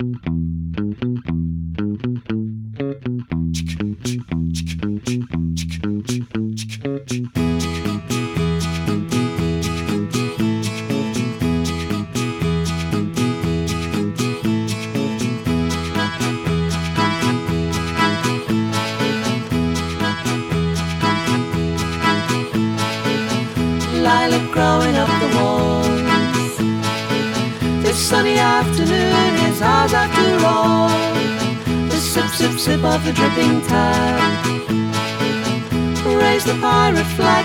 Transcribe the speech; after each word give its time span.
Mm-hmm. 0.00 0.43
The 33.04 33.12
dripping 33.12 33.60
tap. 33.60 34.46
Raise 36.06 36.44
the 36.44 36.54
pirate 36.60 37.04
flag 37.16 37.44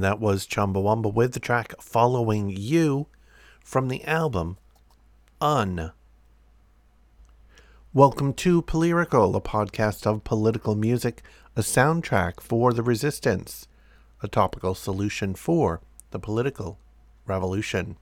And 0.00 0.04
that 0.06 0.18
was 0.18 0.46
Chumbawamba 0.46 1.12
with 1.12 1.34
the 1.34 1.40
track 1.40 1.74
Following 1.78 2.48
You 2.48 3.06
from 3.62 3.88
the 3.88 4.02
album 4.04 4.56
Un. 5.42 5.92
Welcome 7.92 8.32
to 8.32 8.62
Polyrical, 8.62 9.36
a 9.36 9.42
podcast 9.42 10.06
of 10.06 10.24
political 10.24 10.74
music, 10.74 11.22
a 11.54 11.60
soundtrack 11.60 12.40
for 12.40 12.72
the 12.72 12.82
resistance, 12.82 13.68
a 14.22 14.26
topical 14.26 14.74
solution 14.74 15.34
for 15.34 15.82
the 16.12 16.18
political 16.18 16.78
revolution. 17.26 17.96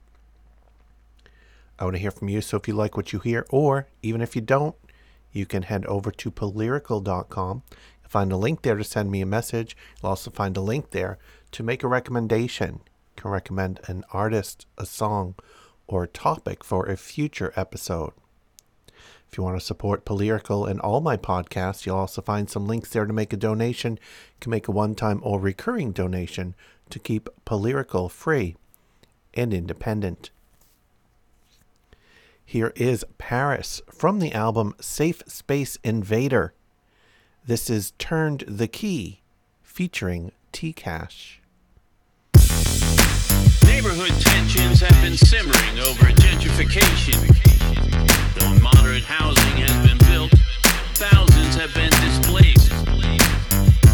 I 1.77 1.83
want 1.83 1.97
to 1.97 2.01
hear 2.01 2.11
from 2.11 2.29
you, 2.29 2.39
so 2.39 2.55
if 2.55 2.65
you 2.65 2.75
like 2.75 2.95
what 2.95 3.11
you 3.11 3.19
hear, 3.19 3.45
or 3.49 3.89
even 4.01 4.21
if 4.21 4.37
you 4.37 4.41
don't, 4.41 4.77
you 5.33 5.45
can 5.45 5.63
head 5.63 5.85
over 5.87 6.11
to 6.11 6.31
polyrical.com. 6.31 7.63
Find 8.07 8.31
a 8.31 8.37
link 8.37 8.63
there 8.63 8.75
to 8.75 8.83
send 8.83 9.11
me 9.11 9.21
a 9.21 9.25
message. 9.25 9.77
You'll 10.01 10.09
also 10.09 10.31
find 10.31 10.57
a 10.57 10.61
link 10.61 10.91
there 10.91 11.19
to 11.51 11.63
make 11.63 11.83
a 11.83 11.87
recommendation. 11.87 12.81
You 13.15 13.23
can 13.23 13.31
recommend 13.31 13.79
an 13.87 14.03
artist, 14.11 14.65
a 14.77 14.85
song, 14.85 15.35
or 15.87 16.03
a 16.03 16.07
topic 16.07 16.63
for 16.63 16.85
a 16.85 16.97
future 16.97 17.53
episode. 17.55 18.11
If 19.31 19.37
you 19.37 19.43
want 19.43 19.59
to 19.59 19.65
support 19.65 20.05
Polyrical 20.05 20.67
and 20.67 20.79
all 20.79 21.01
my 21.01 21.15
podcasts, 21.15 21.85
you'll 21.85 21.97
also 21.97 22.21
find 22.21 22.49
some 22.49 22.67
links 22.67 22.89
there 22.89 23.05
to 23.05 23.13
make 23.13 23.31
a 23.31 23.37
donation. 23.37 23.93
You 23.93 24.37
can 24.41 24.49
make 24.49 24.67
a 24.67 24.71
one 24.71 24.95
time 24.95 25.19
or 25.23 25.39
recurring 25.39 25.91
donation 25.91 26.55
to 26.89 26.97
keep 26.97 27.29
Polyrical 27.45 28.09
free 28.09 28.55
and 29.35 29.53
independent. 29.53 30.31
Here 32.43 32.73
is 32.75 33.05
Paris 33.19 33.81
from 33.91 34.17
the 34.17 34.33
album 34.33 34.73
Safe 34.79 35.21
Space 35.27 35.77
Invader. 35.83 36.53
This 37.45 37.69
is 37.69 37.91
Turned 37.99 38.43
the 38.47 38.67
Key 38.67 39.21
featuring 39.61 40.31
T 40.51 40.73
Cash. 40.73 41.38
Neighborhood 43.79 44.19
tensions 44.19 44.81
have 44.81 45.01
been 45.01 45.15
simmering 45.15 45.79
over 45.79 46.07
gentrification. 46.19 47.15
Though 48.35 48.59
moderate 48.59 49.05
housing 49.05 49.55
has 49.63 49.87
been 49.87 49.97
built, 50.11 50.31
thousands 50.95 51.55
have 51.55 51.73
been 51.73 51.89
displaced. 52.03 52.73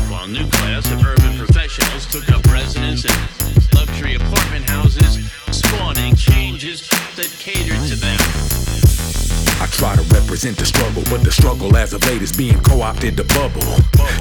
While 0.09 0.27
new 0.27 0.49
class 0.49 0.91
of 0.91 1.05
urban 1.05 1.37
professionals 1.37 2.07
took 2.07 2.27
up 2.31 2.43
residence 2.51 3.05
in 3.05 3.77
luxury 3.77 4.15
apartment 4.15 4.67
houses, 4.67 5.31
spawning 5.51 6.15
changes 6.15 6.89
that 7.15 7.29
catered 7.37 7.87
to 7.87 7.95
them. 7.95 8.64
I 9.61 9.67
try 9.67 9.95
to 9.95 10.01
represent 10.13 10.57
the 10.57 10.65
struggle, 10.65 11.03
but 11.09 11.23
the 11.23 11.31
struggle 11.31 11.75
as 11.77 11.93
of 11.93 12.05
late 12.07 12.21
is 12.21 12.35
being 12.35 12.59
co-opted 12.61 13.17
to 13.17 13.23
bubble. 13.23 13.63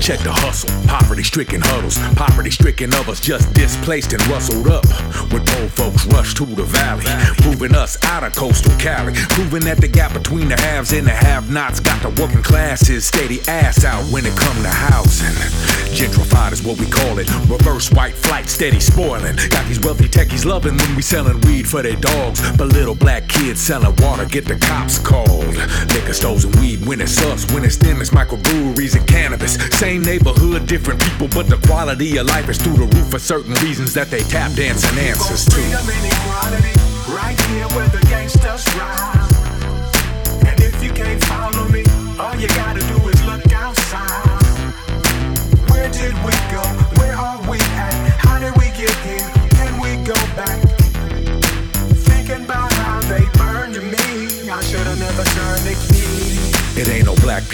Check 0.01 0.21
the 0.21 0.33
hustle, 0.33 0.71
poverty-stricken 0.87 1.61
huddles, 1.61 1.99
poverty-stricken 2.15 2.95
of 2.95 3.09
us 3.09 3.21
just 3.21 3.53
displaced 3.53 4.13
and 4.13 4.25
rustled 4.29 4.69
up. 4.69 4.87
When 5.33 5.45
poor 5.45 5.69
folks 5.69 6.07
rush 6.07 6.35
to 6.35 6.47
the 6.47 6.63
valley, 6.63 7.05
moving 7.45 7.75
us 7.75 8.03
out 8.05 8.23
of 8.23 8.35
coastal 8.35 8.73
Cali, 8.79 9.13
proving 9.31 9.65
that 9.65 9.79
the 9.79 9.89
gap 9.89 10.13
between 10.13 10.49
the 10.49 10.57
haves 10.57 10.93
and 10.93 11.07
the 11.07 11.15
have-nots 11.15 11.81
got 11.81 12.01
the 12.03 12.11
working 12.23 12.43
classes 12.43 13.05
steady 13.05 13.41
ass 13.49 13.85
out 13.85 14.05
when 14.13 14.25
it 14.25 14.37
come 14.37 14.57
to 14.63 14.69
housing. 14.69 15.35
Gentrified 15.95 16.53
is 16.53 16.63
what 16.63 16.79
we 16.79 16.87
call 16.87 17.19
it. 17.19 17.29
Reverse 17.49 17.91
white 17.93 18.15
flight, 18.15 18.49
steady 18.49 18.81
spoiling. 18.81 19.37
Got 19.51 19.67
these 19.67 19.81
wealthy 19.81 20.09
techies 20.09 20.45
loving 20.45 20.77
when 20.77 20.97
we 20.97 21.03
selling 21.03 21.41
weed 21.43 21.69
for 21.69 21.83
their 21.83 21.97
dogs, 21.97 22.41
but 22.57 22.69
little 22.69 22.95
black 22.95 23.29
kids 23.29 23.61
selling 23.61 23.95
water 23.97 24.25
get 24.25 24.45
the 24.45 24.57
cops 24.57 24.99
called. 24.99 25.34
Liquor 25.95 26.13
stores 26.13 26.45
and 26.45 26.55
weed 26.57 26.85
when 26.87 27.01
it's 27.01 27.21
us, 27.23 27.51
when 27.53 27.65
it's 27.65 27.77
them, 27.77 28.01
it's 28.01 28.11
microbreweries 28.11 28.97
and 28.97 29.07
cannabis. 29.07 29.55
Same 29.79 30.03
neighborhood, 30.03 30.67
different 30.67 31.03
people, 31.03 31.29
but 31.29 31.49
the 31.49 31.57
quality 31.67 32.17
of 32.19 32.27
life 32.27 32.49
is 32.49 32.59
through 32.59 32.77
the 32.77 32.87
roof 32.97 33.11
for 33.11 33.19
certain 33.19 33.55
reasons 33.55 33.95
that 33.95 34.11
they 34.11 34.21
tap 34.21 34.53
dancing 34.53 34.99
answers 34.99 35.45
to. 35.47 35.61
And 35.61 37.15
right 37.15 37.41
here 37.49 37.69
where 37.77 37.89
the 37.89 38.05
gangsters. 38.09 38.67
And 40.47 40.61
if 40.61 40.83
you 40.83 40.91
can't 40.93 41.23
follow 41.25 41.69
me, 41.69 41.85
all 42.19 42.35
you 42.37 42.49
gotta 42.49 42.81
do 42.81 43.09
is 43.09 43.25
look 43.25 43.53
outside. 43.53 44.35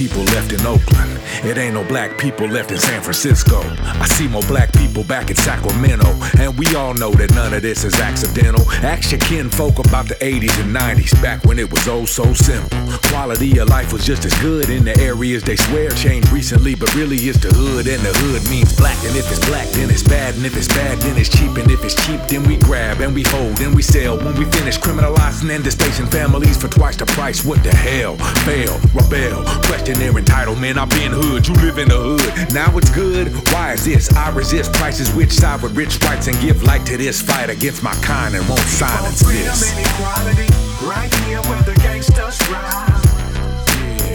People 0.00 0.22
left 0.32 0.50
in 0.50 0.60
Oakland. 0.66 1.20
It 1.44 1.58
ain't 1.58 1.74
no 1.74 1.84
black 1.84 2.16
people 2.16 2.46
left 2.46 2.70
in 2.70 2.78
San 2.78 3.02
Francisco. 3.02 3.60
I 3.80 4.06
see 4.06 4.26
more 4.26 4.42
black 4.42 4.72
people 4.72 5.04
back 5.04 5.28
in 5.28 5.36
Sacramento. 5.36 6.08
And 6.38 6.58
we 6.58 6.74
all 6.74 6.94
know 6.94 7.10
that 7.12 7.34
none 7.34 7.52
of 7.52 7.60
this 7.60 7.84
is 7.84 8.00
accidental. 8.00 8.64
Ask 8.82 9.12
your 9.12 9.20
kinfolk 9.20 9.78
about 9.78 10.08
the 10.08 10.14
80s 10.16 10.58
and 10.62 10.74
90s, 10.74 11.12
back 11.22 11.44
when 11.44 11.58
it 11.58 11.70
was 11.70 11.86
oh 11.86 12.06
so 12.06 12.32
simple. 12.32 12.78
Quality 13.10 13.58
of 13.58 13.68
life 13.68 13.92
was 13.92 14.06
just 14.06 14.24
as 14.24 14.32
good 14.40 14.70
in 14.70 14.84
the 14.84 14.98
areas 15.00 15.42
they 15.42 15.56
swear 15.56 15.90
changed 15.90 16.30
recently, 16.32 16.74
but 16.74 16.94
really 16.94 17.16
it's 17.16 17.38
the 17.38 17.52
hood, 17.52 17.86
and 17.86 18.00
the 18.00 18.12
hood 18.20 18.42
means 18.48 18.74
black. 18.76 18.96
And 19.04 19.14
if 19.16 19.30
it's 19.30 19.44
black, 19.46 19.68
then 19.68 19.90
it's 19.90 20.02
bad. 20.02 20.34
And 20.36 20.46
if 20.46 20.56
it's 20.56 20.68
bad, 20.68 20.98
then 20.98 21.18
it's 21.18 21.28
cheap. 21.28 21.56
And 21.58 21.70
if 21.70 21.84
it's 21.84 21.94
cheap, 22.06 22.20
then 22.28 22.42
we 22.44 22.56
grab 22.56 23.00
and 23.00 23.14
we 23.14 23.22
hold 23.24 23.60
and 23.60 23.74
we 23.74 23.82
sell. 23.82 24.16
When 24.16 24.34
we 24.38 24.46
finish 24.46 24.78
criminalizing 24.78 25.54
and 25.54 25.62
displacing 25.62 26.06
families 26.06 26.56
for 26.56 26.68
twice 26.68 26.96
the 26.96 27.04
price, 27.06 27.44
what 27.44 27.62
the 27.62 27.74
hell? 27.74 28.16
Fail, 28.48 28.78
rebel, 29.10 29.44
question 29.64 29.98
their 29.98 30.12
entitlement. 30.12 30.76
I've 30.76 30.90
been 30.90 31.12
hood, 31.12 31.46
you 31.46 31.54
live 31.54 31.78
in 31.78 31.88
the 31.88 31.96
hood. 31.96 32.54
Now 32.54 32.76
it's 32.76 32.90
good. 32.90 33.32
Why 33.52 33.72
is 33.72 33.84
this? 33.84 34.12
I 34.14 34.30
resist 34.30 34.72
prices 34.74 35.12
which 35.14 35.32
side 35.32 35.62
with 35.62 35.76
rich 35.76 35.98
whites 36.04 36.26
and 36.28 36.38
give 36.40 36.62
light 36.62 36.86
to 36.86 36.96
this 36.96 37.20
fight 37.20 37.50
against 37.50 37.82
my 37.82 37.94
kind 38.02 38.34
and 38.34 38.46
won't 38.48 38.60
silence 38.60 39.22
freedom 39.22 39.44
this. 39.44 39.76
and 39.76 39.86
equality, 39.86 40.48
right 40.86 41.14
here 41.26 41.42
where 41.42 41.62
the 41.62 41.74
gangsters 41.82 42.38
ride. 42.50 43.00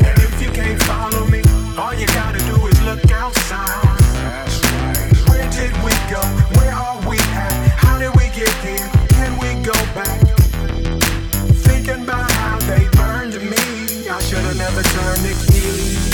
And 0.06 0.18
if 0.20 0.42
you 0.42 0.50
can't 0.52 0.82
follow 0.84 1.26
me, 1.28 1.42
all 1.78 1.94
you 1.94 2.08
gotta 2.08 2.40
do 2.40 2.66
is 2.68 2.82
look 2.84 3.12
outside. 3.12 4.00
Where 5.30 5.50
did 5.52 5.74
we 5.84 5.92
go? 6.10 6.22
Where 6.60 6.74
are 6.74 7.00
we 7.10 7.18
the 15.22 15.34
key. 15.52 16.05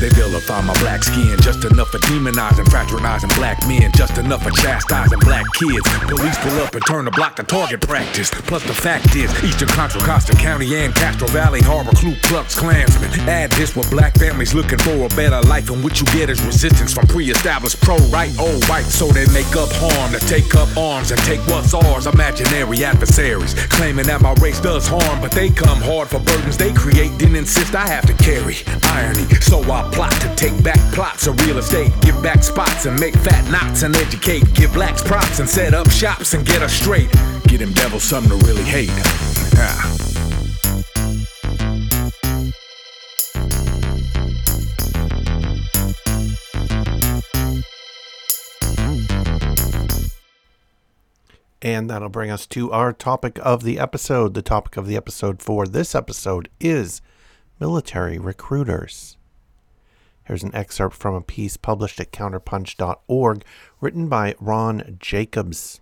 They 0.00 0.08
vilify 0.08 0.62
my 0.62 0.72
black 0.80 1.04
skin 1.04 1.38
just 1.42 1.62
enough 1.66 1.90
for 1.90 1.98
demonizing, 1.98 2.70
fraternizing 2.70 3.28
black 3.36 3.60
men, 3.68 3.92
just 3.92 4.16
enough 4.16 4.42
for 4.42 4.50
chastising 4.50 5.18
black 5.18 5.44
kids. 5.52 5.86
Police 6.08 6.38
pull 6.38 6.58
up 6.60 6.74
and 6.74 6.84
turn 6.86 7.04
the 7.04 7.10
block 7.10 7.36
to 7.36 7.42
target 7.42 7.82
practice. 7.82 8.30
Plus 8.30 8.62
the 8.64 8.72
fact 8.72 9.14
is, 9.14 9.28
Eastern 9.44 9.68
Contra 9.68 10.00
Costa 10.00 10.32
County 10.32 10.74
and 10.76 10.94
Castro 10.94 11.28
Valley 11.28 11.60
harbor 11.60 11.92
Ku 11.92 12.14
Klux 12.22 12.58
Klansmen. 12.58 13.10
Add 13.28 13.50
this 13.52 13.76
with 13.76 13.90
black 13.90 14.14
families 14.14 14.54
looking 14.54 14.78
for 14.78 15.04
a 15.04 15.08
better 15.10 15.42
life, 15.42 15.68
and 15.68 15.84
what 15.84 16.00
you 16.00 16.06
get 16.06 16.30
is 16.30 16.40
resistance 16.46 16.94
from 16.94 17.06
pre-established 17.06 17.78
pro-right 17.82 18.32
old 18.40 18.64
white. 18.70 18.86
So 18.86 19.06
they 19.08 19.26
make 19.34 19.54
up 19.54 19.68
harm 19.74 20.12
to 20.12 20.20
take 20.20 20.54
up 20.54 20.74
arms 20.78 21.10
and 21.10 21.20
take 21.28 21.40
what's 21.46 21.74
ours. 21.74 22.06
Imaginary 22.06 22.84
adversaries 22.86 23.52
claiming 23.66 24.06
that 24.06 24.22
my 24.22 24.32
race 24.40 24.60
does 24.60 24.88
harm, 24.88 25.20
but 25.20 25.32
they 25.32 25.50
come 25.50 25.82
hard 25.82 26.08
for 26.08 26.20
burdens 26.20 26.56
they 26.56 26.72
create, 26.72 27.12
then 27.18 27.36
insist 27.36 27.74
I 27.74 27.86
have 27.86 28.06
to 28.06 28.14
carry. 28.14 28.56
Irony, 28.84 29.28
so 29.40 29.60
I 29.70 29.89
plot 29.92 30.12
to 30.20 30.34
take 30.36 30.62
back 30.62 30.80
plots 30.92 31.26
of 31.26 31.40
real 31.46 31.58
estate, 31.58 31.92
give 32.00 32.20
back 32.22 32.42
spots 32.42 32.86
and 32.86 32.98
make 32.98 33.14
fat 33.16 33.50
knots 33.50 33.82
and 33.82 33.96
educate. 33.96 34.52
Give 34.54 34.72
blacks 34.72 35.02
props 35.02 35.38
and 35.38 35.48
set 35.48 35.74
up 35.74 35.90
shops 35.90 36.34
and 36.34 36.46
get 36.46 36.62
us 36.62 36.72
straight. 36.72 37.10
Get 37.48 37.58
them 37.58 37.72
devils 37.72 38.04
something 38.04 38.38
to 38.38 38.46
really 38.46 38.62
hate. 38.64 38.90
Ah. 39.56 39.96
And 51.62 51.90
that'll 51.90 52.08
bring 52.08 52.30
us 52.30 52.46
to 52.48 52.72
our 52.72 52.92
topic 52.92 53.38
of 53.42 53.64
the 53.64 53.78
episode. 53.78 54.32
The 54.32 54.42
topic 54.42 54.78
of 54.78 54.86
the 54.86 54.96
episode 54.96 55.42
for 55.42 55.66
this 55.66 55.94
episode 55.94 56.48
is 56.58 57.02
military 57.58 58.18
recruiters. 58.18 59.18
Here's 60.30 60.44
an 60.44 60.54
excerpt 60.54 60.94
from 60.94 61.16
a 61.16 61.20
piece 61.20 61.56
published 61.56 61.98
at 61.98 62.12
counterpunch.org 62.12 63.44
written 63.80 64.08
by 64.08 64.36
Ron 64.38 64.96
Jacobs. 65.00 65.80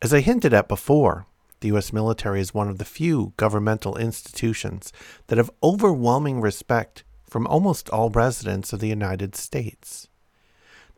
As 0.00 0.14
I 0.14 0.20
hinted 0.20 0.54
at 0.54 0.68
before, 0.68 1.26
the 1.58 1.66
U.S. 1.68 1.92
military 1.92 2.40
is 2.40 2.54
one 2.54 2.68
of 2.68 2.78
the 2.78 2.84
few 2.84 3.32
governmental 3.36 3.96
institutions 3.96 4.92
that 5.26 5.36
have 5.36 5.50
overwhelming 5.64 6.40
respect 6.40 7.02
from 7.28 7.44
almost 7.48 7.90
all 7.90 8.08
residents 8.08 8.72
of 8.72 8.78
the 8.78 8.86
United 8.86 9.34
States. 9.34 10.06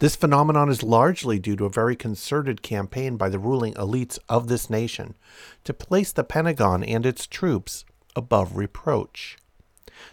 This 0.01 0.17
phenomenon 0.17 0.69
is 0.69 0.83
largely 0.83 1.39
due 1.39 1.57
to 1.57 1.65
a 1.65 1.71
very 1.71 1.97
concerted 1.97 2.61
campaign 2.61 3.17
by 3.17 3.31
the 3.31 3.39
ruling 3.39 3.73
elites 3.77 4.19
of 4.29 4.49
this 4.49 4.69
nation 4.69 5.15
to 5.65 5.73
place 5.73 6.13
the 6.13 6.23
Pentagon 6.23 6.85
and 6.85 7.07
its 7.07 7.27
troops 7.27 7.87
above 8.15 8.59
reproach. 8.59 9.39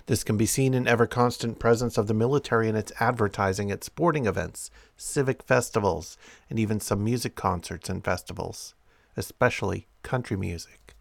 This 0.05 0.23
can 0.23 0.37
be 0.37 0.45
seen 0.45 0.73
in 0.73 0.87
ever 0.87 1.07
constant 1.07 1.59
presence 1.59 1.97
of 1.97 2.07
the 2.07 2.13
military 2.13 2.67
in 2.67 2.75
its 2.75 2.91
advertising 2.99 3.71
at 3.71 3.83
sporting 3.83 4.25
events, 4.25 4.71
civic 4.97 5.43
festivals, 5.43 6.17
and 6.49 6.59
even 6.59 6.79
some 6.79 7.03
music 7.03 7.35
concerts 7.35 7.89
and 7.89 8.03
festivals, 8.03 8.73
especially 9.15 9.87
country 10.03 10.37
music. 10.37 10.95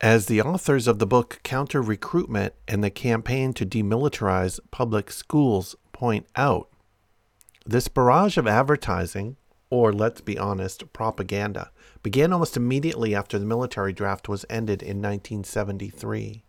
As 0.00 0.26
the 0.26 0.42
authors 0.42 0.88
of 0.88 0.98
the 0.98 1.06
book 1.06 1.40
Counter 1.44 1.80
Recruitment 1.80 2.54
and 2.66 2.82
the 2.82 2.90
Campaign 2.90 3.52
to 3.52 3.64
Demilitarize 3.64 4.58
Public 4.72 5.12
Schools 5.12 5.76
point 5.92 6.26
out, 6.34 6.68
this 7.64 7.86
barrage 7.86 8.36
of 8.36 8.48
advertising, 8.48 9.36
or 9.70 9.92
let's 9.92 10.20
be 10.20 10.36
honest, 10.36 10.92
propaganda, 10.92 11.70
began 12.02 12.32
almost 12.32 12.56
immediately 12.56 13.14
after 13.14 13.38
the 13.38 13.46
military 13.46 13.92
draft 13.92 14.28
was 14.28 14.44
ended 14.50 14.82
in 14.82 15.00
1973. 15.00 16.42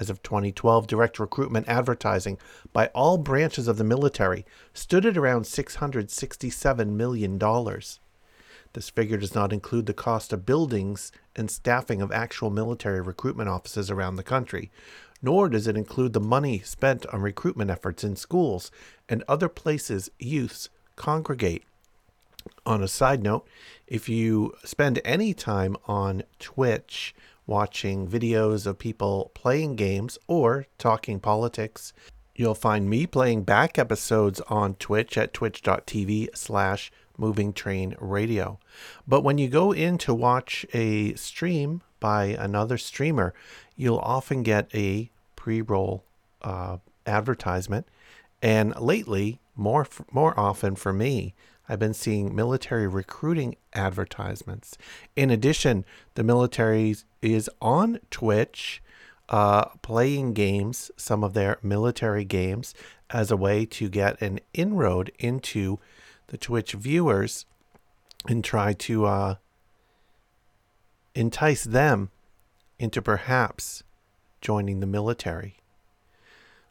As 0.00 0.10
of 0.10 0.22
2012, 0.22 0.86
direct 0.86 1.18
recruitment 1.18 1.68
advertising 1.68 2.38
by 2.72 2.88
all 2.88 3.16
branches 3.16 3.68
of 3.68 3.78
the 3.78 3.84
military 3.84 4.44
stood 4.72 5.06
at 5.06 5.16
around 5.16 5.42
$667 5.42 6.88
million. 6.88 7.38
This 8.72 8.90
figure 8.90 9.16
does 9.16 9.36
not 9.36 9.52
include 9.52 9.86
the 9.86 9.94
cost 9.94 10.32
of 10.32 10.44
buildings 10.44 11.12
and 11.36 11.48
staffing 11.48 12.02
of 12.02 12.10
actual 12.10 12.50
military 12.50 13.00
recruitment 13.00 13.48
offices 13.48 13.88
around 13.88 14.16
the 14.16 14.24
country, 14.24 14.72
nor 15.22 15.48
does 15.48 15.68
it 15.68 15.76
include 15.76 16.12
the 16.12 16.20
money 16.20 16.58
spent 16.58 17.06
on 17.06 17.22
recruitment 17.22 17.70
efforts 17.70 18.02
in 18.02 18.16
schools 18.16 18.72
and 19.08 19.22
other 19.28 19.48
places 19.48 20.10
youths 20.18 20.70
congregate. 20.96 21.62
On 22.66 22.82
a 22.82 22.88
side 22.88 23.22
note, 23.22 23.46
if 23.86 24.08
you 24.08 24.54
spend 24.64 25.00
any 25.04 25.32
time 25.32 25.76
on 25.86 26.24
Twitch 26.38 27.14
watching 27.46 28.08
videos 28.08 28.66
of 28.66 28.78
people 28.78 29.30
playing 29.34 29.76
games 29.76 30.18
or 30.26 30.66
talking 30.78 31.20
politics, 31.20 31.92
you'll 32.34 32.54
find 32.54 32.88
me 32.88 33.06
playing 33.06 33.44
back 33.44 33.78
episodes 33.78 34.40
on 34.48 34.74
Twitch 34.74 35.16
at 35.18 35.32
twitch.tv 35.32 36.36
slash 36.36 36.90
moving 37.16 37.52
train 37.52 37.94
radio. 38.00 38.58
But 39.06 39.22
when 39.22 39.38
you 39.38 39.48
go 39.48 39.72
in 39.72 39.98
to 39.98 40.14
watch 40.14 40.66
a 40.72 41.14
stream 41.14 41.82
by 42.00 42.24
another 42.26 42.78
streamer, 42.78 43.34
you'll 43.76 43.98
often 43.98 44.42
get 44.42 44.68
a 44.74 45.10
pre-roll 45.36 46.04
uh, 46.42 46.78
advertisement. 47.06 47.86
And 48.42 48.78
lately, 48.78 49.40
more 49.56 49.86
more 50.10 50.38
often 50.38 50.74
for 50.74 50.92
me, 50.92 51.34
I've 51.68 51.78
been 51.78 51.94
seeing 51.94 52.34
military 52.34 52.86
recruiting 52.86 53.56
advertisements. 53.72 54.76
In 55.16 55.30
addition, 55.30 55.84
the 56.14 56.24
military 56.24 56.96
is 57.22 57.48
on 57.60 58.00
Twitch 58.10 58.82
uh, 59.28 59.64
playing 59.82 60.34
games, 60.34 60.90
some 60.96 61.24
of 61.24 61.32
their 61.32 61.58
military 61.62 62.24
games, 62.24 62.74
as 63.10 63.30
a 63.30 63.36
way 63.36 63.64
to 63.64 63.88
get 63.88 64.20
an 64.20 64.40
inroad 64.52 65.10
into 65.18 65.78
the 66.28 66.36
Twitch 66.36 66.72
viewers 66.72 67.46
and 68.28 68.44
try 68.44 68.72
to 68.72 69.06
uh, 69.06 69.34
entice 71.14 71.64
them 71.64 72.10
into 72.78 73.00
perhaps 73.00 73.82
joining 74.40 74.80
the 74.80 74.86
military. 74.86 75.56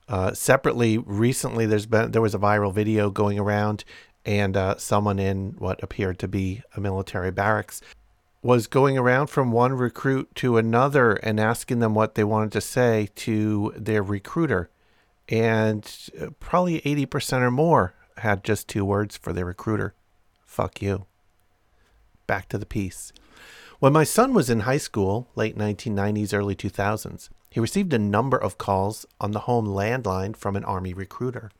Uh, 0.07 0.33
separately, 0.33 0.97
recently 0.97 1.65
there's 1.65 1.85
been 1.85 2.11
there 2.11 2.21
was 2.21 2.35
a 2.35 2.39
viral 2.39 2.73
video 2.73 3.09
going 3.09 3.39
around, 3.39 3.85
and 4.25 4.55
uh, 4.55 4.77
someone 4.77 5.19
in 5.19 5.55
what 5.57 5.81
appeared 5.83 6.19
to 6.19 6.27
be 6.27 6.61
a 6.75 6.81
military 6.81 7.31
barracks 7.31 7.81
was 8.41 8.67
going 8.67 8.97
around 8.97 9.27
from 9.27 9.51
one 9.51 9.73
recruit 9.73 10.33
to 10.35 10.57
another 10.57 11.13
and 11.13 11.39
asking 11.39 11.79
them 11.79 11.93
what 11.95 12.15
they 12.15 12.23
wanted 12.23 12.51
to 12.51 12.61
say 12.61 13.09
to 13.15 13.73
their 13.77 14.03
recruiter, 14.03 14.69
and 15.29 16.09
uh, 16.19 16.27
probably 16.39 16.85
eighty 16.85 17.05
percent 17.05 17.43
or 17.43 17.51
more 17.51 17.93
had 18.17 18.43
just 18.43 18.67
two 18.67 18.85
words 18.85 19.17
for 19.17 19.33
their 19.33 19.45
recruiter: 19.45 19.93
"Fuck 20.45 20.81
you." 20.81 21.05
Back 22.27 22.49
to 22.49 22.57
the 22.57 22.65
piece. 22.65 23.11
When 23.79 23.91
my 23.91 24.05
son 24.05 24.33
was 24.33 24.49
in 24.49 24.61
high 24.61 24.77
school, 24.77 25.27
late 25.35 25.57
1990s, 25.57 26.33
early 26.33 26.55
2000s, 26.55 27.27
he 27.49 27.59
received 27.59 27.91
a 27.91 27.99
number 27.99 28.37
of 28.37 28.57
calls 28.57 29.05
on 29.19 29.31
the 29.31 29.41
home 29.41 29.67
landline 29.67 30.37
from 30.37 30.55
an 30.55 30.63
Army 30.63 30.93
recruiter. 30.93 31.51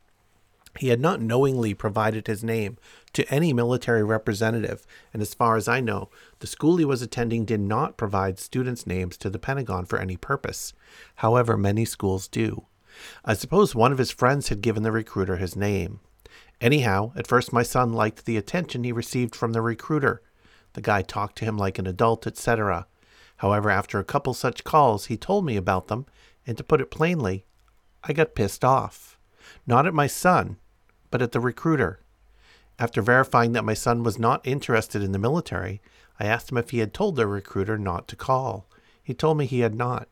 He 0.79 0.87
had 0.87 0.99
not 0.99 1.21
knowingly 1.21 1.73
provided 1.73 2.25
his 2.25 2.43
name 2.43 2.77
to 3.13 3.31
any 3.31 3.53
military 3.53 4.03
representative, 4.03 4.87
and 5.13 5.21
as 5.21 5.33
far 5.33 5.55
as 5.55 5.67
I 5.67 5.79
know, 5.79 6.09
the 6.39 6.47
school 6.47 6.77
he 6.77 6.85
was 6.85 7.01
attending 7.01 7.45
did 7.45 7.59
not 7.59 7.95
provide 7.95 8.39
students' 8.39 8.87
names 8.87 9.15
to 9.17 9.29
the 9.29 9.37
Pentagon 9.37 9.85
for 9.85 9.99
any 9.99 10.17
purpose. 10.17 10.73
However, 11.17 11.57
many 11.57 11.85
schools 11.85 12.27
do. 12.27 12.65
I 13.23 13.33
suppose 13.33 13.75
one 13.75 13.91
of 13.91 13.97
his 13.99 14.11
friends 14.11 14.49
had 14.49 14.61
given 14.61 14.83
the 14.83 14.91
recruiter 14.91 15.37
his 15.37 15.55
name. 15.55 15.99
Anyhow, 16.59 17.11
at 17.15 17.27
first 17.27 17.53
my 17.53 17.63
son 17.63 17.93
liked 17.93 18.25
the 18.25 18.37
attention 18.37 18.83
he 18.83 18.91
received 18.91 19.35
from 19.35 19.53
the 19.53 19.61
recruiter. 19.61 20.21
The 20.73 20.81
guy 20.81 21.01
talked 21.01 21.37
to 21.37 21.45
him 21.45 21.57
like 21.57 21.77
an 21.77 21.87
adult, 21.87 22.25
etc. 22.25 22.87
However, 23.37 23.69
after 23.69 23.99
a 23.99 24.03
couple 24.03 24.33
such 24.33 24.63
calls, 24.63 25.05
he 25.05 25.17
told 25.17 25.45
me 25.45 25.55
about 25.55 25.87
them, 25.87 26.05
and 26.47 26.57
to 26.57 26.63
put 26.63 26.81
it 26.81 26.89
plainly, 26.89 27.45
I 28.03 28.13
got 28.13 28.35
pissed 28.35 28.65
off. 28.65 29.19
Not 29.67 29.85
at 29.85 29.93
my 29.93 30.07
son, 30.07 30.57
but 31.13 31.22
at 31.22 31.32
the 31.32 31.39
recruiter. 31.39 32.00
After 32.79 33.00
verifying 33.00 33.51
that 33.51 33.63
my 33.63 33.75
son 33.75 34.01
was 34.01 34.17
not 34.17 34.41
interested 34.48 35.03
in 35.03 35.12
the 35.12 35.20
military, 35.20 35.79
I 36.20 36.25
asked 36.25 36.51
him 36.51 36.58
if 36.58 36.72
he 36.72 36.79
had 36.79 36.91
told 36.91 37.15
the 37.15 37.27
recruiter 37.27 37.77
not 37.77 38.08
to 38.08 38.15
call. 38.15 38.65
He 39.03 39.13
told 39.13 39.38
me 39.38 39.46
he 39.46 39.60
had 39.60 39.75
not. 39.75 40.08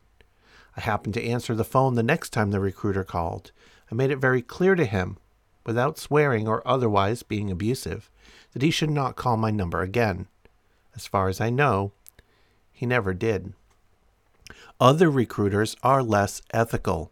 I 0.78 0.82
happened 0.82 1.16
to 1.16 1.24
answer 1.24 1.56
the 1.56 1.64
phone 1.64 1.96
the 1.96 2.04
next 2.04 2.30
time 2.30 2.52
the 2.52 2.60
recruiter 2.60 3.04
called. 3.04 3.52
I 3.92 3.96
made 3.96 4.12
it 4.12 4.18
very 4.18 4.44
clear 4.44 4.76
to 4.76 4.86
him, 4.86 5.18
without 5.66 5.98
swearing 5.98 6.48
or 6.48 6.62
otherwise 6.68 7.24
being 7.24 7.50
abusive, 7.50 8.12
that 8.54 8.62
he 8.62 8.70
should 8.70 8.92
not 8.92 9.16
call 9.16 9.38
my 9.38 9.50
number 9.50 9.82
again. 9.82 10.28
As 10.96 11.08
far 11.08 11.30
as 11.30 11.42
I 11.42 11.50
know, 11.50 11.94
he 12.72 12.86
never 12.86 13.16
did. 13.16 13.54
Other 14.80 15.10
recruiters 15.10 15.76
are 15.82 16.04
less 16.04 16.44
ethical. 16.54 17.12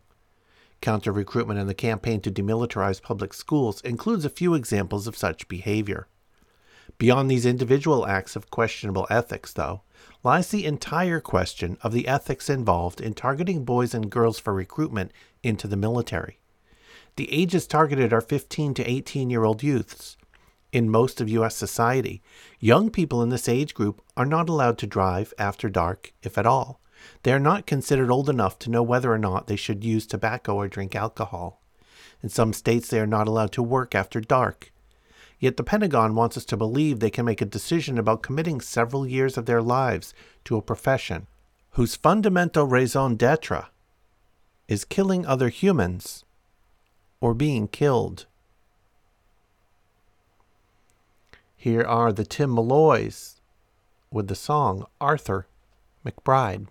Counter 0.81 1.11
recruitment 1.11 1.59
and 1.59 1.69
the 1.69 1.73
campaign 1.73 2.21
to 2.21 2.31
demilitarize 2.31 3.01
public 3.01 3.33
schools 3.33 3.81
includes 3.81 4.25
a 4.25 4.29
few 4.29 4.53
examples 4.53 5.07
of 5.07 5.17
such 5.17 5.47
behavior. 5.47 6.07
Beyond 6.97 7.29
these 7.29 7.45
individual 7.45 8.07
acts 8.07 8.35
of 8.35 8.49
questionable 8.49 9.07
ethics, 9.09 9.53
though, 9.53 9.81
lies 10.23 10.49
the 10.49 10.65
entire 10.65 11.19
question 11.19 11.77
of 11.81 11.93
the 11.93 12.07
ethics 12.07 12.49
involved 12.49 12.99
in 12.99 13.13
targeting 13.13 13.63
boys 13.63 13.93
and 13.93 14.09
girls 14.09 14.39
for 14.39 14.53
recruitment 14.53 15.11
into 15.43 15.67
the 15.67 15.77
military. 15.77 16.39
The 17.15 17.31
ages 17.31 17.67
targeted 17.67 18.13
are 18.13 18.21
15 18.21 18.73
to 18.75 18.89
18 18.89 19.29
year 19.29 19.43
old 19.43 19.63
youths. 19.63 20.17
In 20.71 20.89
most 20.89 21.19
of 21.19 21.29
U.S. 21.29 21.55
society, 21.55 22.21
young 22.59 22.89
people 22.89 23.23
in 23.23 23.29
this 23.29 23.49
age 23.49 23.73
group 23.73 24.01
are 24.15 24.25
not 24.25 24.49
allowed 24.49 24.77
to 24.79 24.87
drive 24.87 25.33
after 25.37 25.67
dark, 25.67 26.13
if 26.21 26.37
at 26.37 26.45
all. 26.45 26.79
They 27.23 27.33
are 27.33 27.39
not 27.39 27.65
considered 27.65 28.09
old 28.09 28.29
enough 28.29 28.59
to 28.59 28.69
know 28.69 28.83
whether 28.83 29.11
or 29.11 29.17
not 29.17 29.47
they 29.47 29.55
should 29.55 29.83
use 29.83 30.05
tobacco 30.05 30.55
or 30.55 30.67
drink 30.67 30.95
alcohol. 30.95 31.61
In 32.21 32.29
some 32.29 32.53
states, 32.53 32.89
they 32.89 32.99
are 32.99 33.07
not 33.07 33.27
allowed 33.27 33.51
to 33.53 33.63
work 33.63 33.95
after 33.95 34.19
dark. 34.21 34.71
Yet 35.39 35.57
the 35.57 35.63
Pentagon 35.63 36.15
wants 36.15 36.35
us 36.35 36.45
to 36.45 36.57
believe 36.57 36.99
they 36.99 37.09
can 37.09 37.25
make 37.25 37.41
a 37.41 37.45
decision 37.45 37.97
about 37.97 38.21
committing 38.21 38.59
several 38.59 39.07
years 39.07 39.37
of 39.37 39.45
their 39.45 39.61
lives 39.61 40.13
to 40.45 40.57
a 40.57 40.61
profession 40.61 41.27
whose 41.71 41.95
fundamental 41.95 42.65
raison 42.65 43.15
d'etre 43.15 43.67
is 44.67 44.83
killing 44.83 45.25
other 45.25 45.49
humans 45.49 46.25
or 47.21 47.33
being 47.33 47.67
killed. 47.67 48.25
Here 51.55 51.83
are 51.83 52.11
the 52.11 52.25
Tim 52.25 52.53
Malloys 52.53 53.39
with 54.11 54.27
the 54.27 54.35
song 54.35 54.85
Arthur 54.99 55.47
McBride. 56.05 56.67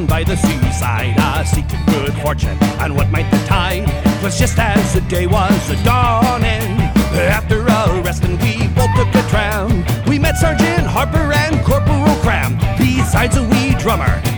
Down 0.00 0.06
by 0.06 0.24
the 0.24 0.36
seaside, 0.36 1.14
ah, 1.18 1.42
seeking 1.44 1.84
good 1.86 2.12
fortune 2.22 2.56
and 2.80 2.94
what 2.94 3.10
might 3.10 3.30
betide. 3.30 3.86
'Twas 4.20 4.38
just 4.38 4.58
as 4.58 4.94
the 4.94 5.00
day 5.02 5.26
was 5.26 5.70
a 5.70 5.76
dawning. 5.84 6.80
After 7.12 7.66
a 7.66 8.00
rest 8.02 8.24
and 8.24 8.40
we 8.40 8.68
both 8.68 8.94
took 8.96 9.14
a 9.14 9.22
tram, 9.28 9.84
we 10.06 10.18
met 10.18 10.36
Sergeant 10.36 10.86
Harper 10.86 11.32
and 11.32 11.64
Corporal 11.64 12.16
Cram, 12.22 12.58
besides 12.78 13.36
a 13.36 13.42
wee 13.42 13.74
drummer 13.78 14.29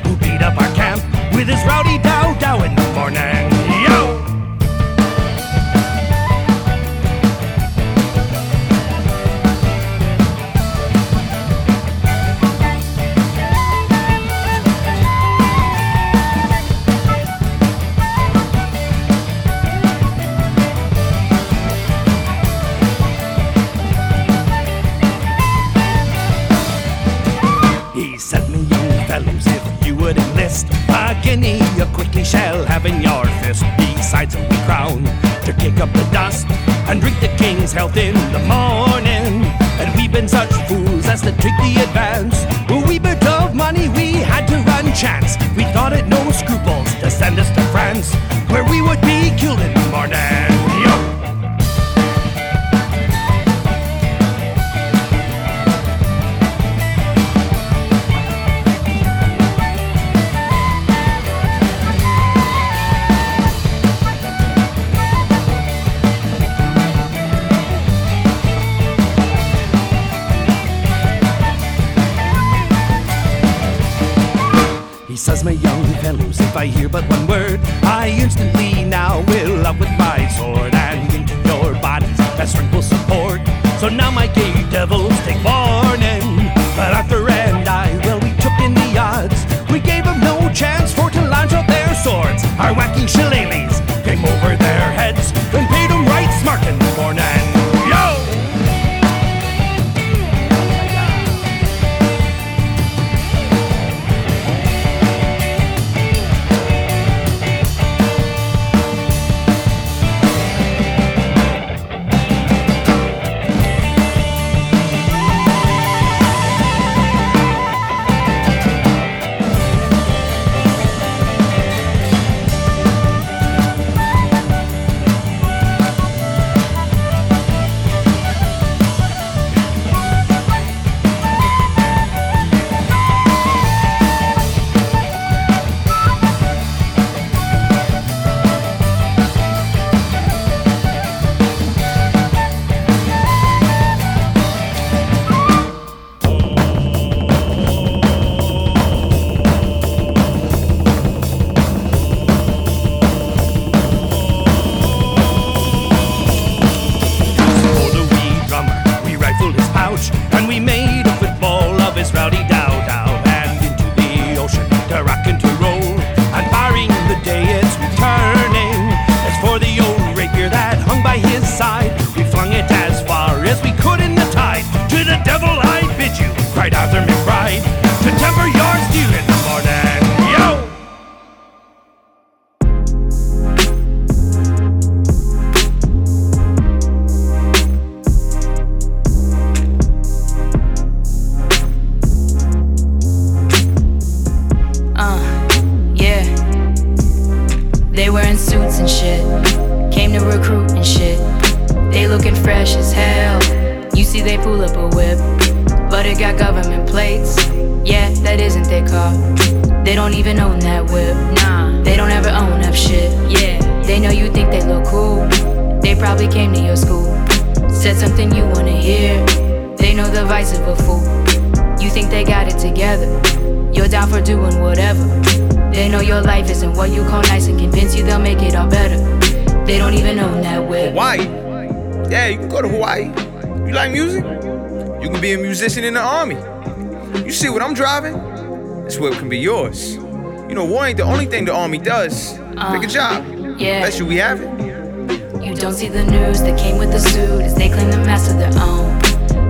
I'm 237.72 237.76
driving? 237.76 238.84
This 238.84 238.98
whip 238.98 239.14
can 239.14 239.30
be 239.30 239.38
yours. 239.38 239.94
You 239.94 240.54
know, 240.54 240.66
war 240.66 240.84
ain't 240.84 240.98
the 240.98 241.04
only 241.04 241.24
thing 241.24 241.46
the 241.46 241.54
army 241.54 241.78
does. 241.78 242.34
Pick 242.34 242.58
a 242.58 242.60
uh, 242.60 242.86
job. 242.86 243.24
yeah. 243.58 243.80
Bet 243.80 243.98
you 243.98 244.04
we 244.04 244.16
have 244.16 244.42
it. 244.42 245.42
You 245.42 245.54
don't 245.54 245.72
see 245.72 245.88
the 245.88 246.04
news 246.04 246.42
that 246.42 246.58
came 246.58 246.76
with 246.76 246.92
the 246.92 247.00
suit 247.00 247.40
as 247.40 247.54
they 247.54 247.70
claim 247.70 247.90
the 247.90 247.96
master 247.96 248.34
their 248.34 248.52
own. 248.60 248.98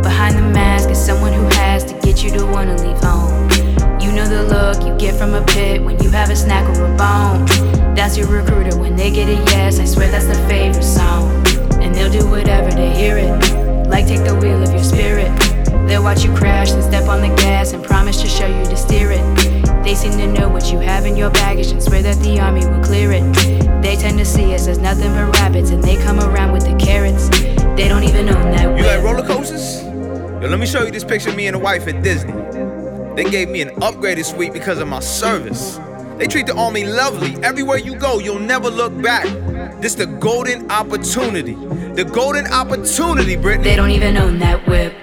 Behind 0.02 0.36
the 0.36 0.48
mask 0.54 0.88
is 0.88 1.04
someone 1.04 1.32
who 1.32 1.42
has 1.56 1.82
to 1.86 1.98
get 1.98 2.22
you 2.22 2.30
to 2.30 2.46
wanna 2.46 2.76
leave 2.76 2.96
home. 2.98 3.50
You 4.00 4.12
know 4.12 4.28
the 4.28 4.44
look 4.44 4.86
you 4.86 4.96
get 4.96 5.18
from 5.18 5.34
a 5.34 5.44
pit 5.46 5.82
when 5.82 6.00
you 6.00 6.08
have 6.10 6.30
a 6.30 6.36
snack 6.36 6.64
or 6.78 6.84
a 6.84 6.96
bone. 6.96 7.44
That's 7.96 8.16
your 8.16 8.28
recruiter 8.28 8.78
when 8.78 8.94
they 8.94 9.10
get 9.10 9.28
a 9.28 9.34
yes. 9.50 9.80
I 9.80 9.84
swear 9.84 10.08
that's 10.08 10.26
the 10.26 10.46
favorite 10.46 10.84
song. 10.84 11.28
And 11.82 11.92
they'll 11.92 12.12
do 12.12 12.30
whatever 12.30 12.70
to 12.70 12.88
hear 12.88 13.18
it. 13.18 13.88
Like 13.88 14.06
take 14.06 14.22
the 14.22 14.36
wheel 14.36 14.62
of 14.62 14.70
your 14.70 14.84
spirit. 14.84 15.51
They'll 15.92 16.02
watch 16.02 16.24
you 16.24 16.34
crash 16.34 16.70
and 16.70 16.82
step 16.82 17.06
on 17.06 17.20
the 17.20 17.28
gas 17.36 17.74
and 17.74 17.84
promise 17.84 18.22
to 18.22 18.26
show 18.26 18.46
you 18.46 18.64
to 18.64 18.76
steer 18.78 19.10
it. 19.12 19.84
They 19.84 19.94
seem 19.94 20.12
to 20.12 20.26
know 20.26 20.48
what 20.48 20.72
you 20.72 20.78
have 20.78 21.04
in 21.04 21.18
your 21.18 21.28
baggage 21.28 21.70
and 21.70 21.82
swear 21.82 22.02
that 22.02 22.16
the 22.20 22.40
army 22.40 22.64
will 22.64 22.82
clear 22.82 23.12
it. 23.12 23.30
They 23.82 23.96
tend 23.96 24.16
to 24.16 24.24
see 24.24 24.54
us 24.54 24.66
as 24.68 24.78
nothing 24.78 25.12
but 25.12 25.36
rabbits 25.36 25.68
and 25.68 25.84
they 25.84 25.96
come 25.96 26.18
around 26.18 26.52
with 26.52 26.64
the 26.64 26.74
carrots. 26.82 27.28
They 27.76 27.88
don't 27.88 28.04
even 28.04 28.26
own 28.30 28.52
that 28.52 28.78
You 28.78 28.86
like 28.86 29.02
roller 29.02 29.22
coasters? 29.22 29.82
Yo, 29.82 30.48
let 30.48 30.58
me 30.58 30.64
show 30.64 30.82
you 30.82 30.90
this 30.90 31.04
picture 31.04 31.28
of 31.28 31.36
me 31.36 31.46
and 31.46 31.56
the 31.56 31.58
wife 31.58 31.86
at 31.86 32.02
Disney. 32.02 32.32
They 33.14 33.30
gave 33.30 33.50
me 33.50 33.60
an 33.60 33.68
upgraded 33.82 34.24
suite 34.24 34.54
because 34.54 34.78
of 34.78 34.88
my 34.88 35.00
service. 35.00 35.78
They 36.16 36.26
treat 36.26 36.46
the 36.46 36.56
army 36.56 36.84
lovely. 36.84 37.34
Everywhere 37.44 37.76
you 37.76 37.96
go, 37.96 38.18
you'll 38.18 38.38
never 38.38 38.70
look 38.70 38.98
back. 39.02 39.26
This 39.82 39.94
the 39.94 40.06
golden 40.06 40.70
opportunity. 40.70 41.52
The 41.52 42.08
golden 42.10 42.46
opportunity, 42.46 43.36
Brittany. 43.36 43.64
They 43.64 43.76
don't 43.76 43.90
even 43.90 44.16
own 44.16 44.38
that 44.38 44.66
whip. 44.66 44.94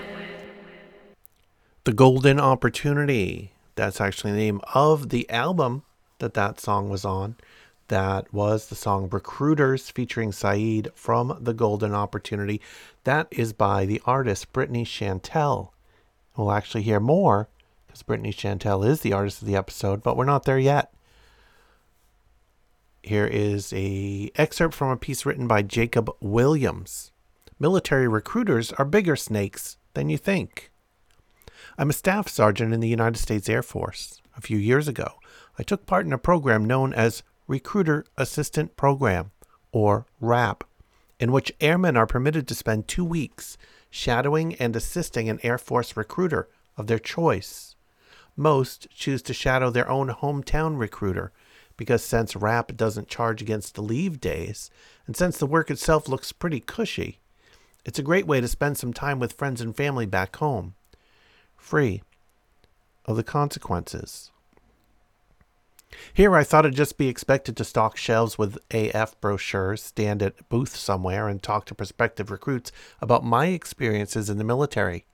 The 1.86 1.94
Golden 1.94 2.42
Opportunity. 2.42 3.54
That's 3.76 4.02
actually 4.02 4.34
the 4.34 4.38
name 4.38 4.60
of 4.74 5.10
the 5.10 5.30
album 5.30 5.84
that 6.20 6.34
that 6.34 6.60
song 6.60 6.90
was 6.90 7.06
on. 7.06 7.38
That 7.88 8.32
was 8.34 8.68
the 8.68 8.76
song 8.76 9.08
Recruiters 9.10 9.90
featuring 9.90 10.34
Saeed 10.34 10.90
from 10.94 11.38
The 11.40 11.54
Golden 11.54 11.94
Opportunity. 11.94 12.60
That 13.06 13.28
is 13.32 13.54
by 13.54 13.86
the 13.86 14.02
artist 14.06 14.52
Brittany 14.52 14.84
Chantel. 14.84 15.70
We'll 16.36 16.52
actually 16.52 16.84
hear 16.84 17.00
more 17.00 17.48
because 17.88 18.04
Brittany 18.04 18.34
Chantel 18.34 18.86
is 18.86 19.00
the 19.00 19.14
artist 19.14 19.42
of 19.42 19.48
the 19.48 19.56
episode, 19.56 20.04
but 20.04 20.18
we're 20.18 20.26
not 20.26 20.44
there 20.44 20.60
yet. 20.60 20.92
Here 23.02 23.26
is 23.26 23.72
a 23.72 24.30
excerpt 24.36 24.76
from 24.76 24.90
a 24.90 24.98
piece 24.98 25.26
written 25.26 25.48
by 25.48 25.62
Jacob 25.62 26.12
Williams. 26.20 27.14
Military 27.58 28.08
recruiters 28.08 28.74
are 28.74 28.86
bigger 28.86 29.16
snakes 29.16 29.78
than 29.94 30.10
you 30.10 30.18
think. 30.18 30.69
I'm 31.80 31.90
a 31.90 31.94
staff 31.94 32.28
sergeant 32.28 32.74
in 32.74 32.82
the 32.82 32.90
United 32.90 33.18
States 33.18 33.48
Air 33.48 33.64
Force. 33.64 34.22
A 34.36 34.42
few 34.42 34.58
years 34.58 34.90
ago, 34.90 35.14
I 35.58 35.64
took 35.64 35.86
part 35.86 36.06
in 36.06 36.12
a 36.12 36.18
program 36.18 36.66
known 36.66 36.94
as 36.94 37.24
Recruiter 37.48 38.04
Assistant 38.18 38.76
Program, 38.76 39.32
or 39.72 40.06
RAP, 40.20 40.66
in 41.22 41.32
which 41.32 41.54
airmen 41.62 41.96
are 41.96 42.06
permitted 42.06 42.50
to 42.50 42.54
spend 42.54 42.90
two 42.90 43.06
weeks 43.06 43.58
shadowing 43.90 44.56
and 44.56 44.76
assisting 44.76 45.30
an 45.30 45.40
Air 45.42 45.58
Force 45.58 45.96
recruiter 45.96 46.50
of 46.76 46.88
their 46.88 47.00
choice. 47.00 47.78
Most 48.36 48.90
choose 48.94 49.22
to 49.22 49.34
shadow 49.34 49.70
their 49.70 49.90
own 49.90 50.10
hometown 50.10 50.78
recruiter 50.78 51.32
because 51.78 52.04
since 52.04 52.36
RAP 52.36 52.76
doesn't 52.76 53.08
charge 53.08 53.42
against 53.42 53.76
the 53.76 53.82
leave 53.82 54.20
days, 54.20 54.70
and 55.08 55.16
since 55.16 55.38
the 55.38 55.46
work 55.46 55.72
itself 55.72 56.10
looks 56.10 56.34
pretty 56.34 56.60
cushy, 56.60 57.22
it's 57.86 58.00
a 58.00 58.04
great 58.04 58.28
way 58.28 58.42
to 58.42 58.50
spend 58.50 58.78
some 58.78 58.92
time 58.92 59.18
with 59.18 59.32
friends 59.32 59.62
and 59.62 59.78
family 59.78 60.06
back 60.06 60.36
home 60.36 60.76
free 61.60 62.02
of 63.06 63.16
the 63.16 63.24
consequences. 63.24 64.32
Here, 66.14 66.36
I 66.36 66.44
thought 66.44 66.66
I'd 66.66 66.76
just 66.76 66.98
be 66.98 67.08
expected 67.08 67.58
to 67.58 67.64
stock 67.64 67.98
shelves 67.98 68.38
with 68.38 68.60
AF 68.72 69.20
brochures, 69.20 69.84
stand 69.84 70.22
at 70.22 70.40
a 70.40 70.44
booth 70.44 70.76
somewhere, 70.76 71.28
and 71.28 71.42
talk 71.42 71.66
to 71.66 71.76
prospective 71.76 72.30
recruits 72.30 72.72
about 73.02 73.26
my 73.26 73.48
experiences 73.48 74.30
in 74.30 74.38
the 74.38 74.44
military. 74.44 75.06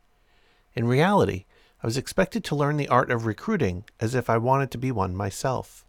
In 0.73 0.88
reality, 0.88 1.45
I 1.81 1.88
was 1.88 1.97
expected 1.97 2.43
to 2.45 2.55
learn 2.55 2.77
the 2.77 2.89
art 2.89 3.12
of 3.12 3.25
recruiting 3.25 3.86
as 3.99 4.15
if 4.15 4.29
I 4.29 4.38
wanted 4.38 4.71
to 4.71 4.77
be 4.77 4.91
one 4.91 5.15
myself. 5.15 5.86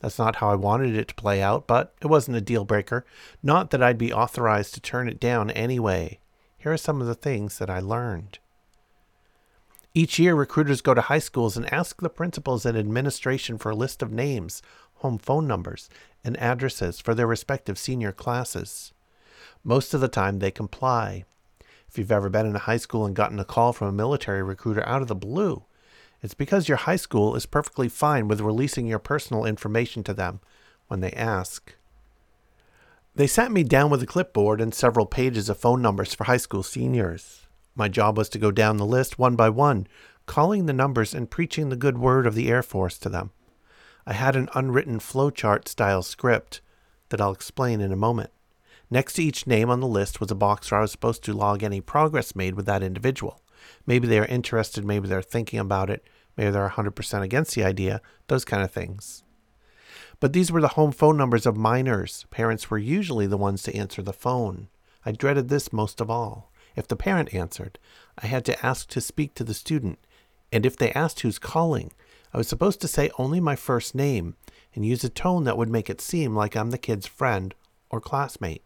That's 0.00 0.18
not 0.18 0.36
how 0.36 0.50
I 0.50 0.56
wanted 0.56 0.96
it 0.96 1.08
to 1.08 1.14
play 1.14 1.40
out, 1.40 1.68
but 1.68 1.94
it 2.00 2.08
wasn't 2.08 2.36
a 2.36 2.40
deal 2.40 2.64
breaker. 2.64 3.04
Not 3.40 3.70
that 3.70 3.82
I'd 3.82 3.98
be 3.98 4.12
authorized 4.12 4.74
to 4.74 4.80
turn 4.80 5.08
it 5.08 5.20
down 5.20 5.52
anyway. 5.52 6.18
Here 6.58 6.72
are 6.72 6.76
some 6.76 7.00
of 7.00 7.06
the 7.06 7.14
things 7.14 7.58
that 7.58 7.70
I 7.70 7.78
learned. 7.78 8.40
Each 9.94 10.18
year, 10.18 10.34
recruiters 10.34 10.80
go 10.80 10.94
to 10.94 11.02
high 11.02 11.18
schools 11.18 11.56
and 11.56 11.70
ask 11.72 12.00
the 12.00 12.08
principals 12.08 12.64
and 12.64 12.78
administration 12.78 13.58
for 13.58 13.70
a 13.70 13.76
list 13.76 14.00
of 14.00 14.10
names, 14.10 14.62
home 14.96 15.18
phone 15.18 15.46
numbers, 15.46 15.90
and 16.24 16.36
addresses 16.38 16.98
for 16.98 17.14
their 17.14 17.26
respective 17.26 17.78
senior 17.78 18.12
classes. 18.12 18.92
Most 19.62 19.92
of 19.92 20.00
the 20.00 20.08
time, 20.08 20.38
they 20.38 20.50
comply. 20.50 21.24
If 21.88 21.98
you've 21.98 22.10
ever 22.10 22.30
been 22.30 22.46
in 22.46 22.56
a 22.56 22.60
high 22.60 22.78
school 22.78 23.04
and 23.04 23.14
gotten 23.14 23.38
a 23.38 23.44
call 23.44 23.74
from 23.74 23.88
a 23.88 23.92
military 23.92 24.42
recruiter 24.42 24.86
out 24.88 25.02
of 25.02 25.08
the 25.08 25.14
blue, 25.14 25.64
it's 26.22 26.32
because 26.32 26.68
your 26.68 26.78
high 26.78 26.96
school 26.96 27.34
is 27.36 27.44
perfectly 27.44 27.90
fine 27.90 28.28
with 28.28 28.40
releasing 28.40 28.86
your 28.86 28.98
personal 28.98 29.44
information 29.44 30.02
to 30.04 30.14
them 30.14 30.40
when 30.88 31.00
they 31.00 31.12
ask. 31.12 31.74
They 33.14 33.26
sat 33.26 33.52
me 33.52 33.62
down 33.62 33.90
with 33.90 34.02
a 34.02 34.06
clipboard 34.06 34.58
and 34.58 34.72
several 34.72 35.04
pages 35.04 35.50
of 35.50 35.58
phone 35.58 35.82
numbers 35.82 36.14
for 36.14 36.24
high 36.24 36.38
school 36.38 36.62
seniors. 36.62 37.41
My 37.74 37.88
job 37.88 38.18
was 38.18 38.28
to 38.30 38.38
go 38.38 38.50
down 38.50 38.76
the 38.76 38.86
list 38.86 39.18
one 39.18 39.36
by 39.36 39.48
one, 39.48 39.86
calling 40.26 40.66
the 40.66 40.72
numbers 40.72 41.14
and 41.14 41.30
preaching 41.30 41.68
the 41.68 41.76
good 41.76 41.98
word 41.98 42.26
of 42.26 42.34
the 42.34 42.48
Air 42.48 42.62
Force 42.62 42.98
to 42.98 43.08
them. 43.08 43.30
I 44.06 44.12
had 44.12 44.36
an 44.36 44.48
unwritten 44.54 44.98
flowchart 44.98 45.68
style 45.68 46.02
script 46.02 46.60
that 47.08 47.20
I'll 47.20 47.32
explain 47.32 47.80
in 47.80 47.92
a 47.92 47.96
moment. 47.96 48.30
Next 48.90 49.14
to 49.14 49.22
each 49.22 49.46
name 49.46 49.70
on 49.70 49.80
the 49.80 49.86
list 49.86 50.20
was 50.20 50.30
a 50.30 50.34
box 50.34 50.70
where 50.70 50.80
I 50.80 50.82
was 50.82 50.92
supposed 50.92 51.24
to 51.24 51.32
log 51.32 51.62
any 51.62 51.80
progress 51.80 52.36
made 52.36 52.54
with 52.54 52.66
that 52.66 52.82
individual. 52.82 53.40
Maybe 53.86 54.06
they 54.06 54.18
are 54.18 54.26
interested, 54.26 54.84
maybe 54.84 55.08
they're 55.08 55.22
thinking 55.22 55.58
about 55.58 55.88
it, 55.88 56.04
maybe 56.36 56.50
they're 56.50 56.68
100% 56.68 57.22
against 57.22 57.54
the 57.54 57.64
idea, 57.64 58.02
those 58.28 58.44
kind 58.44 58.62
of 58.62 58.70
things. 58.70 59.22
But 60.20 60.32
these 60.32 60.52
were 60.52 60.60
the 60.60 60.68
home 60.68 60.92
phone 60.92 61.16
numbers 61.16 61.46
of 61.46 61.56
minors. 61.56 62.26
Parents 62.30 62.70
were 62.70 62.78
usually 62.78 63.26
the 63.26 63.36
ones 63.36 63.62
to 63.62 63.74
answer 63.74 64.02
the 64.02 64.12
phone. 64.12 64.68
I 65.04 65.12
dreaded 65.12 65.48
this 65.48 65.72
most 65.72 66.00
of 66.00 66.10
all. 66.10 66.51
If 66.76 66.88
the 66.88 66.96
parent 66.96 67.34
answered, 67.34 67.78
I 68.18 68.26
had 68.26 68.44
to 68.46 68.66
ask 68.66 68.88
to 68.88 69.00
speak 69.00 69.34
to 69.34 69.44
the 69.44 69.54
student, 69.54 69.98
and 70.50 70.66
if 70.66 70.76
they 70.76 70.92
asked 70.92 71.20
who's 71.20 71.38
calling, 71.38 71.92
I 72.32 72.38
was 72.38 72.48
supposed 72.48 72.80
to 72.80 72.88
say 72.88 73.10
only 73.18 73.40
my 73.40 73.56
first 73.56 73.94
name 73.94 74.36
and 74.74 74.86
use 74.86 75.04
a 75.04 75.08
tone 75.08 75.44
that 75.44 75.58
would 75.58 75.68
make 75.68 75.90
it 75.90 76.00
seem 76.00 76.34
like 76.34 76.56
I'm 76.56 76.70
the 76.70 76.78
kid's 76.78 77.06
friend 77.06 77.54
or 77.90 78.00
classmate. 78.00 78.62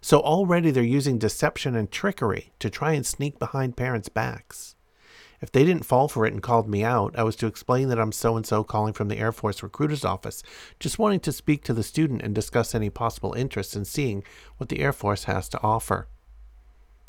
So 0.00 0.20
already 0.20 0.70
they're 0.70 0.82
using 0.82 1.18
deception 1.18 1.74
and 1.74 1.90
trickery 1.90 2.52
to 2.60 2.70
try 2.70 2.92
and 2.92 3.04
sneak 3.04 3.38
behind 3.38 3.76
parents' 3.76 4.08
backs. 4.08 4.76
If 5.40 5.52
they 5.52 5.64
didn't 5.64 5.84
fall 5.84 6.08
for 6.08 6.24
it 6.24 6.32
and 6.32 6.42
called 6.42 6.68
me 6.68 6.84
out, 6.84 7.14
I 7.18 7.22
was 7.22 7.36
to 7.36 7.46
explain 7.46 7.88
that 7.88 7.98
I'm 7.98 8.12
so 8.12 8.36
and 8.36 8.46
so 8.46 8.64
calling 8.64 8.94
from 8.94 9.08
the 9.08 9.18
Air 9.18 9.32
Force 9.32 9.62
recruiter's 9.62 10.04
office, 10.04 10.42
just 10.80 10.98
wanting 10.98 11.20
to 11.20 11.32
speak 11.32 11.64
to 11.64 11.74
the 11.74 11.82
student 11.82 12.22
and 12.22 12.34
discuss 12.34 12.74
any 12.74 12.88
possible 12.88 13.34
interest 13.34 13.76
in 13.76 13.84
seeing 13.84 14.24
what 14.56 14.70
the 14.70 14.80
Air 14.80 14.92
Force 14.92 15.24
has 15.24 15.48
to 15.50 15.62
offer. 15.62 16.08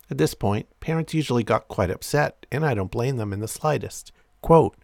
At 0.09 0.17
this 0.17 0.33
point, 0.33 0.67
parents 0.79 1.13
usually 1.13 1.43
got 1.43 1.67
quite 1.67 1.89
upset, 1.89 2.45
and 2.51 2.65
I 2.65 2.73
don't 2.73 2.91
blame 2.91 3.17
them 3.17 3.33
in 3.33 3.39
the 3.39 3.47
slightest. 3.47 4.11
Quote, 4.41 4.75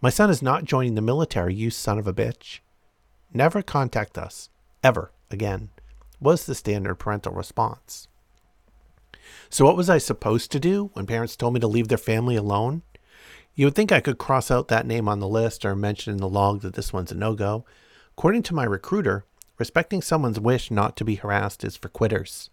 My 0.00 0.10
son 0.10 0.30
is 0.30 0.42
not 0.42 0.64
joining 0.64 0.94
the 0.94 1.00
military, 1.02 1.54
you 1.54 1.70
son 1.70 1.98
of 1.98 2.06
a 2.06 2.12
bitch. 2.12 2.60
Never 3.32 3.62
contact 3.62 4.18
us, 4.18 4.50
ever 4.82 5.12
again, 5.30 5.70
was 6.20 6.46
the 6.46 6.54
standard 6.54 6.96
parental 6.96 7.32
response. 7.32 8.08
So, 9.48 9.64
what 9.64 9.76
was 9.76 9.88
I 9.88 9.98
supposed 9.98 10.52
to 10.52 10.60
do 10.60 10.90
when 10.92 11.06
parents 11.06 11.36
told 11.36 11.54
me 11.54 11.60
to 11.60 11.66
leave 11.66 11.88
their 11.88 11.98
family 11.98 12.36
alone? 12.36 12.82
You 13.54 13.66
would 13.66 13.74
think 13.74 13.90
I 13.90 14.00
could 14.00 14.18
cross 14.18 14.50
out 14.50 14.68
that 14.68 14.86
name 14.86 15.08
on 15.08 15.20
the 15.20 15.28
list 15.28 15.64
or 15.64 15.74
mention 15.74 16.12
in 16.12 16.18
the 16.18 16.28
log 16.28 16.60
that 16.60 16.74
this 16.74 16.92
one's 16.92 17.12
a 17.12 17.14
no 17.14 17.34
go. 17.34 17.64
According 18.10 18.42
to 18.44 18.54
my 18.54 18.64
recruiter, 18.64 19.24
respecting 19.58 20.02
someone's 20.02 20.38
wish 20.38 20.70
not 20.70 20.96
to 20.96 21.04
be 21.04 21.14
harassed 21.14 21.64
is 21.64 21.76
for 21.76 21.88
quitters. 21.88 22.50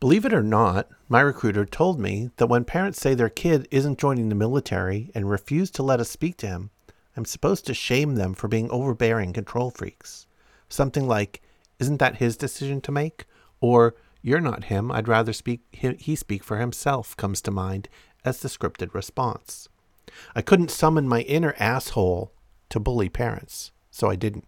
Believe 0.00 0.24
it 0.24 0.34
or 0.34 0.42
not, 0.42 0.88
my 1.08 1.20
recruiter 1.20 1.64
told 1.64 1.98
me 1.98 2.30
that 2.36 2.48
when 2.48 2.64
parents 2.64 3.00
say 3.00 3.14
their 3.14 3.28
kid 3.28 3.68
isn't 3.70 3.98
joining 3.98 4.28
the 4.28 4.34
military 4.34 5.10
and 5.14 5.30
refuse 5.30 5.70
to 5.72 5.82
let 5.82 6.00
us 6.00 6.10
speak 6.10 6.36
to 6.38 6.46
him, 6.46 6.70
I'm 7.16 7.24
supposed 7.24 7.64
to 7.66 7.74
shame 7.74 8.16
them 8.16 8.34
for 8.34 8.48
being 8.48 8.70
overbearing 8.70 9.32
control 9.32 9.70
freaks. 9.70 10.26
Something 10.68 11.06
like, 11.06 11.42
Isn't 11.78 11.98
that 11.98 12.16
his 12.16 12.36
decision 12.36 12.80
to 12.82 12.92
make? 12.92 13.26
Or, 13.60 13.94
You're 14.20 14.40
not 14.40 14.64
him, 14.64 14.90
I'd 14.90 15.08
rather 15.08 15.32
speak 15.32 15.60
he 15.72 16.16
speak 16.16 16.42
for 16.42 16.58
himself 16.58 17.16
comes 17.16 17.40
to 17.42 17.50
mind 17.50 17.88
as 18.24 18.40
the 18.40 18.48
scripted 18.48 18.94
response. 18.94 19.68
I 20.34 20.42
couldn't 20.42 20.70
summon 20.70 21.08
my 21.08 21.20
inner 21.20 21.54
asshole 21.58 22.32
to 22.70 22.80
bully 22.80 23.08
parents, 23.08 23.70
so 23.90 24.08
I 24.08 24.16
didn't. 24.16 24.46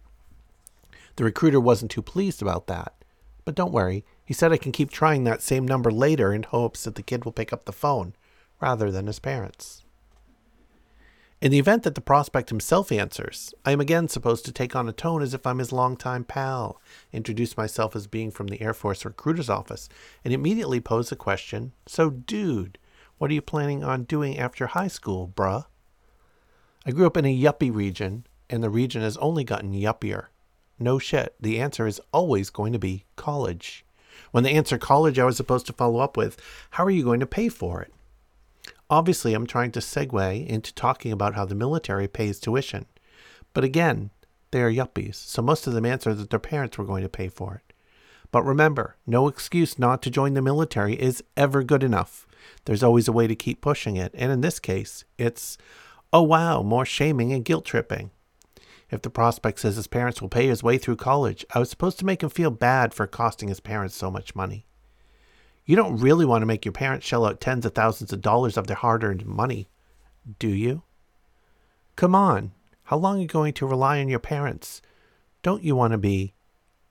The 1.15 1.23
recruiter 1.23 1.59
wasn't 1.59 1.91
too 1.91 2.01
pleased 2.01 2.41
about 2.41 2.67
that. 2.67 2.93
But 3.47 3.55
don't 3.55 3.71
worry, 3.71 4.03
he 4.25 4.33
said 4.33 4.51
I 4.51 4.57
can 4.57 4.73
keep 4.73 4.91
trying 4.91 5.23
that 5.23 5.41
same 5.41 5.65
number 5.65 5.89
later 5.89 6.33
in 6.33 6.43
hopes 6.43 6.83
that 6.83 6.95
the 6.95 7.01
kid 7.01 7.23
will 7.23 7.31
pick 7.31 7.53
up 7.53 7.63
the 7.63 7.71
phone 7.71 8.13
rather 8.59 8.91
than 8.91 9.07
his 9.07 9.19
parents. 9.19 9.85
In 11.39 11.51
the 11.51 11.57
event 11.57 11.83
that 11.83 11.95
the 11.95 12.01
prospect 12.01 12.49
himself 12.49 12.91
answers, 12.91 13.53
I 13.63 13.71
am 13.71 13.79
again 13.79 14.09
supposed 14.09 14.43
to 14.43 14.51
take 14.51 14.75
on 14.75 14.89
a 14.89 14.91
tone 14.91 15.21
as 15.21 15.33
if 15.33 15.47
I'm 15.47 15.59
his 15.59 15.71
longtime 15.71 16.25
pal, 16.25 16.81
introduce 17.13 17.55
myself 17.55 17.95
as 17.95 18.05
being 18.05 18.31
from 18.31 18.47
the 18.47 18.61
Air 18.61 18.73
Force 18.73 19.05
recruiter's 19.05 19.49
office, 19.49 19.87
and 20.25 20.33
immediately 20.33 20.81
pose 20.81 21.09
the 21.09 21.15
question 21.15 21.71
So, 21.85 22.09
dude, 22.09 22.77
what 23.17 23.31
are 23.31 23.33
you 23.33 23.41
planning 23.41 23.81
on 23.81 24.03
doing 24.03 24.37
after 24.37 24.67
high 24.67 24.89
school, 24.89 25.31
bruh? 25.33 25.67
I 26.85 26.91
grew 26.91 27.07
up 27.07 27.15
in 27.15 27.23
a 27.23 27.41
yuppie 27.41 27.73
region, 27.73 28.27
and 28.49 28.61
the 28.61 28.69
region 28.69 29.03
has 29.03 29.15
only 29.15 29.45
gotten 29.45 29.71
yuppier. 29.71 30.25
No 30.79 30.99
shit, 30.99 31.35
the 31.39 31.59
answer 31.59 31.87
is 31.87 32.01
always 32.11 32.49
going 32.49 32.73
to 32.73 32.79
be 32.79 33.05
college. 33.15 33.85
When 34.31 34.43
they 34.43 34.53
answer 34.53 34.77
college, 34.77 35.17
I 35.17 35.25
was 35.25 35.37
supposed 35.37 35.65
to 35.67 35.73
follow 35.73 35.99
up 35.99 36.17
with, 36.17 36.37
How 36.71 36.85
are 36.85 36.91
you 36.91 37.03
going 37.03 37.19
to 37.19 37.25
pay 37.25 37.49
for 37.49 37.81
it? 37.81 37.93
Obviously, 38.89 39.33
I'm 39.33 39.47
trying 39.47 39.71
to 39.71 39.79
segue 39.79 40.47
into 40.47 40.73
talking 40.73 41.11
about 41.11 41.35
how 41.35 41.45
the 41.45 41.55
military 41.55 42.07
pays 42.07 42.39
tuition. 42.39 42.85
But 43.53 43.63
again, 43.63 44.11
they 44.51 44.61
are 44.61 44.71
yuppies, 44.71 45.15
so 45.15 45.41
most 45.41 45.67
of 45.67 45.73
them 45.73 45.85
answer 45.85 46.13
that 46.13 46.29
their 46.29 46.39
parents 46.39 46.77
were 46.77 46.85
going 46.85 47.03
to 47.03 47.09
pay 47.09 47.27
for 47.27 47.55
it. 47.55 47.73
But 48.31 48.43
remember, 48.43 48.95
no 49.05 49.27
excuse 49.27 49.79
not 49.79 50.01
to 50.03 50.09
join 50.09 50.33
the 50.33 50.41
military 50.41 50.93
is 50.93 51.23
ever 51.35 51.63
good 51.63 51.83
enough. 51.83 52.27
There's 52.65 52.83
always 52.83 53.07
a 53.07 53.13
way 53.13 53.27
to 53.27 53.35
keep 53.35 53.61
pushing 53.61 53.95
it, 53.95 54.11
and 54.13 54.31
in 54.31 54.41
this 54.41 54.59
case, 54.59 55.05
it's, 55.17 55.57
oh 56.13 56.23
wow, 56.23 56.61
more 56.61 56.85
shaming 56.85 57.33
and 57.33 57.43
guilt 57.43 57.65
tripping. 57.65 58.11
If 58.89 59.01
the 59.01 59.09
prospect 59.09 59.59
says 59.59 59.75
his 59.75 59.87
parents 59.87 60.21
will 60.21 60.29
pay 60.29 60.47
his 60.47 60.63
way 60.63 60.77
through 60.77 60.95
college, 60.95 61.45
I 61.53 61.59
was 61.59 61.69
supposed 61.69 61.99
to 61.99 62.05
make 62.05 62.23
him 62.23 62.29
feel 62.29 62.51
bad 62.51 62.93
for 62.93 63.05
costing 63.05 63.49
his 63.49 63.59
parents 63.59 63.95
so 63.95 64.09
much 64.09 64.35
money. 64.35 64.65
You 65.65 65.75
don't 65.75 65.97
really 65.97 66.25
want 66.25 66.41
to 66.41 66.45
make 66.45 66.63
your 66.63 66.71
parents 66.71 67.05
shell 67.05 67.25
out 67.25 67.41
tens 67.41 67.65
of 67.65 67.73
thousands 67.75 68.13
of 68.13 68.21
dollars 68.21 68.55
of 68.55 68.67
their 68.67 68.77
hard 68.77 69.03
earned 69.03 69.25
money, 69.25 69.67
do 70.39 70.47
you? 70.47 70.83
Come 71.97 72.15
on, 72.15 72.53
how 72.83 72.97
long 72.97 73.17
are 73.17 73.21
you 73.21 73.27
going 73.27 73.53
to 73.53 73.65
rely 73.65 73.99
on 73.99 74.07
your 74.07 74.19
parents? 74.19 74.81
Don't 75.43 75.63
you 75.63 75.75
want 75.75 75.91
to 75.91 75.97
be 75.97 76.33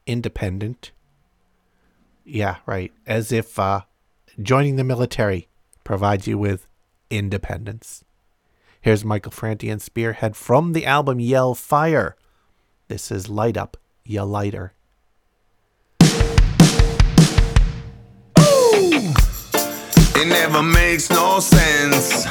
independent? 0.07 0.93
Yeah, 2.25 2.57
right. 2.67 2.93
As 3.07 3.33
if 3.33 3.59
uh, 3.59 3.83
joining 4.43 4.77
the 4.77 4.85
military 4.85 5.49
provides 5.85 6.27
you 6.27 6.37
with 6.37 6.67
independence. 7.09 8.05
Here's 8.87 9.05
Michael 9.05 9.33
Franti 9.33 9.69
and 9.69 9.83
Spearhead 9.83 10.37
from 10.37 10.73
the 10.73 10.87
album 10.87 11.19
Yell 11.19 11.57
Fire. 11.57 12.15
This 12.87 13.11
is 13.11 13.29
Light 13.29 13.57
Up, 13.57 13.77
Ya 14.05 14.23
Lighter. 14.23 14.75
It 20.15 20.29
never 20.29 20.63
makes 20.63 21.11
no 21.11 21.41
sense. 21.41 22.27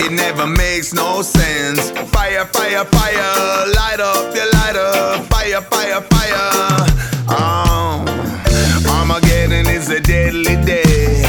It 0.00 0.10
never 0.10 0.44
makes 0.44 0.92
no 0.92 1.22
sense. 1.22 1.92
Fire, 2.10 2.46
fire, 2.46 2.84
fire, 2.86 3.66
light 3.76 4.00
up, 4.00 4.34
you 4.34 4.50
light 4.54 4.74
up. 4.74 5.24
Fire, 5.26 5.60
fire, 5.60 6.00
fire. 6.00 6.50
Um, 7.28 8.08
Armageddon 8.90 9.68
is 9.68 9.88
a 9.88 10.00
deadly 10.00 10.56
day. 10.64 11.22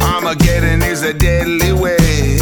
Armageddon 0.00 0.80
is 0.80 1.02
a 1.02 1.12
deadly 1.12 1.74
way. 1.74 2.38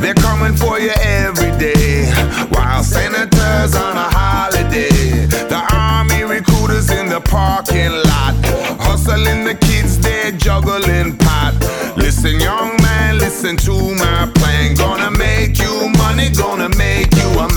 They're 0.00 0.14
coming 0.14 0.56
for 0.56 0.78
you 0.78 0.92
every 1.00 1.50
day. 1.58 2.10
While 2.50 2.82
senators 2.82 3.74
on 3.74 3.96
a 3.96 4.08
holiday. 4.18 5.26
The 5.26 5.62
army 5.72 6.24
recruiters 6.24 6.90
in 6.90 7.08
the 7.08 7.20
parking 7.20 7.92
lot. 7.92 8.34
Hustling 8.80 9.44
the 9.44 9.54
kids, 9.54 9.98
they're 9.98 10.32
juggling 10.32 11.16
pot. 11.18 11.54
Listen, 11.96 12.40
young 12.40 12.76
man, 12.82 13.18
listen 13.18 13.56
to 13.58 13.94
my 13.94 14.30
plan. 14.34 14.74
Gonna 14.74 15.10
make 15.10 15.58
you 15.58 15.88
money, 15.98 16.30
gonna 16.30 16.68
make 16.76 17.14
you 17.14 17.28
a 17.38 17.53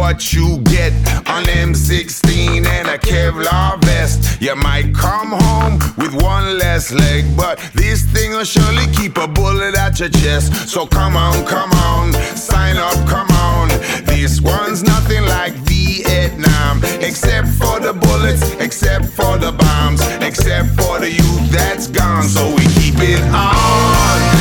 what 0.00 0.32
you 0.32 0.56
get 0.60 0.92
an 1.28 1.44
M16 1.44 2.64
and 2.64 2.88
a 2.88 2.96
Kevlar 2.96 3.78
vest. 3.84 4.40
You 4.40 4.56
might 4.56 4.94
come 4.94 5.32
home 5.32 5.74
with 5.98 6.14
one 6.14 6.56
less 6.58 6.90
leg, 6.90 7.26
but 7.36 7.58
this 7.74 8.06
thing 8.06 8.30
will 8.30 8.44
surely 8.44 8.86
keep 8.94 9.18
a 9.18 9.28
bullet 9.28 9.76
at 9.76 10.00
your 10.00 10.08
chest. 10.08 10.70
So 10.70 10.86
come 10.86 11.16
on, 11.18 11.44
come 11.44 11.70
on, 11.72 12.14
sign 12.34 12.78
up, 12.78 12.96
come 13.06 13.28
on. 13.28 13.68
This 14.06 14.40
one's 14.40 14.82
nothing 14.82 15.22
like 15.26 15.52
Vietnam, 15.68 16.80
except 17.02 17.48
for 17.48 17.78
the 17.78 17.92
bullets, 17.92 18.42
except 18.54 19.04
for 19.04 19.36
the 19.36 19.52
bombs, 19.52 20.00
except 20.22 20.68
for 20.80 20.98
the 20.98 21.10
youth 21.10 21.50
that's 21.50 21.88
gone. 21.88 22.22
So 22.22 22.48
we 22.56 22.64
keep 22.78 22.96
it 22.96 23.20
on 23.34 24.39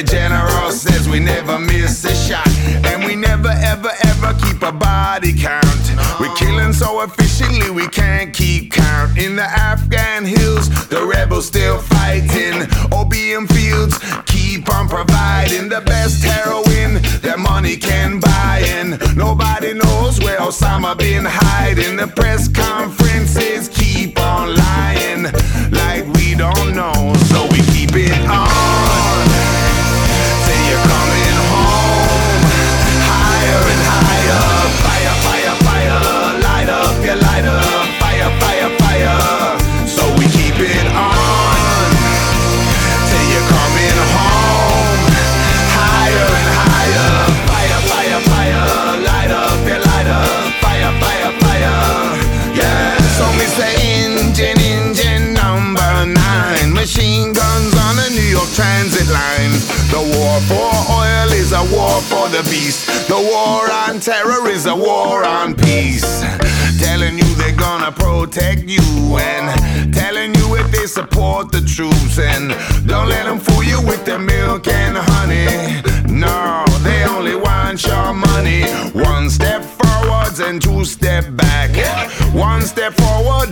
The 0.00 0.06
general 0.06 0.72
says 0.72 1.10
we 1.10 1.20
never 1.20 1.58
miss 1.58 2.02
a 2.06 2.14
shot, 2.14 2.48
and 2.86 3.04
we 3.04 3.14
never 3.14 3.50
ever 3.50 3.90
ever 4.04 4.32
keep 4.40 4.62
a 4.62 4.72
body 4.72 5.34
count. 5.38 5.84
We're 6.18 6.34
killing 6.36 6.72
so 6.72 7.02
efficiently 7.02 7.68
we 7.68 7.86
can't 7.86 8.32
keep 8.32 8.72
count. 8.72 9.18
In 9.18 9.36
the 9.36 9.42
Afghan 9.42 10.24
hills, 10.24 10.70
the 10.88 11.04
rebels 11.04 11.48
still 11.48 11.80
fighting. 11.80 12.66
Opium 12.90 13.46
fields 13.46 13.98
keep 14.24 14.74
on 14.74 14.88
providing 14.88 15.68
the 15.68 15.82
best 15.82 16.24
heroin 16.24 17.02
that 17.20 17.38
money 17.38 17.76
can 17.76 18.20
buy, 18.20 18.62
and 18.68 18.98
nobody 19.18 19.74
knows 19.74 20.18
where 20.20 20.38
Osama 20.38 20.96
been 20.96 21.26
hiding. 21.26 21.96
The 21.96 22.06
press 22.06 22.48
conferences 22.48 23.68
keep 23.68 24.18
on 24.18 24.56
lying 24.56 25.24
like 25.70 26.06
we 26.14 26.34
don't 26.36 26.74
know, 26.74 27.12
so 27.28 27.46
we 27.52 27.60
keep 27.74 27.92
it 27.92 28.18
on 28.30 29.19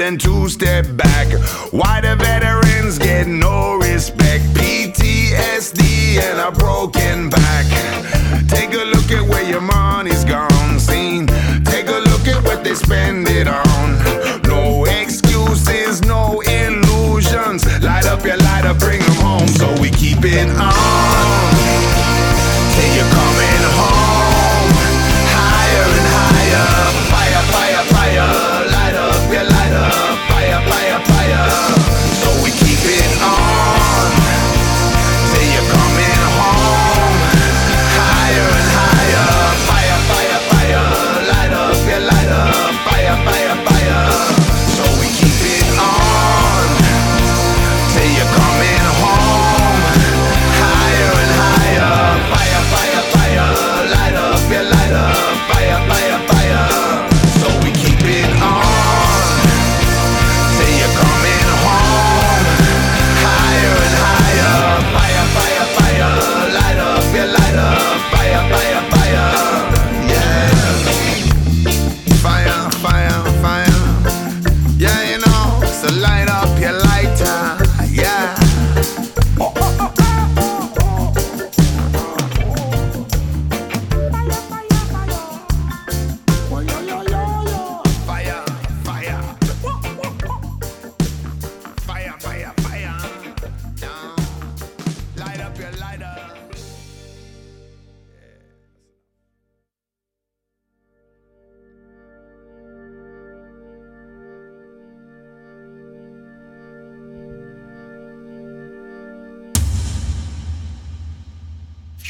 and 0.09 0.19
two 0.19 0.49
step 0.49 0.87
back. 0.97 1.48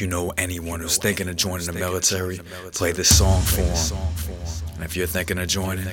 You 0.09 0.15
know 0.15 0.33
anyone 0.39 0.79
who's 0.79 0.97
thinking 0.97 1.29
of 1.29 1.35
joining 1.35 1.67
the 1.67 1.73
military, 1.73 2.39
play 2.73 2.91
this 2.91 3.15
song 3.15 3.43
for 3.43 3.61
them. 3.61 4.48
And 4.79 4.85
if 4.85 4.95
you're 4.95 5.07
thinking 5.07 5.37
of 5.37 5.49
joining, 5.49 5.85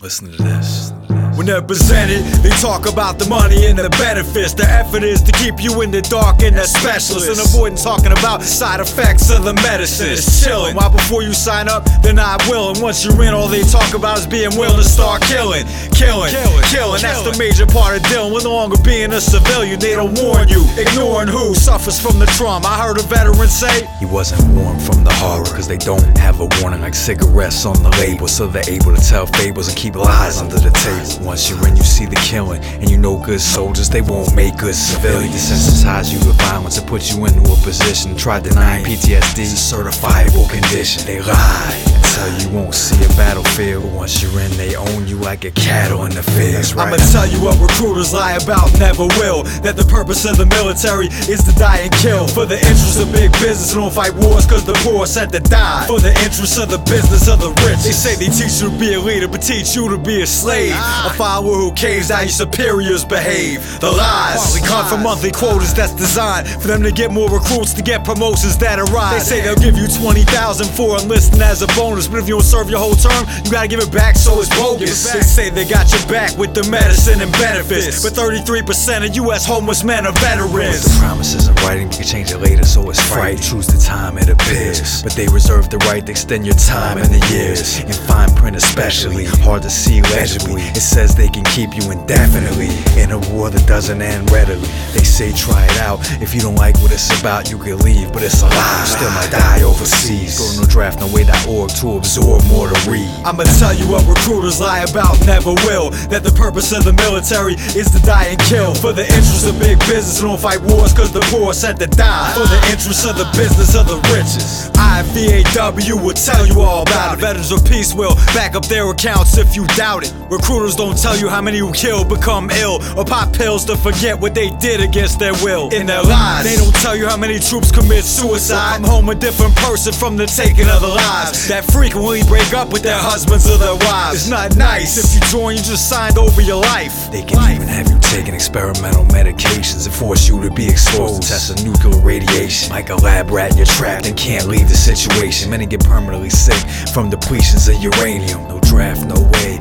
listen 0.00 0.32
to 0.32 0.42
this. 0.42 0.90
When 1.36 1.44
they're 1.44 1.60
presented, 1.60 2.24
they 2.40 2.48
talk 2.56 2.88
about 2.88 3.18
the 3.18 3.28
money 3.28 3.66
and 3.66 3.78
the 3.78 3.90
benefits. 3.90 4.54
The 4.54 4.64
effort 4.64 5.02
is 5.02 5.20
to 5.20 5.32
keep 5.32 5.60
you 5.60 5.82
in 5.82 5.90
the 5.90 6.00
dark 6.00 6.40
and 6.40 6.56
the 6.56 6.64
specialist. 6.64 7.28
And 7.28 7.36
avoiding 7.36 7.76
talking 7.76 8.12
about 8.12 8.42
side 8.42 8.80
effects 8.80 9.28
of 9.28 9.44
the 9.44 9.52
medicine. 9.52 10.12
It's 10.12 10.42
chilling. 10.42 10.76
While 10.76 10.92
before 10.92 11.22
you 11.22 11.34
sign 11.34 11.68
up, 11.68 11.84
they're 12.00 12.14
not 12.14 12.40
willing. 12.48 12.80
Once 12.80 13.04
you're 13.04 13.20
in, 13.22 13.34
all 13.34 13.48
they 13.48 13.64
talk 13.64 13.92
about 13.92 14.16
is 14.16 14.26
being 14.26 14.56
willing 14.56 14.80
to 14.80 14.88
start 14.88 15.20
killing. 15.22 15.66
Killing, 15.92 16.32
killing. 16.72 17.02
That's 17.02 17.20
the 17.20 17.36
major 17.36 17.66
part 17.66 18.00
of 18.00 18.02
dealing 18.08 18.32
with 18.32 18.44
no 18.44 18.54
longer 18.54 18.80
being 18.80 19.12
a 19.12 19.20
civilian. 19.20 19.78
They 19.78 19.92
don't 19.92 20.16
warn 20.24 20.48
you. 20.48 20.64
Ignoring 20.78 21.28
who 21.28 21.54
suffers 21.54 22.00
from 22.00 22.18
the 22.18 22.26
trauma. 22.38 22.64
I 22.66 22.80
heard 22.80 22.96
a 22.96 23.02
veteran 23.02 23.48
say, 23.48 23.84
He 24.00 24.06
wasn't 24.06 24.40
warned 24.56 24.80
from 24.80 25.04
the 25.04 25.12
horror, 25.12 25.44
cause 25.44 25.68
they 25.68 25.76
don't 25.76 26.16
have 26.16 26.40
a 26.40 26.48
warning 26.62 26.80
like 26.80 26.94
cigarettes 26.94 27.66
on 27.66 27.73
the 27.82 27.90
label. 28.00 28.28
So 28.28 28.46
they're 28.46 28.68
able 28.68 28.94
to 28.94 29.00
tell 29.00 29.26
fables 29.26 29.68
and 29.68 29.76
keep 29.76 29.94
lies 29.96 30.38
under 30.38 30.56
the 30.56 30.70
table. 30.70 31.26
Once 31.26 31.48
you're 31.48 31.66
in, 31.68 31.76
you 31.76 31.82
see 31.82 32.06
the 32.06 32.16
killing, 32.16 32.62
and 32.80 32.90
you 32.90 32.98
know 32.98 33.18
good 33.24 33.40
soldiers, 33.40 33.88
they 33.88 34.02
won't 34.02 34.34
make 34.34 34.56
good 34.56 34.74
civilians. 34.74 35.34
Desensitize 35.34 36.12
you 36.12 36.18
to 36.20 36.32
violence 36.44 36.78
and 36.78 36.86
put 36.86 37.10
you 37.10 37.24
into 37.26 37.40
a 37.50 37.56
position. 37.64 38.16
Try 38.16 38.40
denying 38.40 38.84
PTSD, 38.84 39.38
it's 39.38 39.52
a 39.52 39.76
certifiable 39.76 40.48
condition. 40.50 41.06
They 41.06 41.20
lie. 41.20 41.82
and 41.86 42.04
Tell 42.14 42.30
you 42.40 42.48
won't 42.54 42.74
see 42.74 43.02
a 43.04 43.08
battlefield, 43.16 43.92
once 43.92 44.22
you're 44.22 44.38
in, 44.40 44.50
they 44.52 44.76
own 44.76 45.06
you 45.08 45.16
like 45.16 45.44
a 45.44 45.50
cattle 45.50 46.04
in 46.04 46.12
the 46.14 46.22
field. 46.22 46.62
Right. 46.74 46.86
I'ma 46.86 46.96
tell 47.10 47.26
you 47.26 47.42
what 47.42 47.58
recruiters 47.58 48.12
lie 48.12 48.38
about, 48.42 48.70
never 48.78 49.06
will. 49.18 49.42
That 49.66 49.76
the 49.76 49.84
purpose 49.84 50.24
of 50.24 50.36
the 50.36 50.46
military 50.46 51.08
is 51.26 51.42
to 51.44 51.52
die 51.58 51.78
and 51.88 51.92
kill. 51.92 52.28
For 52.28 52.46
the 52.46 52.56
interest 52.56 53.00
of 53.00 53.10
big 53.10 53.32
business, 53.32 53.74
don't 53.74 53.92
fight 53.92 54.14
wars 54.14 54.46
cause 54.46 54.64
the 54.64 54.74
poor 54.86 55.06
set 55.06 55.32
to 55.32 55.40
die. 55.40 55.86
For 55.86 55.98
the 55.98 56.14
interest 56.22 56.58
of 56.58 56.70
the 56.70 56.78
business 56.86 57.26
of 57.28 57.40
the 57.40 57.50
They 57.64 57.92
say 57.92 58.14
they 58.14 58.28
teach 58.28 58.60
you 58.60 58.70
to 58.70 58.78
be 58.78 58.94
a 58.94 59.00
leader, 59.00 59.28
but 59.28 59.42
teach 59.42 59.74
you 59.74 59.88
to 59.88 59.98
be 59.98 60.22
a 60.22 60.26
slave. 60.26 60.72
A 60.74 61.10
follower 61.16 61.56
who 61.56 61.72
caves 61.72 62.10
how 62.10 62.20
your 62.20 62.28
superiors 62.28 63.04
behave. 63.04 63.60
The 63.80 63.90
lies 63.90 64.36
partly 64.36 64.60
come 64.68 64.86
from 64.88 65.02
monthly 65.02 65.30
quotas 65.32 65.72
that's 65.74 65.94
designed 65.94 66.48
for 66.48 66.68
them 66.68 66.82
to 66.82 66.92
get 66.92 67.10
more 67.10 67.28
recruits 67.30 67.72
to 67.74 67.82
get 67.82 68.04
promotions 68.04 68.56
that 68.58 68.78
arise. 68.78 69.28
They 69.28 69.36
say 69.36 69.42
they'll 69.42 69.56
give 69.56 69.76
you 69.76 69.88
20,000 69.88 70.66
for 70.68 70.98
enlisting 71.00 71.40
as 71.40 71.62
a 71.62 71.66
bonus, 71.68 72.06
but 72.06 72.18
if 72.18 72.28
you 72.28 72.34
don't 72.34 72.44
serve 72.44 72.70
your 72.70 72.78
whole 72.80 72.94
term, 72.96 73.26
you 73.44 73.50
gotta 73.50 73.68
give 73.68 73.80
it 73.80 73.92
back, 73.92 74.16
so 74.16 74.40
it's 74.40 74.48
bogus. 74.56 75.12
They 75.12 75.20
say 75.20 75.50
they 75.50 75.64
got 75.64 75.90
your 75.92 76.04
back 76.06 76.36
with 76.36 76.54
the 76.54 76.68
medicine 76.70 77.20
and 77.20 77.32
benefits, 77.32 78.02
but 78.02 78.12
33% 78.12 79.06
of 79.08 79.16
U.S. 79.16 79.46
homeless 79.46 79.84
men 79.84 80.06
are 80.06 80.12
veterans. 80.12 80.84
The 80.84 81.00
promises 81.00 81.48
in 81.48 81.54
writing, 81.56 81.88
you 81.90 81.98
can 81.98 82.06
change 82.06 82.30
it 82.30 82.38
later, 82.38 82.64
so 82.64 82.88
it's 82.90 83.00
fright. 83.00 83.40
Choose 83.40 83.66
the 83.66 83.78
time 83.78 84.18
it 84.18 84.28
appears. 84.28 85.02
But 85.02 85.12
they 85.12 85.26
reserve 85.28 85.70
the 85.70 85.78
right 85.78 86.04
to 86.04 86.10
extend 86.12 86.46
your 86.46 86.56
time 86.56 86.98
and 86.98 87.08
the 87.08 87.20
years. 87.34 87.53
In 87.54 87.92
fine 87.92 88.34
print, 88.34 88.56
especially, 88.56 89.26
hard 89.46 89.62
to 89.62 89.70
see 89.70 90.02
legibly. 90.02 90.62
It 90.74 90.82
says 90.82 91.14
they 91.14 91.28
can 91.28 91.44
keep 91.44 91.76
you 91.76 91.88
indefinitely 91.92 92.74
in 93.00 93.12
a 93.12 93.18
war 93.30 93.48
that 93.48 93.64
doesn't 93.68 94.02
end 94.02 94.28
readily. 94.32 94.66
They 94.90 95.04
say 95.04 95.32
try 95.32 95.64
it 95.64 95.78
out. 95.78 96.00
If 96.20 96.34
you 96.34 96.40
don't 96.40 96.56
like 96.56 96.74
what 96.82 96.90
it's 96.90 97.06
about, 97.20 97.50
you 97.50 97.58
can 97.58 97.78
leave, 97.78 98.12
but 98.12 98.24
it's 98.24 98.42
a 98.42 98.46
lie. 98.46 98.84
Still 98.84 99.10
might 99.14 99.30
die 99.30 99.62
overseas. 99.62 100.34
Go 100.38 100.50
to 100.50 100.66
nodraftnoway.org 100.66 101.70
to 101.78 101.96
absorb 101.96 102.42
more 102.46 102.68
to 102.68 102.90
read. 102.90 103.06
I'ma 103.24 103.44
tell 103.62 103.72
you 103.72 103.86
what 103.86 104.02
recruiters 104.02 104.60
lie 104.60 104.82
about, 104.90 105.14
never 105.24 105.54
will. 105.62 105.90
That 106.10 106.24
the 106.24 106.34
purpose 106.34 106.72
of 106.72 106.82
the 106.82 106.92
military 106.92 107.54
is 107.78 107.86
to 107.94 108.02
die 108.02 108.34
and 108.34 108.40
kill. 108.50 108.74
For 108.74 108.92
the 108.92 109.06
interest 109.06 109.46
of 109.46 109.60
big 109.60 109.78
business, 109.86 110.20
don't 110.20 110.40
fight 110.40 110.60
wars 110.60 110.92
cause 110.92 111.12
the 111.12 111.22
poor 111.30 111.54
set 111.54 111.78
to 111.78 111.86
die. 111.86 112.34
For 112.34 112.50
the 112.50 112.58
interest 112.74 113.06
of 113.06 113.14
the 113.14 113.30
business 113.38 113.78
of 113.78 113.86
the 113.86 114.02
riches. 114.10 114.74
IVAW 114.74 116.02
will 116.02 116.18
tell 116.18 116.46
you 116.46 116.60
all 116.60 116.82
about 116.82 117.18
it. 117.18 117.20
Veterans 117.20 117.43
of 117.52 117.64
Peace 117.64 117.94
will 117.94 118.14
back 118.34 118.54
up 118.54 118.66
their 118.66 118.90
accounts 118.90 119.38
if 119.38 119.56
you 119.56 119.66
doubt 119.68 120.04
it. 120.04 120.12
Recruiters 120.30 120.76
don't 120.76 120.96
tell 120.96 121.16
you 121.16 121.28
how 121.28 121.40
many 121.40 121.58
who 121.58 121.72
kill, 121.72 122.04
become 122.04 122.50
ill, 122.50 122.80
or 122.96 123.04
pop 123.04 123.32
pills 123.32 123.64
to 123.66 123.76
forget 123.76 124.18
what 124.18 124.34
they 124.34 124.50
did 124.50 124.80
against 124.80 125.18
their 125.18 125.32
will. 125.44 125.72
In 125.72 125.86
their 125.86 126.02
lives, 126.02 126.48
they 126.48 126.56
don't 126.56 126.74
tell 126.76 126.96
you 126.96 127.06
how 127.06 127.16
many 127.16 127.38
troops 127.38 127.70
commit 127.70 128.04
suicide. 128.04 128.76
Come 128.76 128.84
home 128.84 129.08
a 129.08 129.14
different 129.14 129.54
person 129.56 129.92
from 129.92 130.16
the 130.16 130.26
taking 130.26 130.68
of 130.68 130.80
their 130.80 130.94
lives. 130.94 131.48
That 131.48 131.64
frequently 131.64 132.22
break 132.24 132.52
up 132.52 132.72
with 132.72 132.82
their 132.82 132.98
husbands 132.98 133.48
or 133.48 133.58
their 133.58 133.76
wives. 133.76 134.22
It's 134.22 134.28
not 134.28 134.56
nice 134.56 134.96
if 134.98 135.14
you 135.14 135.20
join, 135.28 135.56
you 135.56 135.62
just 135.62 135.88
signed 135.88 136.18
over 136.18 136.40
your 136.40 136.60
life. 136.60 137.10
They 137.10 137.22
can 137.22 137.38
even 137.54 137.68
have 137.68 137.88
you 137.88 137.98
taking 138.00 138.34
experimental 138.34 139.04
medications 139.06 139.86
and 139.86 139.94
force 139.94 140.28
you 140.28 140.40
to 140.42 140.50
be 140.50 140.68
exposed 140.68 141.22
to 141.22 141.52
of 141.52 141.64
nuclear 141.64 142.00
radiation. 142.00 142.70
Like 142.70 142.90
a 142.90 142.96
lab 142.96 143.30
rat, 143.30 143.56
you're 143.56 143.66
trapped 143.66 144.06
and 144.06 144.16
can't 144.16 144.46
leave 144.46 144.68
the 144.68 144.76
situation. 144.76 145.50
Many 145.50 145.66
get 145.66 145.84
permanently 145.84 146.30
sick 146.30 146.58
from 146.92 147.10
depletions 147.34 147.68
of 147.68 147.82
uranium. 147.82 148.46
No 148.48 148.60
draft, 148.60 149.06
no 149.06 149.20
way. 149.34 149.58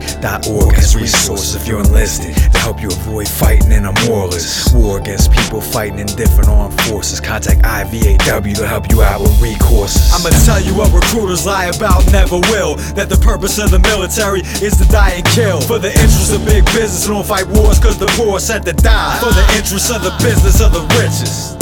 .org 0.49 0.73
has 0.75 0.95
resources 0.95 1.55
if 1.55 1.67
you're 1.67 1.79
enlisted 1.79 2.35
to 2.35 2.57
help 2.59 2.81
you 2.81 2.87
avoid 2.87 3.27
fighting 3.27 3.71
in 3.71 3.85
a 3.85 3.93
moralist 4.05 4.73
war 4.75 4.99
against 4.99 5.31
people 5.31 5.59
fighting 5.59 5.99
in 5.99 6.07
different 6.07 6.49
armed 6.49 6.79
forces. 6.83 7.19
Contact 7.19 7.61
IVAW 7.61 8.55
to 8.55 8.67
help 8.67 8.89
you 8.91 9.01
out 9.01 9.21
with 9.21 9.31
recourses. 9.41 10.11
I'ma 10.13 10.29
tell 10.45 10.61
you 10.61 10.75
what 10.75 10.93
recruiters 10.93 11.45
lie 11.45 11.65
about, 11.65 12.05
never 12.11 12.37
will. 12.51 12.75
That 12.95 13.09
the 13.09 13.17
purpose 13.17 13.57
of 13.59 13.71
the 13.71 13.79
military 13.79 14.41
is 14.61 14.77
to 14.77 14.85
die 14.85 15.11
and 15.17 15.25
kill. 15.25 15.61
For 15.61 15.79
the 15.79 15.89
interest 15.89 16.33
of 16.33 16.45
big 16.45 16.65
business, 16.65 17.07
don't 17.07 17.25
fight 17.25 17.47
wars 17.47 17.79
cause 17.79 17.97
the 17.97 18.07
poor 18.15 18.37
are 18.37 18.39
set 18.39 18.65
to 18.65 18.73
die. 18.73 19.19
For 19.19 19.33
the 19.33 19.45
interest 19.57 19.91
of 19.91 20.03
the 20.03 20.15
business 20.23 20.61
of 20.61 20.73
the 20.73 20.83
richest. 21.01 21.59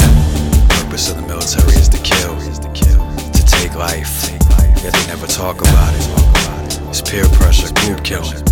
purpose 0.68 1.10
of 1.10 1.16
the 1.16 1.26
military 1.26 1.74
is 1.74 1.88
to 1.88 1.98
kill, 1.98 2.38
to 3.32 3.46
take 3.46 3.74
life. 3.74 4.41
Yet 4.82 4.94
they 4.94 5.06
never 5.06 5.28
talk 5.28 5.60
about 5.60 5.94
it. 5.94 6.88
It's 6.90 7.00
peer 7.00 7.22
pressure, 7.38 7.72
group 7.86 8.02
killing. 8.02 8.42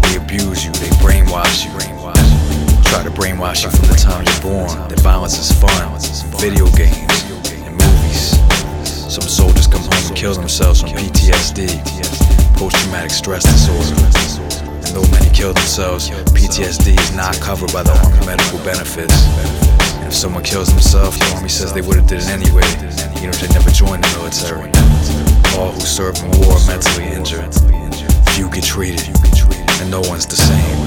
They 0.00 0.16
abuse 0.16 0.64
you, 0.64 0.72
they 0.72 0.88
brainwash 1.04 1.68
you. 1.68 1.72
Try 2.88 3.04
to 3.04 3.10
brainwash 3.10 3.64
you 3.64 3.70
from 3.70 3.86
the 3.88 4.00
time 4.00 4.24
you're 4.24 4.40
born. 4.40 4.88
That 4.88 5.00
violence 5.00 5.36
is 5.36 5.52
fun. 5.52 5.92
Video 6.40 6.64
games 6.72 7.20
and 7.60 7.76
movies. 7.76 8.40
Some 9.12 9.28
soldiers 9.28 9.66
come 9.66 9.82
home 9.82 10.08
and 10.08 10.16
kill 10.16 10.32
themselves 10.32 10.80
from 10.80 10.88
PTSD, 10.96 11.68
post-traumatic 12.56 13.10
stress 13.10 13.44
disorder. 13.44 13.92
And 14.88 14.96
though 14.96 15.08
many 15.12 15.28
kill 15.36 15.52
themselves, 15.52 16.08
PTSD 16.32 16.98
is 16.98 17.14
not 17.14 17.36
covered 17.44 17.74
by 17.74 17.82
the 17.82 17.92
Army 17.92 18.24
medical 18.24 18.58
benefits. 18.64 19.26
And 20.00 20.08
if 20.08 20.14
someone 20.14 20.44
kills 20.44 20.70
themselves, 20.70 21.18
the 21.18 21.30
Army 21.36 21.50
says 21.50 21.74
they 21.74 21.82
would 21.82 21.96
have 21.96 22.06
did 22.06 22.20
it 22.20 22.28
anyway, 22.32 22.64
even 23.20 23.28
if 23.28 23.40
they 23.44 23.52
never 23.52 23.68
joined 23.68 24.02
the 24.02 24.08
military. 24.16 25.37
All 25.56 25.72
who 25.72 25.80
serve 25.80 26.16
in 26.18 26.30
war 26.42 26.56
mentally 26.66 27.06
injured. 27.06 27.54
Few 28.30 28.50
get 28.50 28.64
treated, 28.64 29.08
and 29.80 29.90
no 29.90 30.00
one's 30.00 30.26
the 30.26 30.36
same. 30.36 30.78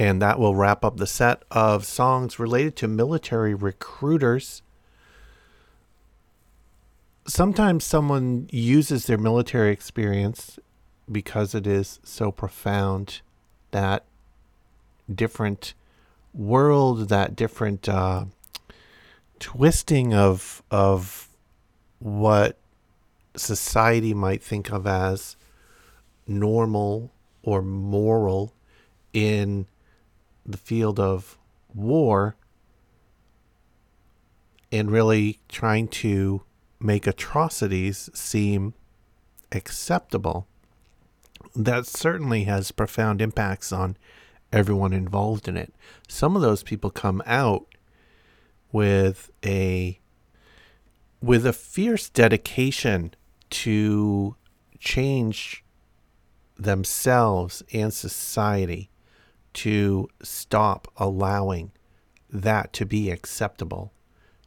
And 0.00 0.22
that 0.22 0.38
will 0.38 0.54
wrap 0.54 0.84
up 0.84 0.96
the 0.96 1.08
set 1.08 1.42
of 1.50 1.84
songs 1.84 2.38
related 2.38 2.76
to 2.76 2.88
military 2.88 3.52
recruiters. 3.52 4.62
Sometimes 7.28 7.84
someone 7.84 8.48
uses 8.50 9.06
their 9.06 9.18
military 9.18 9.70
experience 9.70 10.58
because 11.12 11.54
it 11.54 11.66
is 11.66 12.00
so 12.02 12.32
profound 12.32 13.20
that 13.70 14.04
different 15.14 15.74
world, 16.32 17.10
that 17.10 17.36
different 17.36 17.86
uh, 17.86 18.24
twisting 19.38 20.14
of 20.14 20.62
of 20.70 21.28
what 21.98 22.56
society 23.36 24.14
might 24.14 24.42
think 24.42 24.72
of 24.72 24.86
as 24.86 25.36
normal 26.26 27.12
or 27.42 27.60
moral 27.60 28.54
in 29.12 29.66
the 30.46 30.56
field 30.56 30.98
of 30.98 31.36
war 31.74 32.36
and 34.72 34.90
really 34.90 35.38
trying 35.50 35.88
to 35.88 36.42
make 36.80 37.06
atrocities 37.06 38.10
seem 38.14 38.74
acceptable. 39.52 40.46
That 41.54 41.86
certainly 41.86 42.44
has 42.44 42.70
profound 42.70 43.20
impacts 43.20 43.72
on 43.72 43.96
everyone 44.52 44.92
involved 44.92 45.48
in 45.48 45.56
it. 45.56 45.74
Some 46.08 46.36
of 46.36 46.42
those 46.42 46.62
people 46.62 46.90
come 46.90 47.22
out 47.26 47.66
with 48.72 49.30
a 49.44 49.98
with 51.20 51.44
a 51.44 51.52
fierce 51.52 52.08
dedication 52.08 53.12
to 53.50 54.36
change 54.78 55.64
themselves 56.56 57.62
and 57.72 57.92
society 57.92 58.90
to 59.52 60.08
stop 60.22 60.86
allowing 60.96 61.72
that 62.30 62.72
to 62.72 62.86
be 62.86 63.10
acceptable. 63.10 63.92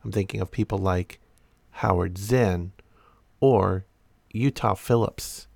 I'm 0.03 0.11
thinking 0.11 0.39
of 0.39 0.51
people 0.51 0.77
like 0.77 1.19
Howard 1.71 2.17
Zinn 2.17 2.71
or 3.39 3.85
Utah 4.31 4.75
Phillips. 4.75 5.47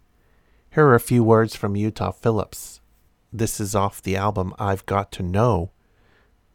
Here 0.72 0.86
are 0.86 0.96
a 0.96 1.00
few 1.00 1.24
words 1.24 1.56
from 1.56 1.76
Utah 1.76 2.12
Phillips. 2.12 2.82
This 3.32 3.60
is 3.60 3.76
off 3.76 4.02
the 4.02 4.16
album 4.16 4.54
I've 4.60 4.86
Got 4.86 5.12
to 5.14 5.24
Know. 5.24 5.72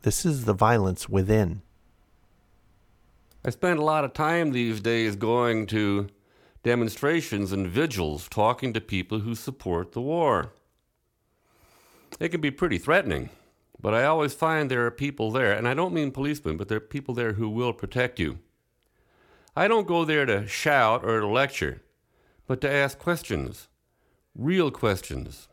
This 0.02 0.24
is 0.24 0.44
the 0.44 0.54
violence 0.54 1.08
within. 1.08 1.62
I 3.44 3.50
spend 3.50 3.78
a 3.78 3.84
lot 3.84 4.04
of 4.04 4.12
time 4.12 4.52
these 4.52 4.80
days 4.80 5.16
going 5.16 5.66
to 5.68 6.08
demonstrations 6.62 7.52
and 7.52 7.66
vigils 7.66 8.28
talking 8.28 8.72
to 8.74 8.80
people 8.80 9.20
who 9.20 9.34
support 9.34 9.92
the 9.92 10.00
war. 10.00 10.52
It 12.18 12.28
can 12.28 12.40
be 12.40 12.50
pretty 12.50 12.76
threatening, 12.76 13.30
but 13.80 13.94
I 13.94 14.04
always 14.04 14.34
find 14.34 14.70
there 14.70 14.84
are 14.84 14.90
people 14.90 15.30
there, 15.30 15.52
and 15.52 15.66
I 15.66 15.72
don't 15.74 15.94
mean 15.94 16.10
policemen, 16.10 16.58
but 16.58 16.68
there 16.68 16.76
are 16.76 16.80
people 16.80 17.14
there 17.14 17.34
who 17.34 17.48
will 17.48 17.72
protect 17.72 18.18
you. 18.18 18.38
I 19.60 19.68
don't 19.68 19.86
go 19.86 20.06
there 20.06 20.24
to 20.24 20.46
shout 20.46 21.04
or 21.04 21.20
to 21.20 21.26
lecture, 21.26 21.82
but 22.46 22.62
to 22.62 22.70
ask 22.70 22.98
questions. 22.98 23.68
Real 24.34 24.70
questions. 24.70 25.48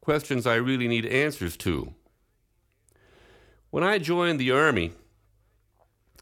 Questions 0.00 0.46
I 0.46 0.54
really 0.54 0.88
need 0.88 1.04
answers 1.04 1.58
to. 1.58 1.92
When 3.68 3.84
I 3.84 3.98
joined 3.98 4.40
the 4.40 4.50
Army, 4.50 4.92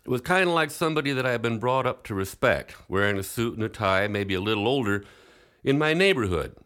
it 0.04 0.10
was 0.10 0.20
kind 0.20 0.48
of 0.48 0.54
like 0.56 0.72
somebody 0.72 1.12
that 1.12 1.24
I 1.24 1.30
had 1.30 1.40
been 1.40 1.60
brought 1.60 1.86
up 1.86 2.02
to 2.06 2.14
respect, 2.14 2.74
wearing 2.88 3.18
a 3.18 3.22
suit 3.22 3.54
and 3.54 3.62
a 3.62 3.68
tie, 3.68 4.08
maybe 4.08 4.34
a 4.34 4.40
little 4.40 4.66
older, 4.66 5.04
in 5.62 5.78
my 5.78 5.94
neighborhood. 5.94 6.56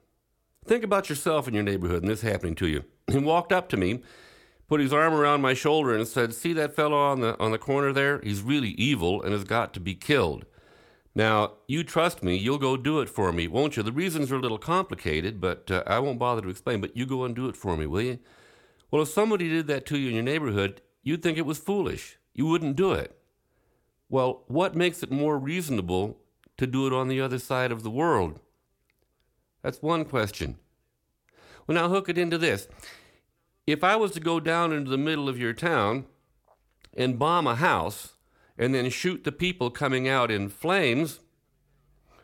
Think 0.64 0.84
about 0.84 1.10
yourself 1.10 1.46
in 1.46 1.52
your 1.52 1.64
neighborhood 1.64 2.00
and 2.00 2.10
this 2.10 2.22
happening 2.22 2.54
to 2.54 2.66
you. 2.66 2.84
He 3.10 3.18
walked 3.18 3.52
up 3.52 3.68
to 3.68 3.76
me, 3.76 4.00
put 4.68 4.80
his 4.80 4.94
arm 4.94 5.12
around 5.12 5.42
my 5.42 5.52
shoulder, 5.52 5.94
and 5.94 6.08
said, 6.08 6.32
See 6.32 6.54
that 6.54 6.74
fellow 6.74 6.96
on 6.96 7.20
the, 7.20 7.38
on 7.38 7.52
the 7.52 7.58
corner 7.58 7.92
there? 7.92 8.22
He's 8.22 8.40
really 8.40 8.70
evil 8.70 9.20
and 9.20 9.34
has 9.34 9.44
got 9.44 9.74
to 9.74 9.80
be 9.80 9.94
killed. 9.94 10.46
Now, 11.14 11.54
you 11.66 11.84
trust 11.84 12.22
me, 12.22 12.36
you'll 12.36 12.58
go 12.58 12.76
do 12.76 13.00
it 13.00 13.08
for 13.08 13.32
me, 13.32 13.46
won't 13.46 13.76
you? 13.76 13.82
The 13.82 13.92
reasons 13.92 14.32
are 14.32 14.36
a 14.36 14.40
little 14.40 14.58
complicated, 14.58 15.40
but 15.40 15.70
uh, 15.70 15.82
I 15.86 15.98
won't 15.98 16.18
bother 16.18 16.40
to 16.42 16.48
explain, 16.48 16.80
but 16.80 16.96
you 16.96 17.04
go 17.04 17.24
and 17.24 17.34
do 17.34 17.48
it 17.48 17.56
for 17.56 17.76
me, 17.76 17.86
will 17.86 18.00
you? 18.00 18.18
Well, 18.90 19.02
if 19.02 19.08
somebody 19.08 19.48
did 19.48 19.66
that 19.66 19.84
to 19.86 19.98
you 19.98 20.08
in 20.08 20.14
your 20.14 20.24
neighborhood, 20.24 20.80
you'd 21.02 21.22
think 21.22 21.36
it 21.36 21.46
was 21.46 21.58
foolish. 21.58 22.18
You 22.32 22.46
wouldn't 22.46 22.76
do 22.76 22.92
it. 22.92 23.18
Well, 24.08 24.44
what 24.46 24.74
makes 24.74 25.02
it 25.02 25.10
more 25.10 25.38
reasonable 25.38 26.18
to 26.56 26.66
do 26.66 26.86
it 26.86 26.92
on 26.92 27.08
the 27.08 27.20
other 27.20 27.38
side 27.38 27.72
of 27.72 27.82
the 27.82 27.90
world? 27.90 28.40
That's 29.62 29.82
one 29.82 30.04
question. 30.04 30.56
Well, 31.66 31.74
now 31.74 31.88
hook 31.88 32.08
it 32.08 32.18
into 32.18 32.38
this. 32.38 32.68
If 33.66 33.84
I 33.84 33.96
was 33.96 34.12
to 34.12 34.20
go 34.20 34.40
down 34.40 34.72
into 34.72 34.90
the 34.90 34.98
middle 34.98 35.28
of 35.28 35.38
your 35.38 35.52
town 35.52 36.06
and 36.94 37.18
bomb 37.18 37.46
a 37.46 37.54
house 37.54 38.14
and 38.58 38.74
then 38.74 38.90
shoot 38.90 39.24
the 39.24 39.32
people 39.32 39.70
coming 39.70 40.08
out 40.08 40.30
in 40.30 40.48
flames, 40.48 41.20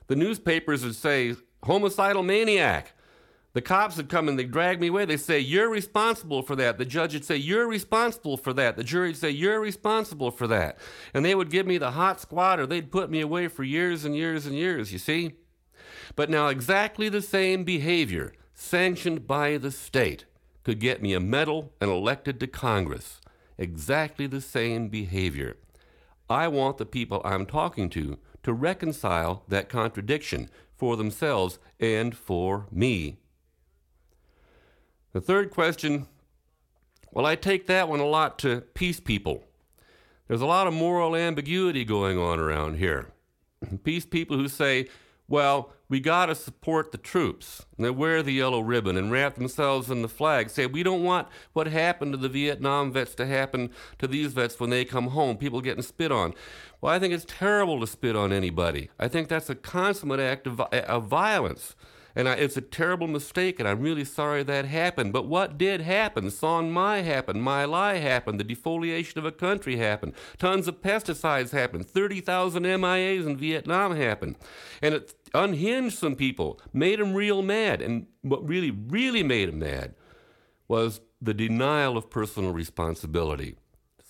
the 0.07 0.17
newspapers 0.17 0.85
would 0.85 0.95
say, 0.95 1.35
homicidal 1.65 2.23
maniac. 2.23 2.93
The 3.55 3.63
cops 3.63 3.97
would 3.97 4.09
come 4.09 4.29
and 4.29 4.39
they'd 4.39 4.51
drag 4.51 4.81
me 4.81 4.89
away. 4.89 5.05
They'd 5.05 5.19
say, 5.19 5.41
You're 5.41 5.69
responsible 5.69 6.43
for 6.43 6.55
that. 6.57 6.79
The 6.79 6.85
judge 6.85 7.15
would 7.15 7.25
say, 7.25 7.37
You're 7.37 7.67
responsible 7.67 8.37
for 8.37 8.53
that. 8.53 8.77
The 8.77 8.85
jury 8.85 9.09
would 9.09 9.17
say, 9.17 9.31
You're 9.31 9.59
responsible 9.59 10.31
for 10.31 10.47
that. 10.47 10.79
And 11.15 11.25
they 11.25 11.35
would 11.35 11.51
give 11.51 11.67
me 11.67 11.79
the 11.79 11.93
hot 11.93 12.21
squad 12.21 12.61
or 12.61 12.67
they'd 12.67 12.93
put 12.93 13.11
me 13.11 13.21
away 13.21 13.49
for 13.49 13.65
years 13.65 14.05
and 14.05 14.15
years 14.15 14.47
and 14.47 14.55
years, 14.55 14.93
you 14.93 14.99
see? 14.99 15.33
But 16.15 16.31
now, 16.31 16.49
exactly 16.49 17.09
the 17.09 17.23
same 17.23 17.65
behavior, 17.65 18.33
sanctioned 18.55 19.27
by 19.27 19.57
the 19.57 19.71
state, 19.71 20.27
could 20.63 20.79
get 20.79 21.03
me 21.03 21.15
a 21.15 21.21
medal 21.21 21.73
and 21.81 21.91
elected 21.91 22.39
to 22.41 22.47
Congress. 22.47 23.21
Exactly 23.57 24.27
the 24.27 24.41
same 24.41 24.89
behavior. 24.89 25.57
I 26.31 26.49
want 26.49 26.79
the 26.79 26.87
people 26.87 27.23
I'm 27.25 27.47
talking 27.47 27.89
to 27.91 28.19
to 28.43 28.53
reconcile 28.53 29.45
that 29.49 29.69
contradiction 29.69 30.49
for 30.77 30.97
themselves 30.97 31.59
and 31.81 32.17
for 32.17 32.67
me. 32.71 33.19
The 35.13 35.21
third 35.21 35.51
question 35.51 36.07
well, 37.11 37.27
I 37.27 37.37
take 37.37 37.67
that 37.67 37.89
one 37.89 38.01
a 38.01 38.07
lot 38.07 38.39
to 38.41 38.61
peace 38.75 39.01
people. 39.01 39.43
There's 40.27 40.43
a 40.43 40.47
lot 40.47 40.67
of 40.67 40.75
moral 40.75 41.17
ambiguity 41.17 41.85
going 41.85 42.19
on 42.19 42.39
around 42.39 42.77
here. 42.77 43.07
Peace 43.83 44.05
people 44.05 44.37
who 44.37 44.47
say, 44.47 44.89
well, 45.27 45.73
we 45.89 46.01
got 46.01 46.27
to 46.27 46.35
support 46.35 46.93
the 46.93 46.99
troops. 46.99 47.65
They 47.79 47.91
wear 47.91 48.23
the 48.23 48.33
yellow 48.33 48.61
ribbon 48.61 48.97
and 48.97 49.11
wrap 49.11 49.37
themselves 49.37 49.91
in 49.91 50.03
the 50.03 50.09
flag. 50.09 50.51
Say, 50.51 50.67
we 50.67 50.83
don't 50.83 51.03
want 51.03 51.29
what 51.55 51.67
happened 51.67 52.13
to 52.13 52.19
the 52.19 52.29
Vietnam 52.29 52.93
vets 52.93 53.15
to 53.17 53.27
happen 53.27 53.71
to 53.99 54.07
these 54.07 54.33
vets 54.33 54.61
when 54.61 54.71
they 54.71 54.85
come 54.85 55.09
home, 55.09 55.37
people 55.39 55.61
getting 55.61 55.83
spit 55.83 56.13
on. 56.13 56.35
Well, 56.81 56.93
I 56.93 56.99
think 56.99 57.15
it's 57.15 57.25
terrible 57.27 57.81
to 57.81 57.87
spit 57.87 58.17
on 58.17 58.33
anybody. 58.33 58.91
I 58.99 59.09
think 59.09 59.29
that's 59.29 59.49
a 59.49 59.55
consummate 59.55 60.21
act 60.21 60.47
of, 60.47 60.61
of 60.61 61.07
violence. 61.07 61.75
And 62.19 62.29
I, 62.29 62.35
it's 62.35 62.57
a 62.57 62.61
terrible 62.61 63.07
mistake, 63.07 63.61
and 63.61 63.69
I'm 63.69 63.81
really 63.81 64.05
sorry 64.05 64.43
that 64.43 64.65
happened. 64.65 65.13
But 65.13 65.29
what 65.29 65.57
did 65.57 65.83
happen? 65.83 66.33
Son 66.33 66.73
My 66.73 66.99
happened. 67.03 67.45
My 67.45 67.65
Lai 67.65 67.99
happened. 67.99 68.41
The 68.41 68.45
defoliation 68.45 69.19
of 69.19 69.25
a 69.25 69.31
country 69.31 69.77
happened. 69.77 70.15
Tons 70.37 70.67
of 70.67 70.83
pesticides 70.83 71.53
happened. 71.53 71.87
30,000 71.87 72.65
MIAs 72.65 73.25
in 73.25 73.37
Vietnam 73.37 73.95
happened. 73.95 74.35
And 74.83 74.97
it 74.97 75.15
unhinged 75.33 75.97
some 75.97 76.17
people, 76.17 76.61
made 76.73 76.99
them 76.99 77.15
real 77.15 77.41
mad. 77.41 77.81
And 77.81 78.09
what 78.23 78.47
really, 78.47 78.73
really 78.73 79.23
made 79.23 79.49
them 79.49 79.61
mad 79.61 79.95
was 80.67 81.01
the 81.23 81.35
denial 81.35 81.97
of 81.97 82.11
personal 82.11 82.53
responsibility. 82.53 83.55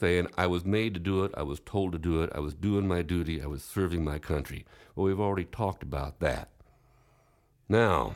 Saying, 0.01 0.29
I 0.39 0.47
was 0.47 0.65
made 0.65 0.95
to 0.95 1.01
do 1.01 1.25
it, 1.25 1.33
I 1.37 1.43
was 1.43 1.61
told 1.61 1.93
to 1.93 1.99
do 1.99 2.23
it, 2.23 2.31
I 2.35 2.41
was 2.41 2.55
doing 2.55 2.89
my 2.89 3.03
duty, 3.03 3.43
I 3.43 3.47
was 3.47 3.63
serving 3.63 4.03
my 4.03 4.19
country. 4.19 4.65
Well, 4.95 5.05
we've 5.05 5.21
already 5.21 5.45
talked 5.45 5.83
about 5.83 6.21
that. 6.21 6.53
Now, 7.69 8.15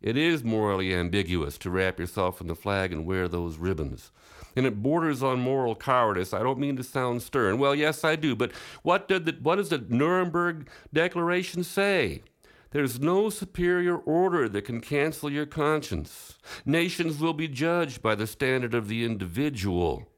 it 0.00 0.16
is 0.16 0.44
morally 0.44 0.94
ambiguous 0.94 1.56
to 1.58 1.70
wrap 1.70 1.98
yourself 1.98 2.40
in 2.40 2.46
the 2.46 2.54
flag 2.54 2.92
and 2.92 3.06
wear 3.06 3.28
those 3.28 3.56
ribbons. 3.56 4.10
And 4.54 4.66
it 4.66 4.82
borders 4.82 5.22
on 5.22 5.40
moral 5.40 5.74
cowardice. 5.74 6.32
I 6.32 6.42
don't 6.42 6.58
mean 6.58 6.76
to 6.76 6.82
sound 6.82 7.22
stern. 7.22 7.58
Well, 7.58 7.74
yes, 7.74 8.04
I 8.04 8.16
do. 8.16 8.34
But 8.34 8.52
what, 8.82 9.08
did 9.08 9.26
the, 9.26 9.36
what 9.42 9.56
does 9.56 9.68
the 9.68 9.84
Nuremberg 9.88 10.68
Declaration 10.92 11.62
say? 11.62 12.22
There's 12.70 13.00
no 13.00 13.30
superior 13.30 13.96
order 13.96 14.48
that 14.48 14.62
can 14.62 14.80
cancel 14.80 15.30
your 15.30 15.46
conscience. 15.46 16.38
Nations 16.64 17.18
will 17.18 17.32
be 17.32 17.48
judged 17.48 18.02
by 18.02 18.14
the 18.14 18.26
standard 18.26 18.74
of 18.74 18.88
the 18.88 19.04
individual. 19.04 20.08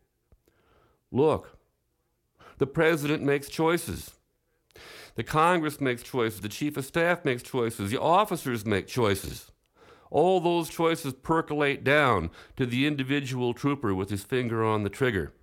Look, 1.12 1.58
the 2.58 2.66
president 2.66 3.22
makes 3.22 3.48
choices. 3.48 4.12
The 5.18 5.24
Congress 5.24 5.80
makes 5.80 6.04
choices. 6.04 6.42
The 6.42 6.48
Chief 6.48 6.76
of 6.76 6.84
Staff 6.84 7.24
makes 7.24 7.42
choices. 7.42 7.90
The 7.90 8.00
officers 8.00 8.64
make 8.64 8.86
choices. 8.86 9.50
All 10.12 10.38
those 10.38 10.68
choices 10.68 11.12
percolate 11.12 11.82
down 11.82 12.30
to 12.56 12.64
the 12.64 12.86
individual 12.86 13.52
trooper 13.52 13.92
with 13.96 14.10
his 14.10 14.22
finger 14.22 14.64
on 14.64 14.84
the 14.84 14.88
trigger, 14.88 15.34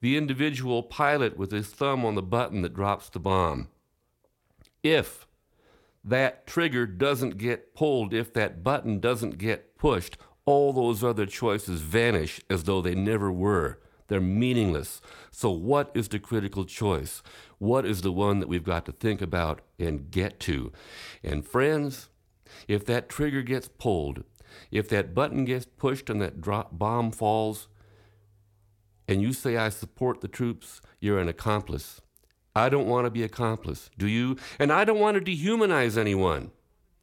the 0.00 0.16
individual 0.16 0.82
pilot 0.82 1.38
with 1.38 1.52
his 1.52 1.68
thumb 1.68 2.04
on 2.04 2.16
the 2.16 2.22
button 2.22 2.62
that 2.62 2.74
drops 2.74 3.08
the 3.08 3.20
bomb. 3.20 3.68
If 4.82 5.28
that 6.02 6.44
trigger 6.44 6.84
doesn't 6.84 7.38
get 7.38 7.72
pulled, 7.72 8.12
if 8.12 8.32
that 8.32 8.64
button 8.64 8.98
doesn't 8.98 9.38
get 9.38 9.78
pushed, 9.78 10.16
all 10.44 10.72
those 10.72 11.04
other 11.04 11.24
choices 11.24 11.82
vanish 11.82 12.40
as 12.50 12.64
though 12.64 12.82
they 12.82 12.96
never 12.96 13.30
were. 13.30 13.78
They're 14.14 14.20
meaningless. 14.20 15.00
So, 15.32 15.50
what 15.50 15.90
is 15.92 16.06
the 16.06 16.20
critical 16.20 16.64
choice? 16.64 17.20
What 17.58 17.84
is 17.84 18.02
the 18.02 18.12
one 18.12 18.38
that 18.38 18.46
we've 18.46 18.62
got 18.62 18.86
to 18.86 18.92
think 18.92 19.20
about 19.20 19.60
and 19.76 20.08
get 20.08 20.38
to? 20.46 20.70
And, 21.24 21.44
friends, 21.44 22.10
if 22.68 22.86
that 22.86 23.08
trigger 23.08 23.42
gets 23.42 23.66
pulled, 23.66 24.22
if 24.70 24.88
that 24.90 25.16
button 25.16 25.44
gets 25.44 25.66
pushed 25.66 26.08
and 26.08 26.22
that 26.22 26.40
drop 26.40 26.78
bomb 26.78 27.10
falls, 27.10 27.66
and 29.08 29.20
you 29.20 29.32
say, 29.32 29.56
I 29.56 29.68
support 29.68 30.20
the 30.20 30.28
troops, 30.28 30.80
you're 31.00 31.18
an 31.18 31.26
accomplice. 31.26 32.00
I 32.54 32.68
don't 32.68 32.86
want 32.86 33.06
to 33.06 33.10
be 33.10 33.24
accomplice. 33.24 33.90
Do 33.98 34.06
you? 34.06 34.36
And 34.60 34.70
I 34.70 34.84
don't 34.84 35.00
want 35.00 35.16
to 35.16 35.20
dehumanize 35.20 35.98
anyone. 35.98 36.52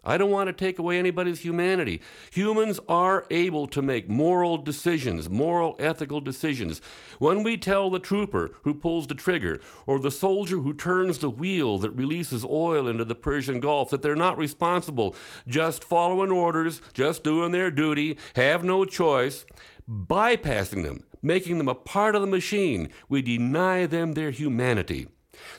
I 0.04 0.18
don't 0.18 0.32
want 0.32 0.48
to 0.48 0.54
take 0.54 0.80
away 0.80 0.98
anybody's 0.98 1.42
humanity. 1.42 2.02
Humans 2.32 2.80
are 2.90 3.28
able 3.30 3.68
to 3.68 3.84
make 3.84 4.10
moral 4.10 4.58
decisions, 4.58 5.30
moral, 5.30 5.76
ethical 5.78 6.20
decisions. 6.20 6.82
When 7.20 7.44
we 7.44 7.56
tell 7.56 7.92
the 7.92 8.00
trooper 8.00 8.50
who 8.64 8.74
pulls 8.74 9.06
the 9.06 9.14
trigger 9.14 9.62
or 9.86 10.00
the 10.00 10.10
soldier 10.10 10.58
who 10.58 10.74
turns 10.74 11.20
the 11.20 11.30
wheel 11.30 11.78
that 11.78 11.92
releases 11.92 12.44
oil 12.44 12.88
into 12.88 13.06
the 13.06 13.14
Persian 13.14 13.60
Gulf 13.60 13.92
that 13.92 14.02
they're 14.02 14.16
not 14.16 14.40
responsible, 14.40 15.16
just 15.48 15.84
following 15.84 16.32
orders, 16.32 16.82
just 16.94 17.24
doing 17.24 17.52
their 17.52 17.70
duty, 17.70 18.18
have 18.36 18.64
no 18.64 18.86
choice, 18.86 19.46
bypassing 19.88 20.84
them, 20.84 21.04
making 21.22 21.60
them 21.60 21.68
a 21.68 21.76
part 21.76 22.16
of 22.16 22.22
the 22.22 22.28
machine, 22.28 22.90
we 23.08 23.22
deny 23.22 23.86
them 23.86 24.14
their 24.14 24.32
humanity 24.32 25.08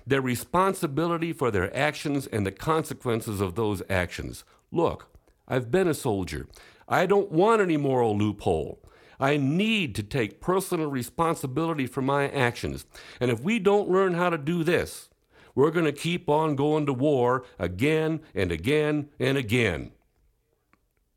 their 0.06 0.20
responsibility 0.20 1.32
for 1.32 1.50
their 1.50 1.74
actions 1.76 2.26
and 2.26 2.46
the 2.46 2.52
consequences 2.52 3.40
of 3.40 3.54
those 3.54 3.82
actions. 3.88 4.44
Look, 4.70 5.08
I've 5.48 5.70
been 5.70 5.88
a 5.88 5.94
soldier. 5.94 6.46
I 6.88 7.06
don't 7.06 7.32
want 7.32 7.60
any 7.60 7.76
moral 7.76 8.16
loophole. 8.16 8.82
I 9.20 9.36
need 9.36 9.94
to 9.94 10.02
take 10.02 10.40
personal 10.40 10.90
responsibility 10.90 11.86
for 11.86 12.02
my 12.02 12.28
actions. 12.28 12.84
And 13.20 13.30
if 13.30 13.40
we 13.40 13.58
don't 13.58 13.88
learn 13.88 14.14
how 14.14 14.30
to 14.30 14.38
do 14.38 14.64
this, 14.64 15.08
we're 15.54 15.70
going 15.70 15.84
to 15.84 15.92
keep 15.92 16.28
on 16.28 16.56
going 16.56 16.86
to 16.86 16.92
war 16.92 17.44
again 17.58 18.20
and 18.34 18.50
again 18.50 19.10
and 19.20 19.38
again. 19.38 19.92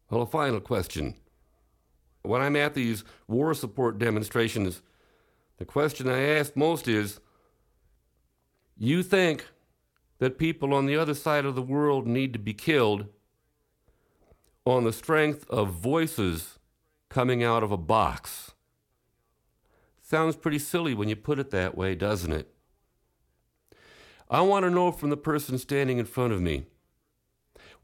Well, 0.10 0.22
a 0.22 0.28
final 0.28 0.60
question. 0.60 1.16
When 2.22 2.42
I'm 2.42 2.56
at 2.56 2.74
these 2.74 3.04
war 3.28 3.54
support 3.54 3.98
demonstrations, 3.98 4.82
the 5.58 5.66
question 5.66 6.10
I 6.10 6.22
ask 6.22 6.56
most 6.56 6.88
is 6.88 7.20
you 8.78 9.04
think 9.04 9.48
that 10.20 10.38
people 10.38 10.74
on 10.74 10.86
the 10.86 10.96
other 10.96 11.14
side 11.14 11.46
of 11.46 11.56
the 11.56 11.62
world 11.62 12.08
need 12.08 12.34
to 12.34 12.40
be 12.40 12.54
killed 12.54 13.08
on 14.66 14.84
the 14.84 14.94
strength 14.94 15.50
of 15.50 15.70
voices 15.70 16.60
coming 17.10 17.44
out 17.44 17.64
of 17.64 17.72
a 17.72 17.78
box. 17.78 18.54
Sounds 20.02 20.36
pretty 20.36 20.60
silly 20.60 20.94
when 20.94 21.10
you 21.10 21.16
put 21.16 21.40
it 21.40 21.52
that 21.52 21.76
way, 21.76 21.96
doesn't 21.96 22.32
it? 22.32 22.54
I 24.30 24.42
want 24.42 24.64
to 24.64 24.72
know 24.72 24.92
from 24.92 25.10
the 25.10 25.18
person 25.18 25.58
standing 25.58 25.98
in 25.98 26.06
front 26.06 26.34
of 26.34 26.42
me 26.42 26.66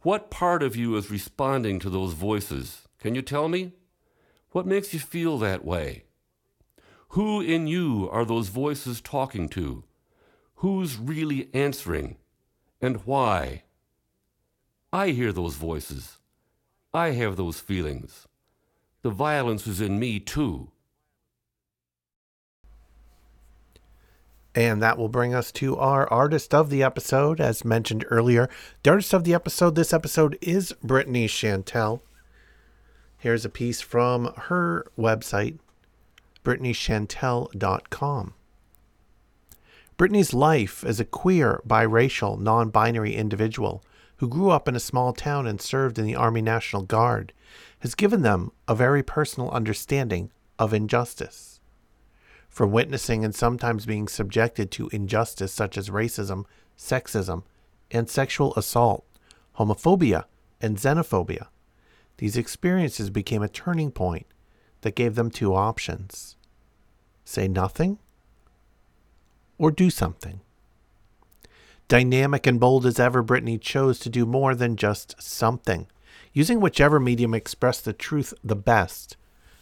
what 0.01 0.31
part 0.31 0.63
of 0.63 0.75
you 0.75 0.95
is 0.97 1.11
responding 1.11 1.77
to 1.79 1.89
those 1.89 2.13
voices? 2.13 2.87
Can 2.97 3.13
you 3.13 3.21
tell 3.21 3.47
me? 3.47 3.73
What 4.51 4.65
makes 4.65 4.93
you 4.93 4.99
feel 4.99 5.37
that 5.37 5.63
way? 5.63 6.05
Who 7.09 7.39
in 7.39 7.67
you 7.67 8.09
are 8.11 8.25
those 8.25 8.47
voices 8.47 8.99
talking 8.99 9.47
to? 9.49 9.83
Who's 10.61 10.95
really 10.95 11.49
answering 11.55 12.17
and 12.79 12.97
why? 12.97 13.63
I 14.93 15.09
hear 15.09 15.33
those 15.33 15.55
voices. 15.55 16.19
I 16.93 17.13
have 17.13 17.35
those 17.35 17.59
feelings. 17.59 18.27
The 19.01 19.09
violence 19.09 19.65
is 19.65 19.81
in 19.81 19.97
me 19.97 20.19
too. 20.19 20.69
And 24.53 24.83
that 24.83 24.99
will 24.99 25.09
bring 25.09 25.33
us 25.33 25.51
to 25.53 25.77
our 25.77 26.07
artist 26.13 26.53
of 26.53 26.69
the 26.69 26.83
episode. 26.83 27.41
As 27.41 27.65
mentioned 27.65 28.05
earlier, 28.11 28.47
the 28.83 28.91
artist 28.91 29.15
of 29.15 29.23
the 29.23 29.33
episode 29.33 29.73
this 29.73 29.91
episode 29.91 30.37
is 30.41 30.75
Brittany 30.83 31.27
Chantel. 31.27 32.01
Here's 33.17 33.45
a 33.45 33.49
piece 33.49 33.81
from 33.81 34.31
her 34.37 34.85
website, 34.95 35.57
BrittanyChantel.com. 36.45 38.35
Brittany's 40.01 40.33
life 40.33 40.83
as 40.83 40.99
a 40.99 41.05
queer, 41.05 41.61
biracial, 41.67 42.39
non 42.39 42.71
binary 42.71 43.13
individual 43.13 43.83
who 44.17 44.27
grew 44.27 44.49
up 44.49 44.67
in 44.67 44.75
a 44.75 44.79
small 44.79 45.13
town 45.13 45.45
and 45.45 45.61
served 45.61 45.99
in 45.99 46.05
the 46.07 46.15
Army 46.15 46.41
National 46.41 46.81
Guard 46.81 47.33
has 47.81 47.93
given 47.93 48.23
them 48.23 48.51
a 48.67 48.73
very 48.73 49.03
personal 49.03 49.51
understanding 49.51 50.31
of 50.57 50.73
injustice. 50.73 51.59
From 52.49 52.71
witnessing 52.71 53.23
and 53.23 53.35
sometimes 53.35 53.85
being 53.85 54.07
subjected 54.07 54.71
to 54.71 54.89
injustice 54.91 55.53
such 55.53 55.77
as 55.77 55.91
racism, 55.91 56.45
sexism, 56.75 57.43
and 57.91 58.09
sexual 58.09 58.55
assault, 58.55 59.05
homophobia, 59.59 60.23
and 60.59 60.77
xenophobia, 60.77 61.49
these 62.17 62.37
experiences 62.37 63.11
became 63.11 63.43
a 63.43 63.47
turning 63.47 63.91
point 63.91 64.25
that 64.81 64.95
gave 64.95 65.13
them 65.13 65.29
two 65.29 65.53
options 65.53 66.37
say 67.23 67.47
nothing 67.47 67.99
or 69.61 69.69
do 69.69 69.91
something. 69.91 70.41
Dynamic 71.87 72.47
and 72.47 72.59
bold 72.59 72.83
as 72.83 72.99
ever, 72.99 73.21
Brittany 73.21 73.59
chose 73.59 73.99
to 73.99 74.09
do 74.09 74.25
more 74.25 74.55
than 74.55 74.75
just 74.75 75.21
something. 75.21 75.85
Using 76.33 76.59
whichever 76.59 76.99
medium 76.99 77.35
expressed 77.35 77.85
the 77.85 77.93
truth 77.93 78.33
the 78.43 78.55
best, 78.55 79.17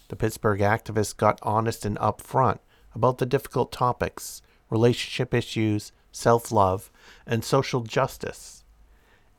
the 0.08 0.16
Pittsburgh 0.16 0.62
activist 0.62 1.18
got 1.18 1.38
honest 1.42 1.86
and 1.86 1.98
upfront 1.98 2.60
about 2.96 3.18
the 3.18 3.26
difficult 3.26 3.74
topics 3.74 4.42
relationship 4.70 5.34
issues, 5.34 5.92
self 6.14 6.50
love, 6.50 6.90
and 7.28 7.44
social 7.44 7.82
justice. 7.82 8.64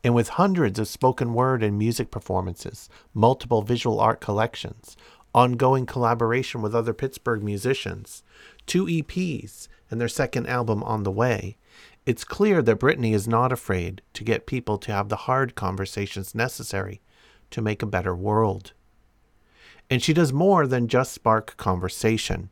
And 0.03 0.13
with 0.13 0.29
hundreds 0.29 0.77
of 0.77 0.87
spoken 0.87 1.33
word 1.33 1.63
and 1.63 1.75
music 1.75 2.11
performances, 2.11 2.87
multiple 3.15 3.63
visual 3.63 3.99
art 3.99 4.21
collections, 4.21 4.95
ongoing 5.33 5.85
collaboration 5.85 6.61
with 6.61 6.75
other 6.75 6.93
Pittsburgh 6.93 7.41
musicians, 7.41 8.21
two 8.65 8.85
EPs, 8.85 9.67
and 9.89 9.99
their 9.99 10.07
second 10.07 10.47
album 10.47 10.83
on 10.83 11.03
the 11.03 11.11
way, 11.11 11.57
It's 12.05 12.23
clear 12.23 12.63
that 12.63 12.79
Brittany 12.79 13.13
is 13.13 13.27
not 13.27 13.51
afraid 13.51 14.01
to 14.13 14.23
get 14.23 14.47
people 14.47 14.79
to 14.79 14.91
have 14.91 15.09
the 15.09 15.27
hard 15.27 15.53
conversations 15.53 16.33
necessary 16.33 16.99
to 17.51 17.61
make 17.61 17.83
a 17.83 17.85
better 17.85 18.15
world. 18.15 18.73
And 19.89 20.01
she 20.01 20.13
does 20.13 20.33
more 20.33 20.65
than 20.65 20.87
just 20.87 21.11
spark 21.11 21.55
conversation. 21.57 22.49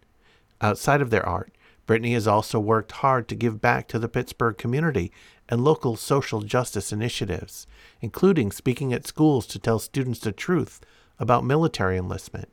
Outside 0.62 1.02
of 1.02 1.10
their 1.10 1.28
art, 1.28 1.52
Brittany 1.88 2.14
has 2.14 2.28
also 2.28 2.60
worked 2.60 2.92
hard 2.92 3.28
to 3.30 3.36
give 3.36 3.60
back 3.60 3.88
to 3.88 3.98
the 3.98 4.08
Pittsburgh 4.10 4.58
community 4.58 5.12
and 5.48 5.64
local 5.64 5.96
social 5.96 6.42
justice 6.42 6.92
initiatives, 6.92 7.66
including 8.02 8.52
speaking 8.52 8.94
at 8.94 9.08
schools 9.08 9.48
to 9.48 9.58
tell 9.58 9.80
students 9.80 10.20
the 10.20 10.32
truth 10.32 10.80
about 11.18 11.44
military 11.44 11.98
enlistment, 11.98 12.50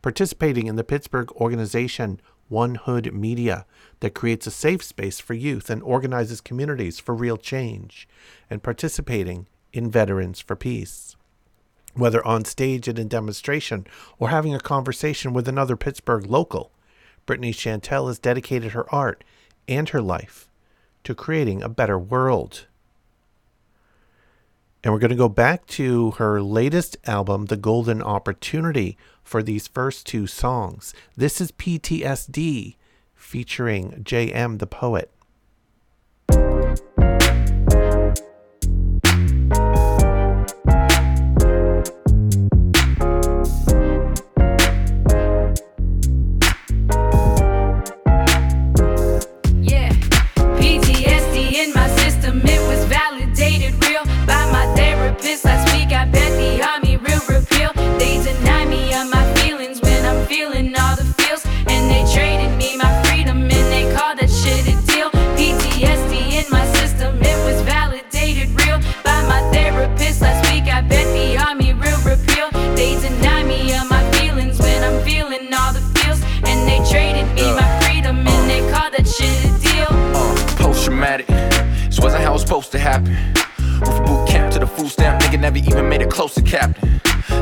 participating 0.00 0.68
in 0.68 0.76
the 0.76 0.84
Pittsburgh 0.84 1.32
organization 1.32 2.20
One 2.48 2.76
Hood 2.76 3.12
Media 3.12 3.66
that 4.00 4.14
creates 4.14 4.46
a 4.46 4.50
safe 4.50 4.82
space 4.82 5.18
for 5.18 5.34
youth 5.34 5.68
and 5.70 5.82
organizes 5.82 6.40
communities 6.40 6.98
for 6.98 7.14
real 7.14 7.36
change, 7.36 8.08
and 8.48 8.62
participating 8.62 9.46
in 9.72 9.90
Veterans 9.90 10.40
for 10.40 10.56
Peace. 10.56 11.16
Whether 11.94 12.24
on 12.26 12.44
stage 12.44 12.88
at 12.88 12.98
a 12.98 13.04
demonstration 13.04 13.86
or 14.18 14.28
having 14.28 14.54
a 14.54 14.60
conversation 14.60 15.32
with 15.32 15.48
another 15.48 15.76
Pittsburgh 15.76 16.26
local, 16.26 16.70
Brittany 17.24 17.52
Chantel 17.52 18.06
has 18.08 18.18
dedicated 18.18 18.72
her 18.72 18.92
art 18.94 19.24
and 19.66 19.88
her 19.88 20.02
life 20.02 20.48
to 21.04 21.14
creating 21.14 21.62
a 21.62 21.68
better 21.68 21.98
world. 21.98 22.66
And 24.86 24.92
we're 24.92 25.00
going 25.00 25.10
to 25.10 25.16
go 25.16 25.28
back 25.28 25.66
to 25.66 26.12
her 26.12 26.40
latest 26.40 26.96
album, 27.08 27.46
The 27.46 27.56
Golden 27.56 28.00
Opportunity, 28.00 28.96
for 29.24 29.42
these 29.42 29.66
first 29.66 30.06
two 30.06 30.28
songs. 30.28 30.94
This 31.16 31.40
is 31.40 31.50
PTSD 31.50 32.76
featuring 33.16 34.02
J.M. 34.04 34.58
the 34.58 34.66
Poet. 34.68 35.10
Supposed 82.46 82.70
to 82.70 82.78
happen. 82.78 83.12
From 83.84 84.04
boot 84.04 84.28
camp 84.28 84.52
to 84.52 84.60
the 84.60 84.66
food 84.66 84.88
stamp, 84.88 85.20
nigga 85.20 85.40
never 85.40 85.58
even 85.58 85.88
made 85.88 86.00
it 86.00 86.10
close 86.10 86.34
to 86.36 86.42
captain. 86.42 87.00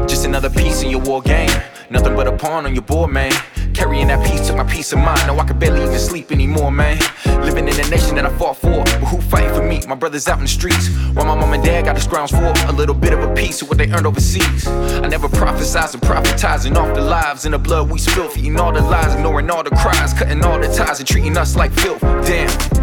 Just 0.09 0.24
another 0.24 0.48
piece 0.48 0.82
in 0.82 0.88
your 0.88 1.00
war 1.00 1.20
game. 1.20 1.50
Nothing 1.90 2.16
but 2.16 2.26
a 2.26 2.32
pawn 2.32 2.64
on 2.64 2.72
your 2.74 2.82
board, 2.82 3.11
man. 3.11 3.32
Carrying 3.74 4.07
that 4.07 4.24
piece 4.26 4.46
took 4.46 4.57
my 4.57 4.64
peace 4.64 4.92
of 4.94 5.00
mind. 5.00 5.26
No, 5.26 5.38
I 5.38 5.44
could 5.44 5.59
barely 5.59 5.82
even 5.82 5.98
sleep 5.98 6.32
anymore, 6.32 6.72
man. 6.72 6.98
Living 7.42 7.68
in 7.68 7.74
a 7.74 7.88
nation 7.90 8.14
that 8.14 8.24
I 8.24 8.30
fought 8.38 8.57
for, 8.57 8.82
but 8.82 9.05
who 9.11 9.20
fighting 9.20 9.55
for 9.55 9.62
me? 9.62 9.82
My 9.86 9.94
brothers 9.94 10.26
out 10.26 10.38
in 10.38 10.44
the 10.44 10.48
streets. 10.48 10.88
While 11.12 11.26
my 11.26 11.34
mom 11.34 11.52
and 11.52 11.62
dad 11.62 11.84
got 11.84 11.96
the 11.96 12.00
scrounge 12.00 12.30
for 12.30 12.55
a 12.66 12.72
little 12.72 12.94
bit 12.94 13.12
of 13.12 13.20
a 13.22 13.34
piece 13.34 13.61
of 13.61 13.68
what 13.68 13.76
they 13.76 13.90
earned 13.90 14.07
overseas. 14.07 14.66
I 14.66 15.07
never 15.09 15.28
prophesized 15.28 15.92
and 15.92 16.02
prophetizing 16.02 16.76
off 16.76 16.94
the 16.94 17.02
lives 17.02 17.44
and 17.44 17.52
the 17.52 17.59
blood 17.59 17.90
we 17.90 17.98
spill, 17.98 18.30
eating 18.38 18.59
all 18.59 18.72
the 18.72 18.80
lies, 18.80 19.14
ignoring 19.14 19.50
all 19.50 19.62
the 19.62 19.70
cries, 19.70 20.14
cutting 20.14 20.42
all 20.42 20.59
the 20.59 20.68
ties 20.68 20.98
and 20.98 21.07
treating 21.07 21.36
us 21.36 21.57
like 21.57 21.72
filth. 21.72 22.00
Damn. 22.00 22.74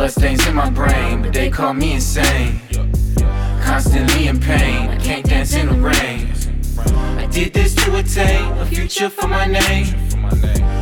Bloodstains 0.00 0.46
in 0.46 0.54
my 0.54 0.70
brain, 0.70 1.20
but 1.20 1.34
they 1.34 1.50
call 1.50 1.74
me 1.74 1.92
insane. 1.92 2.58
Constantly 3.62 4.28
in 4.28 4.40
pain, 4.40 4.88
I 4.88 4.96
can't 4.96 5.26
dance 5.26 5.54
in 5.54 5.66
the 5.66 5.74
rain. 5.74 6.32
I 7.18 7.26
did 7.26 7.52
this 7.52 7.74
to 7.74 7.96
attain 7.96 8.50
a 8.56 8.64
future 8.64 9.10
for 9.10 9.28
my 9.28 9.44
name. 9.44 9.88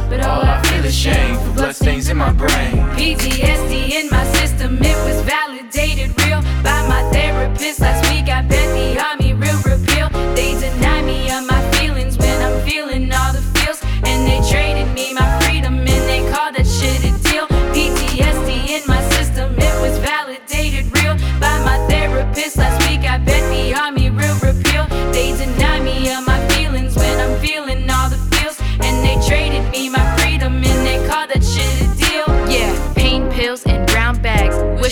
But 0.09 0.21
all 0.21 0.43
I 0.43 0.62
feel 0.62 0.85
is 0.85 0.97
shame 0.97 1.35
for 1.35 1.53
bloodstains 1.53 2.09
in 2.09 2.16
my 2.16 2.31
brain. 2.31 2.77
PTSD 2.95 3.91
in 3.91 4.09
my 4.09 4.23
system, 4.35 4.79
it 4.81 4.97
was 5.05 5.21
validated 5.23 6.16
real 6.23 6.41
by 6.62 6.87
my 6.87 7.03
therapist 7.11 7.81
last 7.81 8.09
week. 8.12 8.29
I 8.29 8.43
bet 8.43 8.69
the 8.73 9.01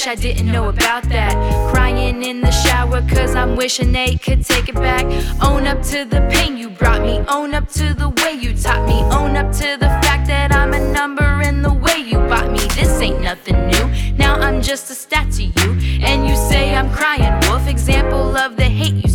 Wish 0.07 0.19
I 0.19 0.23
didn't 0.23 0.53
know 0.53 0.69
about 0.69 1.03
that. 1.09 1.35
Crying 1.75 2.23
in 2.23 2.41
the 2.41 2.53
shower 2.53 3.03
cause 3.09 3.35
I'm 3.35 3.57
wishing 3.57 3.91
they 3.91 4.15
could 4.15 4.45
take 4.45 4.69
it 4.69 4.77
back. 4.77 5.05
Own 5.43 5.67
up 5.67 5.83
to 5.91 6.05
the 6.05 6.21
pain 6.31 6.57
you 6.57 6.71
brought 6.71 7.03
me. 7.03 7.25
Own 7.27 7.55
up 7.55 7.69
to 7.71 7.93
the 7.93 8.11
way 8.23 8.35
you 8.35 8.57
taught 8.57 8.87
me. 8.87 9.03
Own 9.19 9.37
up 9.37 9.51
to 9.55 9.77
the 9.81 9.89
fact 10.05 10.29
that 10.29 10.55
I'm 10.55 10.75
a 10.75 10.93
number 10.93 11.43
in 11.43 11.61
the 11.61 11.73
way 11.73 11.99
you 11.99 12.19
bought 12.29 12.53
me. 12.53 12.61
This 12.79 13.01
ain't 13.01 13.21
nothing 13.21 13.67
new. 13.67 14.15
Now 14.17 14.37
I'm 14.37 14.63
just 14.63 14.89
a 14.93 14.95
stat 14.95 15.33
to 15.33 15.43
you. 15.43 15.71
And 16.01 16.29
you 16.29 16.37
say 16.37 16.77
I'm 16.77 16.89
crying 16.93 17.35
wolf. 17.49 17.67
Example 17.67 18.37
of 18.37 18.57
the 18.57 18.63
hate. 18.63 19.06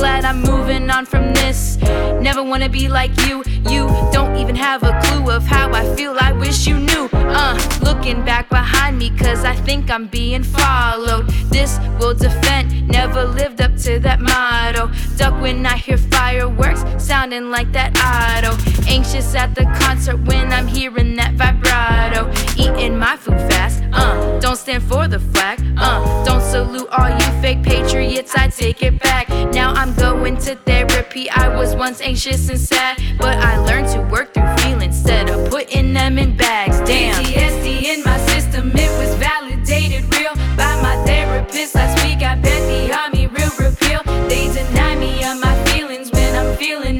Glad 0.00 0.24
I'm 0.24 0.40
moving 0.40 0.88
on 0.88 1.04
from 1.04 1.34
this. 1.34 1.76
Never 2.22 2.42
wanna 2.42 2.70
be 2.70 2.88
like 2.88 3.14
you. 3.26 3.42
You 3.68 3.86
don't 4.10 4.34
even 4.36 4.56
have 4.56 4.82
a 4.82 4.98
clue 5.02 5.30
of 5.30 5.44
how 5.44 5.70
I 5.74 5.94
feel. 5.94 6.16
I 6.18 6.32
wish 6.32 6.66
you 6.66 6.78
knew. 6.78 7.10
Uh, 7.12 7.54
looking 7.82 8.24
back 8.24 8.48
behind 8.48 8.96
me, 8.98 9.10
cause 9.10 9.44
I 9.44 9.54
think 9.54 9.90
I'm 9.90 10.06
being 10.06 10.42
followed. 10.42 11.28
This 11.50 11.78
We'll 11.98 12.14
Defend, 12.14 12.88
never 12.88 13.24
lived 13.24 13.60
up 13.60 13.76
to 13.84 13.98
that 14.00 14.20
motto. 14.20 14.90
Duck 15.18 15.38
when 15.42 15.66
I 15.66 15.76
hear 15.76 15.98
fireworks, 15.98 16.82
sounding 16.96 17.50
like 17.50 17.70
that 17.72 17.90
auto. 17.98 18.56
Anxious 18.88 19.34
at 19.34 19.54
the 19.54 19.64
concert 19.78 20.16
when 20.24 20.50
I'm 20.50 20.66
hearing 20.66 21.14
that 21.16 21.34
vibrato. 21.34 22.30
Eating 22.56 22.98
my 22.98 23.16
food 23.16 23.38
fast, 23.50 23.82
uh, 23.92 24.40
don't 24.40 24.56
stand 24.56 24.82
for 24.82 25.08
the 25.08 25.20
flag, 25.20 25.60
uh, 25.76 26.24
don't 26.24 26.40
salute 26.40 26.88
all 26.88 27.10
you 27.10 27.42
fake 27.42 27.62
patriots, 27.62 28.34
I 28.34 28.48
take 28.48 28.82
it 28.82 28.98
back. 29.00 29.28
Now 29.52 29.72
I'm 29.74 29.89
going 29.96 30.36
to 30.38 30.54
therapy. 30.56 31.30
I 31.30 31.48
was 31.54 31.74
once 31.74 32.00
anxious 32.00 32.48
and 32.48 32.58
sad, 32.58 33.00
but 33.18 33.36
I 33.38 33.58
learned 33.58 33.88
to 33.88 34.00
work 34.10 34.34
through 34.34 34.56
feelings 34.58 34.96
instead 34.96 35.30
of 35.30 35.50
putting 35.50 35.92
them 35.92 36.18
in 36.18 36.36
bags. 36.36 36.78
Damn. 36.80 37.22
PTSD 37.22 37.82
in 37.84 38.02
my 38.04 38.18
system, 38.26 38.70
it 38.74 38.90
was 38.98 39.14
validated 39.16 40.02
real 40.14 40.34
by 40.56 40.80
my 40.82 41.02
therapist 41.06 41.74
last 41.74 42.04
week. 42.04 42.22
I 42.22 42.34
bet 42.36 42.60
the 42.68 42.92
army 42.96 43.26
real 43.26 43.50
repeal. 43.58 44.02
They 44.28 44.52
deny 44.52 44.96
me 44.96 45.24
of 45.24 45.40
my 45.40 45.54
feelings 45.66 46.10
when 46.12 46.34
I'm 46.34 46.56
feeling 46.56 46.99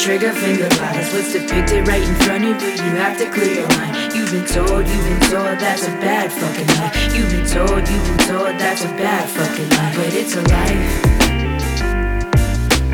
trigger, 0.00 0.32
finger 0.32 0.68
lies. 0.80 1.12
What's 1.12 1.32
depicted 1.32 1.86
right 1.86 2.02
in 2.02 2.14
front 2.24 2.44
of 2.44 2.62
you, 2.62 2.70
you 2.70 2.96
have 2.96 3.18
to 3.18 3.30
clear 3.30 3.60
your 3.60 3.68
mind. 3.76 4.14
You've 4.14 4.32
been 4.32 4.46
told, 4.46 4.88
you've 4.88 5.04
been 5.04 5.20
told 5.28 5.58
that's 5.60 5.86
a 5.86 5.92
bad 6.00 6.32
fucking 6.32 6.66
lie. 6.68 6.92
You've 7.14 7.30
been 7.30 7.46
told, 7.46 7.86
you've 7.86 8.06
been 8.08 8.18
told 8.26 8.58
that's 8.58 8.84
a 8.84 8.88
bad 8.96 9.28
fucking 9.28 9.68
lie. 9.68 9.92
But 9.94 10.14
it's 10.14 10.36
a 10.36 10.42
life. 10.48 11.02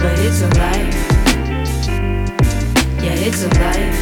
But 0.03 0.19
it's 0.19 0.43
a 0.43 0.49
life. 0.59 0.97
Yeah, 3.05 3.27
it's 3.29 3.45
a 3.45 3.51
life. 3.63 3.99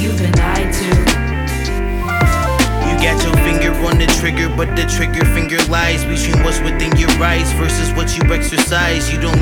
You've 0.00 0.18
been 0.18 0.32
lied 0.40 0.72
to. 0.72 1.18
You 2.88 2.94
got 3.04 3.22
your 3.22 3.36
finger 3.44 3.72
on 3.86 3.98
the 3.98 4.06
trigger, 4.18 4.48
but 4.56 4.74
the 4.74 4.86
trigger 4.86 5.24
finger 5.34 5.62
lies 5.70 6.04
between 6.04 6.42
what's 6.42 6.60
within 6.60 6.96
your 6.96 7.10
eyes 7.22 7.52
versus 7.52 7.92
what 7.92 8.16
you 8.16 8.24
exercise. 8.32 9.12
You 9.12 9.20
don't 9.20 9.37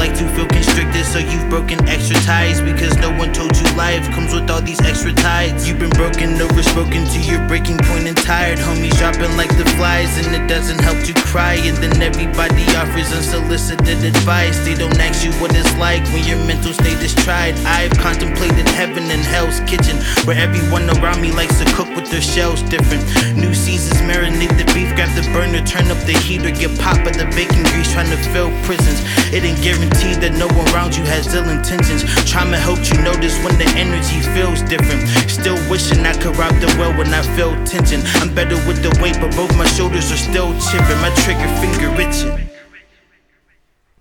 so 1.17 1.31
you've 1.31 1.49
broken 1.49 1.79
extra 1.89 2.17
ties 2.25 2.61
because 2.61 2.95
no 2.99 3.11
one 3.17 3.33
told 3.33 3.57
you 3.57 3.65
life 3.75 4.05
comes 4.11 4.35
with 4.35 4.51
all 4.51 4.61
these 4.61 4.81
extra 4.83 5.13
tides. 5.15 5.67
You've 5.67 5.79
been 5.79 5.91
broken 5.91 6.39
over, 6.43 6.63
spoken 6.63 7.07
to 7.07 7.21
your 7.21 7.41
breaking 7.49 7.79
point. 7.79 7.97
point 7.97 8.09
and 8.09 8.16
tired. 8.27 8.59
Homies 8.59 8.99
dropping 8.99 9.37
like 9.37 9.57
the 9.57 9.65
flies, 9.79 10.19
and 10.19 10.35
it 10.35 10.49
doesn't 10.49 10.81
help 10.83 10.99
to 11.07 11.15
cry. 11.31 11.55
And 11.63 11.77
then 11.79 12.03
everybody 12.03 12.67
offers 12.75 13.15
unsolicited 13.15 14.03
advice. 14.03 14.59
They 14.67 14.75
don't 14.75 14.99
ask 14.99 15.25
you 15.25 15.31
what 15.39 15.55
it's 15.55 15.71
like 15.79 16.03
when 16.11 16.27
your 16.27 16.43
mental 16.45 16.73
state 16.75 16.99
is 16.99 17.15
tried. 17.15 17.55
I've 17.63 17.95
contemplated 18.03 18.67
heaven 18.75 19.05
and 19.15 19.23
hell's 19.23 19.61
kitchen, 19.71 19.97
where 20.27 20.37
everyone 20.37 20.91
around 20.99 21.23
me 21.23 21.31
likes 21.31 21.63
to 21.63 21.67
cook 21.79 21.89
with 21.95 22.11
their 22.11 22.21
shells 22.21 22.63
different. 22.63 23.07
New 23.39 23.55
seasons 23.55 24.03
marinate 24.03 24.59
the 24.59 24.67
beef, 24.75 24.91
grab 24.99 25.15
the 25.15 25.23
burner, 25.31 25.63
turn 25.63 25.87
up 25.87 26.01
the 26.03 26.19
heat, 26.27 26.43
or 26.45 26.51
get 26.51 26.75
pop 26.83 26.99
of 27.07 27.15
the 27.15 27.31
bacon 27.39 27.63
grease 27.71 27.93
trying 27.93 28.11
to 28.11 28.19
fill 28.35 28.51
prisons. 28.67 28.99
It 29.31 29.47
ain't 29.47 29.63
guaranteed 29.63 30.19
that 30.27 30.35
no 30.35 30.51
one 30.59 30.67
around 30.75 30.99
you 30.99 31.05
has 31.07 31.33
ill 31.33 31.49
intentions. 31.49 32.03
Trauma 32.27 32.59
helped 32.59 32.91
you 32.91 32.99
notice 33.07 33.39
when 33.47 33.55
the 33.55 33.71
energy 33.79 34.19
feels 34.35 34.63
different. 34.67 35.07
Still 35.31 35.59
wishing 35.71 36.03
I 36.03 36.15
could 36.19 36.35
rob 36.37 36.59
the 36.59 36.67
well 36.75 36.91
when 36.99 37.15
I 37.15 37.23
feel 37.39 37.55
tension. 37.63 38.03
I'm 38.17 38.35
better 38.35 38.57
with 38.67 38.83
the 38.83 38.99
weight, 39.03 39.17
but 39.21 39.35
both 39.37 39.57
my 39.57 39.67
shoulders 39.67 40.11
are 40.11 40.17
still 40.17 40.53
chipping. 40.61 41.01
My 41.01 41.15
trigger 41.17 41.49
finger 41.61 42.01
itching. 42.01 42.51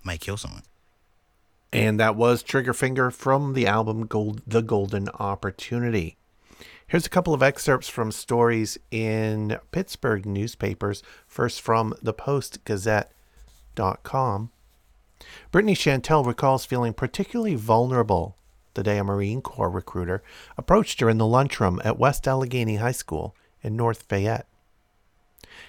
Might 0.02 0.20
kill 0.20 0.36
someone. 0.36 0.62
And 1.72 2.00
that 2.00 2.16
was 2.16 2.42
Trigger 2.42 2.72
Finger 2.72 3.10
from 3.10 3.52
the 3.52 3.66
album 3.66 4.06
Gold, 4.06 4.40
The 4.46 4.62
Golden 4.62 5.08
Opportunity. 5.10 6.16
Here's 6.86 7.04
a 7.04 7.10
couple 7.10 7.34
of 7.34 7.42
excerpts 7.42 7.88
from 7.88 8.12
stories 8.12 8.78
in 8.90 9.58
Pittsburgh 9.72 10.24
newspapers. 10.24 11.02
First 11.26 11.60
from 11.60 11.94
the 12.00 12.12
Post 12.12 12.64
Gazette.com. 12.64 14.50
Brittany 15.50 15.74
Chantel 15.74 16.24
recalls 16.24 16.64
feeling 16.64 16.94
particularly 16.94 17.56
vulnerable 17.56 18.36
the 18.74 18.82
day 18.82 18.98
a 18.98 19.04
Marine 19.04 19.42
Corps 19.42 19.70
recruiter 19.70 20.22
approached 20.56 21.00
her 21.00 21.10
in 21.10 21.18
the 21.18 21.26
lunchroom 21.26 21.80
at 21.84 21.98
West 21.98 22.28
Allegheny 22.28 22.76
High 22.76 22.92
School 22.92 23.34
in 23.66 23.76
North 23.76 24.04
Fayette. 24.08 24.46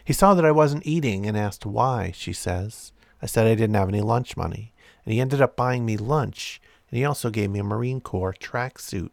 He 0.05 0.13
saw 0.13 0.33
that 0.33 0.45
I 0.45 0.51
wasn't 0.51 0.85
eating 0.85 1.25
and 1.25 1.35
asked 1.35 1.65
why, 1.65 2.11
she 2.15 2.31
says. 2.31 2.91
I 3.21 3.25
said 3.25 3.47
I 3.47 3.55
didn't 3.55 3.75
have 3.75 3.89
any 3.89 4.01
lunch 4.01 4.37
money, 4.37 4.73
and 5.03 5.13
he 5.13 5.19
ended 5.19 5.41
up 5.41 5.55
buying 5.55 5.85
me 5.85 5.97
lunch, 5.97 6.61
and 6.89 6.97
he 6.97 7.03
also 7.03 7.29
gave 7.29 7.49
me 7.49 7.59
a 7.59 7.63
Marine 7.63 7.99
Corps 7.99 8.33
tracksuit. 8.33 9.09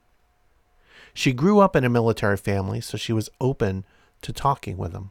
She 1.15 1.33
grew 1.33 1.61
up 1.61 1.75
in 1.75 1.85
a 1.85 1.89
military 1.89 2.37
family, 2.37 2.81
so 2.81 2.97
she 2.97 3.13
was 3.13 3.31
open 3.41 3.85
to 4.23 4.33
talking 4.33 4.77
with 4.77 4.93
him. 4.93 5.11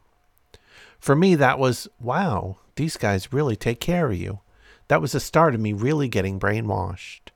For 1.00 1.16
me, 1.16 1.36
that 1.36 1.60
was 1.60 1.88
wow, 2.00 2.58
these 2.76 2.98
guys 2.98 3.34
really 3.34 3.56
take 3.56 3.80
care 3.80 4.08
of 4.08 4.18
you. 4.18 4.40
That 4.88 5.02
was 5.02 5.14
the 5.14 5.20
start 5.20 5.56
of 5.56 5.62
me 5.62 5.74
really 5.74 6.08
getting 6.08 6.40
brainwashed. 6.40 7.32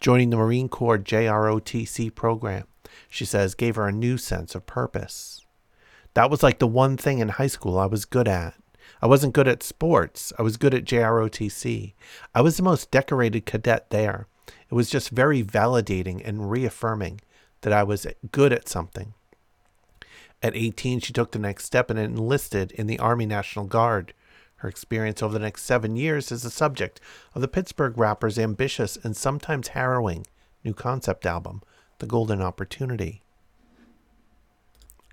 Joining 0.00 0.30
the 0.30 0.36
Marine 0.36 0.68
Corps 0.68 0.98
JROTC 0.98 2.14
program, 2.14 2.64
she 3.08 3.24
says, 3.24 3.54
gave 3.54 3.76
her 3.76 3.86
a 3.86 3.92
new 3.92 4.18
sense 4.18 4.54
of 4.54 4.66
purpose. 4.66 5.35
That 6.16 6.30
was 6.30 6.42
like 6.42 6.60
the 6.60 6.66
one 6.66 6.96
thing 6.96 7.18
in 7.18 7.28
high 7.28 7.46
school 7.46 7.78
I 7.78 7.84
was 7.84 8.06
good 8.06 8.26
at. 8.26 8.54
I 9.02 9.06
wasn't 9.06 9.34
good 9.34 9.46
at 9.46 9.62
sports. 9.62 10.32
I 10.38 10.42
was 10.42 10.56
good 10.56 10.72
at 10.72 10.86
JROTC. 10.86 11.92
I 12.34 12.40
was 12.40 12.56
the 12.56 12.62
most 12.62 12.90
decorated 12.90 13.44
cadet 13.44 13.90
there. 13.90 14.26
It 14.46 14.74
was 14.74 14.88
just 14.88 15.10
very 15.10 15.44
validating 15.44 16.26
and 16.26 16.50
reaffirming 16.50 17.20
that 17.60 17.74
I 17.74 17.82
was 17.82 18.06
good 18.32 18.50
at 18.54 18.66
something. 18.66 19.12
At 20.42 20.56
18, 20.56 21.00
she 21.00 21.12
took 21.12 21.32
the 21.32 21.38
next 21.38 21.66
step 21.66 21.90
and 21.90 21.98
enlisted 21.98 22.72
in 22.72 22.86
the 22.86 22.98
Army 22.98 23.26
National 23.26 23.66
Guard. 23.66 24.14
Her 24.60 24.70
experience 24.70 25.22
over 25.22 25.34
the 25.34 25.38
next 25.38 25.64
seven 25.64 25.96
years 25.96 26.32
is 26.32 26.44
the 26.44 26.50
subject 26.50 26.98
of 27.34 27.42
the 27.42 27.46
Pittsburgh 27.46 27.92
rapper's 27.98 28.38
ambitious 28.38 28.96
and 28.96 29.14
sometimes 29.14 29.68
harrowing 29.68 30.26
new 30.64 30.72
concept 30.72 31.26
album, 31.26 31.60
The 31.98 32.06
Golden 32.06 32.40
Opportunity. 32.40 33.20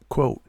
Quote, 0.08 0.42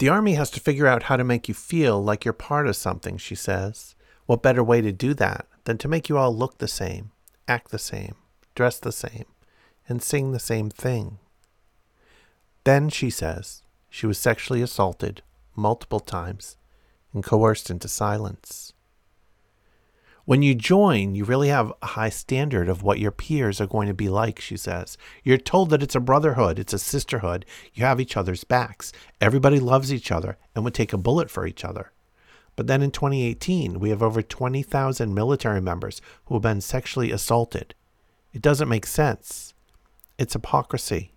the 0.00 0.08
Army 0.08 0.32
has 0.32 0.48
to 0.48 0.60
figure 0.60 0.86
out 0.86 1.04
how 1.04 1.16
to 1.18 1.22
make 1.22 1.46
you 1.46 1.52
feel 1.52 2.02
like 2.02 2.24
you're 2.24 2.32
part 2.32 2.66
of 2.66 2.74
something, 2.74 3.18
she 3.18 3.34
says. 3.34 3.94
What 4.24 4.42
better 4.42 4.64
way 4.64 4.80
to 4.80 4.92
do 4.92 5.12
that 5.12 5.46
than 5.64 5.76
to 5.76 5.88
make 5.88 6.08
you 6.08 6.16
all 6.16 6.34
look 6.34 6.56
the 6.56 6.68
same, 6.68 7.10
act 7.46 7.70
the 7.70 7.78
same, 7.78 8.14
dress 8.54 8.78
the 8.78 8.92
same, 8.92 9.26
and 9.86 10.02
sing 10.02 10.32
the 10.32 10.38
same 10.38 10.70
thing? 10.70 11.18
Then, 12.64 12.88
she 12.88 13.10
says, 13.10 13.62
she 13.90 14.06
was 14.06 14.16
sexually 14.16 14.62
assaulted 14.62 15.20
multiple 15.54 16.00
times 16.00 16.56
and 17.12 17.22
coerced 17.22 17.68
into 17.68 17.86
silence. 17.86 18.72
When 20.30 20.42
you 20.42 20.54
join, 20.54 21.16
you 21.16 21.24
really 21.24 21.48
have 21.48 21.72
a 21.82 21.86
high 21.86 22.08
standard 22.08 22.68
of 22.68 22.84
what 22.84 23.00
your 23.00 23.10
peers 23.10 23.60
are 23.60 23.66
going 23.66 23.88
to 23.88 23.94
be 23.94 24.08
like, 24.08 24.38
she 24.38 24.56
says. 24.56 24.96
You're 25.24 25.36
told 25.36 25.70
that 25.70 25.82
it's 25.82 25.96
a 25.96 25.98
brotherhood, 25.98 26.56
it's 26.56 26.72
a 26.72 26.78
sisterhood. 26.78 27.44
You 27.74 27.84
have 27.84 28.00
each 28.00 28.16
other's 28.16 28.44
backs. 28.44 28.92
Everybody 29.20 29.58
loves 29.58 29.92
each 29.92 30.12
other 30.12 30.38
and 30.54 30.62
would 30.62 30.72
take 30.72 30.92
a 30.92 30.96
bullet 30.96 31.32
for 31.32 31.48
each 31.48 31.64
other. 31.64 31.90
But 32.54 32.68
then 32.68 32.80
in 32.80 32.92
2018, 32.92 33.80
we 33.80 33.90
have 33.90 34.04
over 34.04 34.22
20,000 34.22 35.12
military 35.12 35.60
members 35.60 36.00
who 36.26 36.36
have 36.36 36.42
been 36.42 36.60
sexually 36.60 37.10
assaulted. 37.10 37.74
It 38.32 38.40
doesn't 38.40 38.68
make 38.68 38.86
sense. 38.86 39.52
It's 40.16 40.34
hypocrisy. 40.34 41.10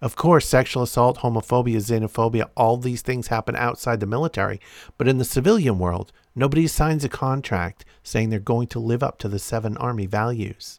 Of 0.00 0.14
course, 0.14 0.46
sexual 0.46 0.84
assault, 0.84 1.18
homophobia, 1.18 1.78
xenophobia, 1.78 2.48
all 2.56 2.76
these 2.76 3.02
things 3.02 3.26
happen 3.26 3.56
outside 3.56 3.98
the 3.98 4.06
military, 4.06 4.60
but 4.98 5.08
in 5.08 5.18
the 5.18 5.24
civilian 5.24 5.80
world, 5.80 6.12
nobody 6.36 6.68
signs 6.68 7.02
a 7.02 7.08
contract 7.08 7.84
saying 8.04 8.30
they're 8.30 8.38
going 8.38 8.68
to 8.68 8.78
live 8.78 9.02
up 9.02 9.18
to 9.18 9.28
the 9.28 9.40
seven 9.40 9.76
Army 9.78 10.06
values. 10.06 10.78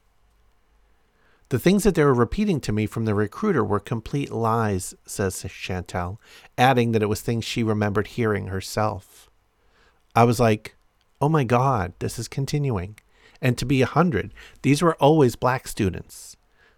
The 1.49 1.59
things 1.59 1.83
that 1.83 1.93
they 1.93 2.03
were 2.03 2.13
repeating 2.13 2.59
to 2.61 2.71
me 2.71 2.87
from 2.87 3.05
the 3.05 3.13
recruiter 3.13 3.63
were 3.63 3.79
complete 3.79 4.31
lies, 4.31 4.95
says 5.05 5.35
Chantel, 5.35 6.17
adding 6.57 6.91
that 6.91 7.03
it 7.03 7.09
was 7.09 7.21
things 7.21 7.45
she 7.45 7.61
remembered 7.61 8.07
hearing 8.07 8.47
herself. 8.47 9.29
I 10.15 10.23
was 10.23 10.39
like, 10.39 10.75
oh 11.21 11.29
my 11.29 11.43
God, 11.43 11.93
this 11.99 12.17
is 12.17 12.27
continuing. 12.27 12.97
And 13.41 13.57
to 13.59 13.65
be 13.65 13.83
a 13.83 13.87
hundred, 13.87 14.33
these 14.63 14.81
were 14.81 14.95
always 14.95 15.35
black 15.35 15.67
students. 15.67 16.35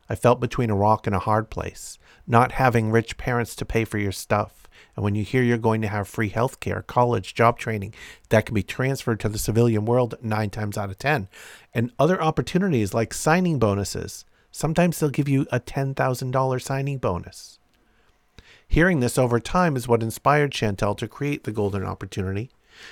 I 0.10 0.16
felt 0.16 0.42
between 0.42 0.70
a 0.70 0.76
rock 0.76 1.08
and 1.08 1.16
a 1.16 1.20
hard 1.20 1.50
place, 1.50 1.98
not 2.26 2.54
having 2.54 2.92
rich 2.92 3.18
parents 3.18 3.56
to 3.58 3.66
pay 3.66 3.86
for 3.86 3.98
your 3.98 4.12
stuff. 4.12 4.68
And 4.96 5.04
when 5.04 5.16
you 5.16 5.24
hear 5.24 5.44
you're 5.44 5.58
going 5.58 5.82
to 5.82 5.88
have 5.88 6.08
free 6.08 6.30
health 6.30 6.60
care, 6.60 6.82
college, 6.82 7.34
job 7.34 7.58
training 7.58 7.94
that 8.30 8.46
can 8.46 8.56
be 8.56 8.64
transferred 8.64 9.20
to 9.22 9.30
the 9.30 9.38
civilian 9.38 9.86
world 9.86 10.16
nine 10.22 10.50
times 10.50 10.78
out 10.78 10.90
of 10.90 10.98
10, 10.98 11.30
and 11.74 11.92
other 12.00 12.22
opportunities 12.22 12.94
like 12.94 13.14
signing 13.14 13.60
bonuses, 13.60 14.26
sometimes 14.58 15.00
they'll 15.00 15.10
give 15.10 15.30
you 15.30 15.46
a 15.52 15.60
$10,000 15.60 16.62
signing 16.62 16.98
bonus. 16.98 17.60
Hearing 18.68 19.00
this 19.00 19.18
over 19.18 19.40
time 19.40 19.76
is 19.76 19.88
what 19.88 20.02
inspired 20.02 20.52
Chantel 20.52 20.98
to 20.98 21.08
create 21.08 21.44
the 21.44 21.52
Golden 21.52 21.86
Opportunity. 21.86 22.50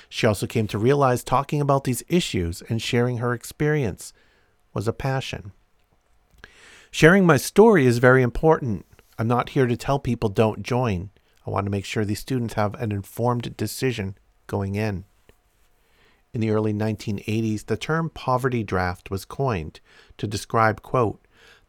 She 0.08 0.26
also 0.26 0.46
came 0.46 0.68
to 0.68 0.78
realize 0.78 1.22
talking 1.24 1.60
about 1.60 1.84
these 1.84 2.04
issues 2.08 2.62
and 2.68 2.80
sharing 2.80 3.18
her 3.18 3.34
experience 3.34 4.12
was 4.72 4.86
a 4.86 4.92
passion. 4.92 5.52
Sharing 6.90 7.26
my 7.26 7.36
story 7.36 7.84
is 7.84 7.98
very 7.98 8.22
important. 8.22 8.86
I'm 9.18 9.28
not 9.28 9.50
here 9.50 9.66
to 9.66 9.76
tell 9.76 9.98
people 9.98 10.28
don't 10.28 10.62
join. 10.62 11.10
I 11.46 11.50
want 11.50 11.66
to 11.66 11.70
make 11.70 11.84
sure 11.84 12.04
these 12.04 12.20
students 12.20 12.54
have 12.54 12.74
an 12.74 12.92
informed 12.92 13.56
decision 13.56 14.16
going 14.46 14.76
in. 14.76 15.04
In 16.32 16.40
the 16.40 16.50
early 16.50 16.72
1980s, 16.72 17.66
the 17.66 17.76
term 17.76 18.10
poverty 18.10 18.62
draft 18.62 19.10
was 19.10 19.24
coined 19.24 19.80
to 20.18 20.26
describe, 20.26 20.82
quote, 20.82 21.20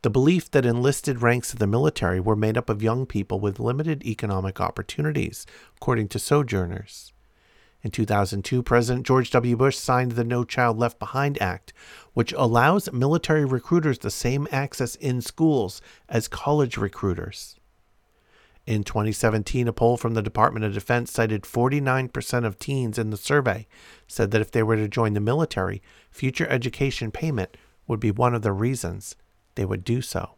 the 0.04 0.10
belief 0.10 0.52
that 0.52 0.66
enlisted 0.66 1.22
ranks 1.22 1.54
of 1.54 1.60
the 1.60 1.68
military 1.68 2.20
were 2.20 2.36
made 2.36 2.58
up 2.58 2.70
of 2.70 2.84
young 2.84 3.06
people 3.06 3.40
with 3.40 3.60
limited 3.60 4.04
economic 4.06 4.62
opportunities, 4.62 5.46
according 5.76 6.08
to 6.10 6.20
sojourners. 6.20 7.14
In 7.82 7.92
2002, 7.92 8.64
President 8.64 9.06
George 9.06 9.32
W. 9.32 9.56
Bush 9.56 9.78
signed 9.78 10.14
the 10.14 10.24
No 10.24 10.44
Child 10.44 10.78
Left 10.78 11.00
Behind 11.00 11.42
Act, 11.42 11.74
which 12.14 12.34
allows 12.34 12.92
military 12.92 13.46
recruiters 13.46 14.00
the 14.00 14.12
same 14.12 14.48
access 14.52 14.96
in 14.96 15.22
schools 15.22 15.82
as 16.10 16.28
college 16.28 16.78
recruiters. 16.78 17.56
In 18.66 18.84
2017, 18.84 19.68
a 19.68 19.74
poll 19.74 19.96
from 19.96 20.14
the 20.14 20.22
Department 20.22 20.66
of 20.66 20.74
Defense 20.74 21.12
cited 21.12 21.44
49% 21.44 22.46
of 22.46 22.60
teens 22.60 23.00
in 23.00 23.12
the 23.12 23.18
survey 23.18 23.66
said 24.08 24.32
that 24.32 24.42
if 24.42 24.52
they 24.52 24.62
were 24.62 24.76
to 24.76 24.90
join 24.90 25.14
the 25.14 25.22
military, 25.22 25.82
future 26.12 26.48
education 26.50 27.10
payment 27.10 27.56
would 27.88 28.02
be 28.02 28.12
one 28.12 28.36
of 28.36 28.42
the 28.42 28.52
reasons 28.52 29.16
they 29.58 29.66
would 29.66 29.84
do 29.84 30.02
so. 30.02 30.36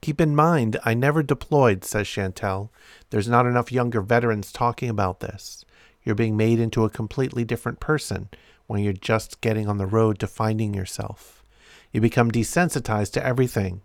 Keep 0.00 0.20
in 0.20 0.34
mind, 0.34 0.78
I 0.84 0.94
never 0.94 1.22
deployed, 1.22 1.84
says 1.84 2.06
Chantel. 2.06 2.70
There's 3.10 3.28
not 3.28 3.46
enough 3.46 3.72
younger 3.72 4.00
veterans 4.00 4.52
talking 4.52 4.88
about 4.88 5.20
this. 5.20 5.64
You're 6.02 6.14
being 6.14 6.36
made 6.36 6.58
into 6.60 6.84
a 6.84 6.90
completely 6.90 7.44
different 7.44 7.80
person 7.80 8.28
when 8.66 8.82
you're 8.82 8.92
just 8.92 9.40
getting 9.40 9.68
on 9.68 9.78
the 9.78 9.86
road 9.86 10.18
to 10.18 10.26
finding 10.26 10.74
yourself. 10.74 11.42
You 11.90 12.00
become 12.00 12.30
desensitized 12.30 13.12
to 13.12 13.24
everything. 13.24 13.80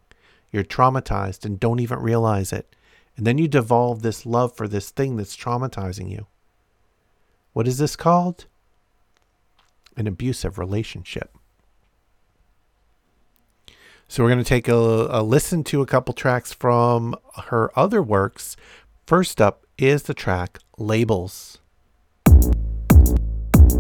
You're 0.52 0.64
traumatized 0.64 1.45
and 1.45 1.60
don't 1.60 1.80
even 1.80 2.00
realize 2.00 2.52
it. 2.52 2.76
And 3.16 3.26
then 3.26 3.38
you 3.38 3.47
devolve 3.47 4.02
this 4.02 4.26
love 4.26 4.56
for 4.56 4.68
this 4.68 4.89
thing 4.89 5.16
that's 5.16 5.38
traumatizing 5.38 6.12
you. 6.12 6.28
What 7.54 7.68
is 7.68 7.78
this 7.78 7.95
called? 7.95 8.45
An 9.95 10.08
abusive 10.08 10.58
relationship. 10.58 11.36
So 14.12 14.24
we're 14.24 14.30
going 14.30 14.43
to 14.43 14.43
take 14.43 14.68
a, 14.68 14.74
a, 14.74 15.22
listen 15.22 15.64
to 15.66 15.84
a 15.84 15.86
couple 15.86 16.16
tracks 16.16 16.51
from 16.51 17.16
her 17.45 17.70
other 17.78 18.01
works. 18.01 18.57
First 19.05 19.39
up 19.39 19.68
is 19.78 20.03
the 20.03 20.16
track 20.16 20.57
Labels. 20.80 21.60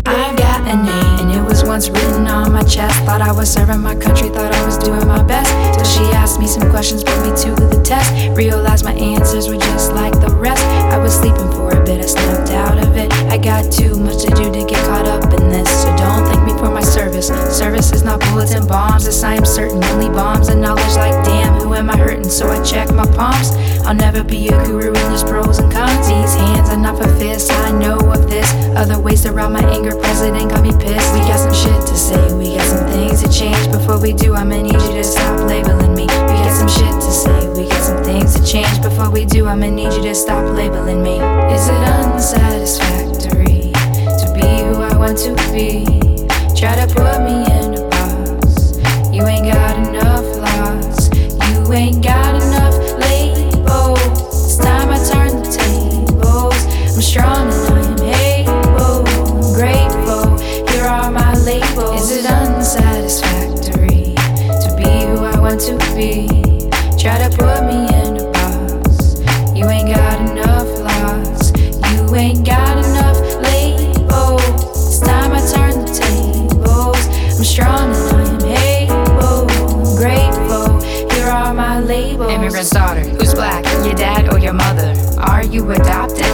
I've 0.05 0.37
got 0.37 0.61
a 0.61 0.75
name, 0.75 1.19
and 1.19 1.31
it 1.31 1.41
was 1.41 1.63
once 1.63 1.89
written 1.89 2.27
on 2.27 2.51
my 2.51 2.63
chest. 2.63 2.99
Thought 3.05 3.21
I 3.21 3.31
was 3.31 3.51
serving 3.51 3.81
my 3.81 3.95
country, 3.95 4.29
thought 4.29 4.53
I 4.53 4.65
was 4.65 4.77
doing 4.77 5.07
my 5.07 5.21
best. 5.23 5.49
Till 5.75 5.85
she 5.85 6.11
asked 6.13 6.39
me 6.39 6.47
some 6.47 6.69
questions, 6.69 7.03
put 7.03 7.17
me 7.21 7.29
to 7.43 7.55
the 7.55 7.81
test. 7.83 8.11
Realized 8.37 8.83
my 8.85 8.93
answers 8.93 9.47
were 9.47 9.57
just 9.57 9.93
like 9.93 10.13
the 10.19 10.29
rest. 10.29 10.63
I 10.93 10.97
was 10.97 11.13
sleeping 11.13 11.49
for 11.51 11.71
a 11.71 11.83
bit, 11.85 12.01
I 12.01 12.07
snapped 12.07 12.51
out 12.51 12.77
of 12.77 12.97
it. 12.97 13.11
I 13.31 13.37
got 13.37 13.71
too 13.71 13.97
much 13.97 14.23
to 14.23 14.29
do 14.31 14.51
to 14.51 14.65
get 14.65 14.83
caught 14.85 15.07
up 15.07 15.23
in 15.39 15.49
this. 15.49 15.69
So 15.83 15.95
don't 15.97 16.25
thank 16.25 16.43
me 16.45 16.53
for 16.57 16.69
my 16.69 16.81
service. 16.81 17.27
Service 17.55 17.91
is 17.93 18.03
not 18.03 18.19
bullets 18.19 18.53
and 18.53 18.67
bombs, 18.67 19.07
as 19.07 19.23
I 19.23 19.35
am 19.35 19.45
certain. 19.45 19.83
Only 19.85 20.09
bombs 20.09 20.49
and 20.49 20.61
knowledge, 20.61 20.95
like 20.95 21.23
damn, 21.23 21.53
who 21.61 21.73
am 21.73 21.89
I 21.89 21.97
hurting? 21.97 22.29
So 22.29 22.49
I 22.49 22.61
check 22.63 22.91
my 22.93 23.05
palms. 23.05 23.51
I'll 23.85 23.95
never 23.95 24.23
be 24.23 24.49
a 24.49 24.65
guru, 24.65 24.87
and 24.87 24.95
there's 24.95 25.23
pros 25.23 25.59
and 25.59 25.71
cons. 25.71 26.07
These 26.07 26.35
hands 26.35 26.58
are 26.69 26.77
not 26.77 26.97
for 26.97 27.07
fists, 27.17 27.49
I 27.49 27.71
know 27.71 27.97
of 27.97 28.29
this. 28.29 28.47
Other 28.77 28.99
ways 28.99 29.27
route 29.27 29.51
my 29.51 29.63
anger, 29.73 29.95
president 29.95 30.51
got 30.51 30.61
me 30.61 30.71
pissed. 30.71 31.13
We 31.13 31.19
got 31.19 31.39
some 31.39 31.53
shit 31.53 31.87
to 31.87 31.95
say, 31.97 32.33
we 32.33 32.55
got 32.55 32.65
some 32.65 32.87
things 32.87 33.23
to 33.23 33.29
change. 33.29 33.71
Before 33.71 33.99
we 33.99 34.13
do, 34.13 34.35
I'ma 34.35 34.61
need 34.61 34.73
you 34.73 34.93
to 34.93 35.03
stop 35.03 35.39
labeling 35.47 35.95
me. 35.95 36.03
We 36.03 36.35
got 36.45 36.53
some 36.53 36.69
shit 36.69 36.93
to 36.93 37.11
say, 37.11 37.49
we 37.49 37.67
got 37.67 37.83
some 37.83 38.03
things 38.03 38.35
to 38.35 38.45
change. 38.45 38.81
Before 38.81 39.09
we 39.09 39.25
do, 39.25 39.47
I'ma 39.47 39.67
need 39.67 39.91
you 39.93 40.03
to 40.03 40.15
stop 40.15 40.43
labeling 40.55 41.01
me. 41.01 41.15
Is 41.53 41.67
it 41.67 41.81
unsatisfactory 42.03 43.71
to 44.21 44.31
be 44.35 44.47
who 44.67 44.81
I 44.81 44.95
want 44.97 45.17
to 45.25 45.33
be? 45.51 45.85
Try 46.55 46.75
to 46.75 46.87
put 46.93 47.21
me 47.23 47.45
in 47.57 47.73
a 47.79 47.89
box. 47.89 48.77
You 49.11 49.25
ain't 49.25 49.51
got 49.51 49.75
enough 49.87 50.25
flaws. 50.35 51.09
You 51.51 51.73
ain't 51.73 52.03
got 52.03 52.35
enough 52.35 52.48
I'm 56.99 57.03
strong 57.03 57.47
and 57.47 58.01
I 58.01 58.11
am 58.11 58.49
able. 58.75 59.53
Grateful. 59.55 60.37
Here 60.67 60.83
are 60.83 61.09
my 61.09 61.33
labels. 61.45 62.11
Is 62.11 62.25
it 62.25 62.29
unsatisfactory 62.29 64.15
to 64.15 64.75
be 64.75 65.07
who 65.07 65.23
I 65.23 65.39
want 65.39 65.61
to 65.61 65.77
be? 65.95 66.27
Try 66.99 67.17
to 67.23 67.29
put 67.37 67.63
me 67.63 67.87
in 67.87 68.17
a 68.17 68.29
box. 68.33 69.21
You 69.55 69.69
ain't 69.69 69.95
got 69.95 70.19
enough. 70.29 70.67
You 71.93 72.15
ain't 72.17 72.45
got 72.45 72.83
enough 72.85 73.17
labels. 73.43 74.43
It's 74.75 74.99
time 74.99 75.31
I 75.31 75.39
turn 75.53 75.79
the 75.79 75.91
tables. 75.95 77.07
I'm 77.37 77.45
strong 77.45 77.95
and 77.95 78.43
I 78.43 78.57
am 78.89 78.99
able. 79.07 79.95
Grateful. 79.95 80.81
Here 81.15 81.29
are 81.29 81.53
my 81.53 81.79
labels. 81.79 82.29
Immigrant's 82.29 82.71
daughter, 82.71 83.03
who's 83.03 83.33
black, 83.33 83.63
your 83.85 83.93
dad 83.93 84.33
or 84.33 84.39
your 84.39 84.51
mother? 84.51 84.93
Are 85.17 85.45
you 85.45 85.71
adopted 85.71 86.28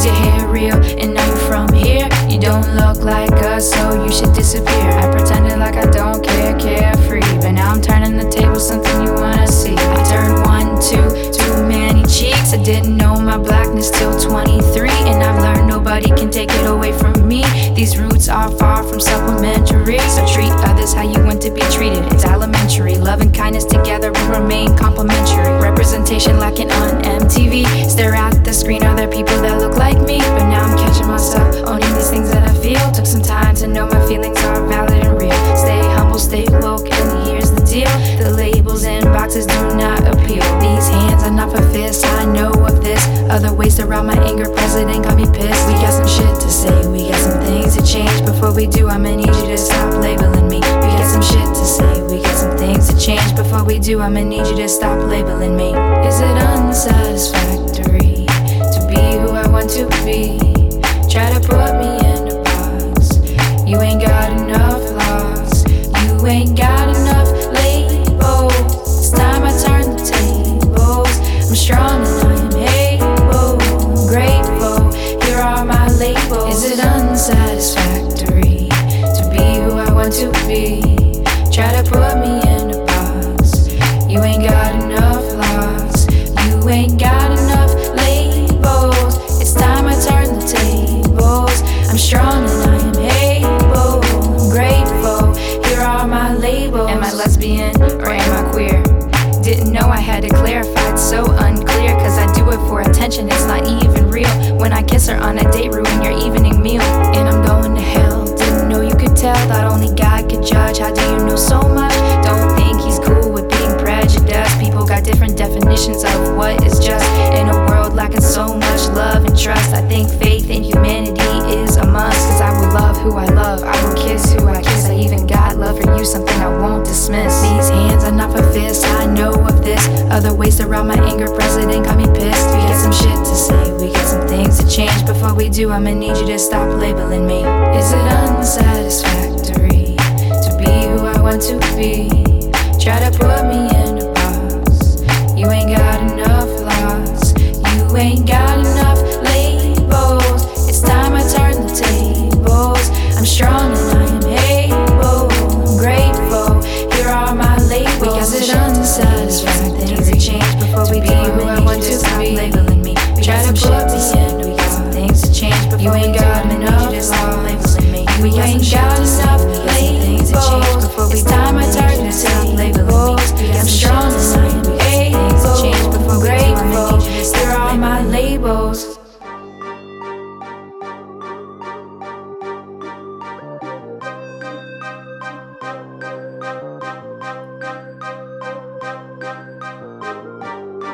Is 0.00 0.06
your 0.06 0.14
hair 0.14 0.48
real 0.48 0.76
and 0.98 1.18
are 1.18 1.26
you 1.26 1.36
from 1.46 1.70
here? 1.74 2.08
You 2.26 2.40
don't 2.40 2.74
look 2.74 3.04
like 3.04 3.30
us, 3.44 3.70
so 3.70 4.02
you 4.02 4.10
should 4.10 4.32
disappear. 4.32 4.88
I 4.92 5.10
pretended 5.10 5.58
like 5.58 5.76
I 5.76 5.84
don't 5.90 6.24
care, 6.24 6.58
carefree. 6.58 7.20
But 7.42 7.50
now 7.50 7.72
I'm 7.72 7.82
turning 7.82 8.16
the 8.16 8.26
table, 8.30 8.58
something 8.58 9.02
you 9.02 9.12
wanna 9.12 9.46
see. 9.46 9.74
I 9.76 10.02
turned 10.08 10.46
one, 10.46 10.80
two, 10.80 11.32
too 11.32 11.68
many 11.68 12.02
cheeks. 12.04 12.54
I 12.54 12.62
didn't 12.64 12.96
know 12.96 13.20
my 13.20 13.36
blackness 13.36 13.90
till 13.90 14.18
23. 14.18 14.99
Nobody 16.00 16.18
can 16.18 16.30
take 16.30 16.50
it 16.50 16.66
away 16.66 16.92
from 16.92 17.28
me. 17.28 17.44
These 17.74 17.98
roots 17.98 18.30
are 18.30 18.50
far 18.52 18.82
from 18.82 19.00
supplementary. 19.00 19.98
So 19.98 20.26
treat 20.26 20.50
others 20.64 20.94
how 20.94 21.02
you 21.02 21.22
want 21.24 21.42
to 21.42 21.50
be 21.50 21.60
treated. 21.72 22.02
It's 22.10 22.24
elementary. 22.24 22.96
Love 22.96 23.20
and 23.20 23.34
kindness 23.34 23.66
together 23.66 24.10
will 24.10 24.40
remain 24.40 24.74
complementary. 24.78 25.60
Representation 25.60 26.38
lacking 26.38 26.70
on 26.70 27.02
MTV. 27.02 27.90
Stare 27.90 28.14
at 28.14 28.42
the 28.44 28.54
screen, 28.54 28.82
are 28.82 28.96
there 28.96 29.10
people 29.10 29.36
that 29.42 29.60
look 29.60 29.76
like 29.76 29.98
me? 30.06 30.20
But 30.20 30.48
now 30.48 30.64
I'm 30.64 30.78
catching 30.78 31.06
myself 31.06 31.54
owning 31.68 31.92
these 31.92 32.08
things 32.08 32.30
that 32.30 32.48
I 32.48 32.54
feel. 32.62 32.80
Took 32.92 33.06
some 33.06 33.22
time 33.22 33.54
to 33.56 33.66
know 33.66 33.86
my 33.86 34.00
feelings 34.08 34.42
are 34.44 34.66
valid 34.68 35.04
and 35.04 35.20
real. 35.20 35.56
Stay 35.56 35.80
humble, 35.96 36.18
stay 36.18 36.46
woke, 36.60 36.90
and 36.90 37.28
here's 37.28 37.50
the 37.50 37.59
deal. 37.70 37.86
The 38.18 38.34
labels 38.34 38.82
and 38.84 39.04
boxes 39.04 39.46
do 39.46 39.60
not 39.78 40.02
appeal. 40.02 40.42
These 40.58 40.88
hands 40.90 41.22
are 41.22 41.30
not 41.30 41.54
for 41.54 41.62
fists, 41.70 42.02
I 42.04 42.24
know 42.26 42.50
of 42.50 42.82
this. 42.82 43.06
Other 43.30 43.52
ways 43.54 43.76
to 43.76 43.86
route 43.86 44.04
my 44.04 44.18
anger, 44.26 44.50
president 44.50 45.04
got 45.04 45.16
me 45.16 45.24
pissed. 45.26 45.62
We 45.68 45.74
got 45.78 45.94
some 45.94 46.10
shit 46.10 46.34
to 46.42 46.50
say, 46.50 46.74
we 46.88 47.08
got 47.08 47.20
some 47.20 47.40
things 47.40 47.76
to 47.76 47.82
change. 47.86 48.24
Before 48.26 48.52
we 48.52 48.66
do, 48.66 48.88
I'ma 48.88 49.14
need 49.14 49.28
you 49.28 49.46
to 49.54 49.58
stop 49.58 49.94
labeling 50.02 50.48
me. 50.48 50.58
We 50.58 50.90
got 50.98 51.06
some 51.06 51.22
shit 51.22 51.46
to 51.46 51.64
say, 51.64 52.02
we 52.10 52.20
got 52.20 52.36
some 52.36 52.58
things 52.58 52.88
to 52.90 52.98
change. 52.98 53.36
Before 53.36 53.62
we 53.64 53.78
do, 53.78 54.00
I'ma 54.00 54.22
need 54.24 54.46
you 54.48 54.56
to 54.56 54.68
stop 54.68 54.98
labeling 55.06 55.56
me. 55.56 55.70
Is 56.08 56.20
it 56.20 56.36
unsatisfactory 56.50 58.26
to 58.74 58.80
be 58.90 59.00
who 59.22 59.30
I 59.30 59.46
want 59.46 59.70
to 59.78 59.86
be? 60.04 60.38
Try 61.08 61.30
to 61.34 61.40
put 61.40 61.78
me 61.78 61.90
in 62.06 62.09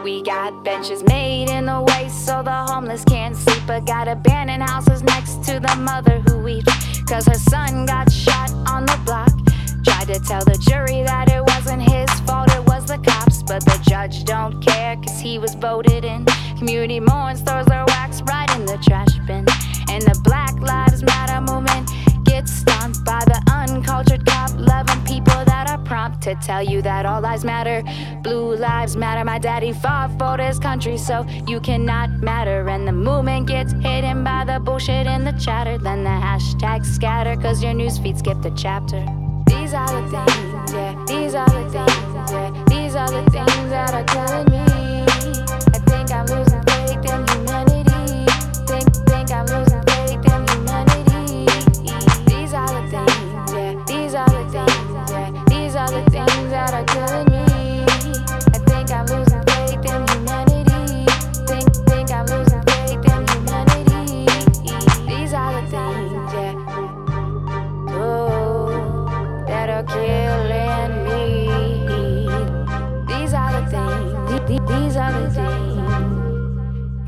We 0.06 0.22
got 0.22 0.62
benches 0.62 1.02
made 1.02 1.50
in 1.50 1.66
the 1.66 1.82
way 1.82 2.08
so 2.08 2.40
the 2.40 2.52
homeless 2.52 3.02
can't 3.04 3.34
sleep. 3.34 3.60
But 3.66 3.86
got 3.86 4.06
abandoned 4.06 4.62
houses 4.62 5.02
next 5.02 5.42
to 5.48 5.58
the 5.58 5.74
mother 5.80 6.22
who 6.28 6.38
weeps. 6.38 7.02
Cause 7.08 7.26
her 7.26 7.34
son 7.34 7.86
got 7.86 8.12
shot 8.12 8.52
on 8.68 8.86
the 8.86 8.96
block. 9.04 9.32
Tried 9.82 10.14
to 10.14 10.20
tell 10.20 10.44
the 10.44 10.56
jury 10.70 11.02
that 11.02 11.28
it 11.32 11.42
wasn't 11.42 11.82
his 11.82 12.08
fault, 12.20 12.54
it 12.54 12.64
was 12.66 12.86
the 12.86 12.98
cops. 12.98 13.42
But 13.42 13.64
the 13.64 13.82
judge 13.82 14.22
don't 14.22 14.60
care 14.60 14.94
cause 14.94 15.18
he 15.18 15.40
was 15.40 15.56
voted 15.56 16.04
in. 16.04 16.24
Community 16.56 17.00
mourns, 17.00 17.40
throws 17.40 17.66
their 17.66 17.84
wax 17.86 18.22
right 18.30 18.48
in 18.54 18.64
the 18.64 18.78
trash 18.86 19.18
bin. 19.26 19.44
And 19.90 20.02
the 20.02 20.20
Black 20.22 20.54
Lives 20.60 21.02
Matter 21.02 21.40
movement 21.40 21.90
gets 22.36 22.52
stomped 22.52 23.02
by 23.02 23.22
the 23.24 23.40
uncultured 23.50 24.26
cop 24.26 24.50
loving 24.58 25.02
people 25.06 25.40
that 25.46 25.70
are 25.70 25.78
prompt 25.78 26.20
to 26.20 26.34
tell 26.34 26.62
you 26.62 26.82
that 26.82 27.06
all 27.06 27.22
lives 27.22 27.44
matter. 27.44 27.82
Blue 28.22 28.54
lives 28.54 28.94
matter. 28.94 29.24
My 29.24 29.38
daddy 29.38 29.72
fought 29.72 30.10
for 30.18 30.36
this 30.36 30.58
country, 30.58 30.98
so 30.98 31.24
you 31.48 31.60
cannot 31.60 32.10
matter. 32.30 32.68
And 32.68 32.86
the 32.86 32.92
movement 32.92 33.46
gets 33.46 33.72
hidden 33.72 34.22
by 34.22 34.44
the 34.44 34.58
bullshit 34.60 35.06
and 35.06 35.26
the 35.26 35.32
chatter. 35.44 35.78
Then 35.78 36.04
the 36.04 36.16
hashtags 36.26 36.86
scatter, 36.86 37.36
cause 37.36 37.62
your 37.62 37.72
newsfeed 37.72 38.18
skipped 38.18 38.44
a 38.44 38.50
chapter. 38.54 39.00
These 39.46 39.72
are 39.72 39.88
the 39.88 40.02
things, 40.12 40.72
yeah. 40.74 41.04
These 41.08 41.34
are 41.34 41.48
the 41.48 41.64
things, 41.74 42.32
yeah. 42.32 42.64
These 42.68 42.94
are 42.96 43.10
the 43.10 43.30
things 43.30 43.70
that 43.70 43.94
are 43.94 44.04
killing 44.04 44.50
me. 44.52 44.65
Are 55.96 56.10
things 56.10 56.50
that 56.50 56.74
are 56.74 56.84
killing 56.84 57.26
me. 57.32 57.84
I 58.54 58.58
think 58.68 58.90
I'm 58.92 59.06
losing 59.06 59.42
faith 59.44 59.84
in 59.92 60.08
humanity. 60.08 61.06
Think, 61.46 61.74
think 61.88 62.10
I'm 62.12 62.26
losing 62.26 62.62
faith 62.62 63.04
in 63.12 63.28
humanity. 63.32 64.26
These 65.08 65.32
are 65.34 65.52
the 65.60 65.68
things. 65.70 66.32
Oh, 67.90 69.44
that 69.48 69.70
are 69.70 69.84
killing 69.84 71.04
me. 71.06 71.48
These 73.08 73.32
are 73.34 73.52
the 73.60 73.66
things. 73.70 74.30
th- 74.30 74.46
th- 74.48 74.68
These 74.68 74.96
are 74.96 75.12
the 75.12 75.30
things. 75.30 75.72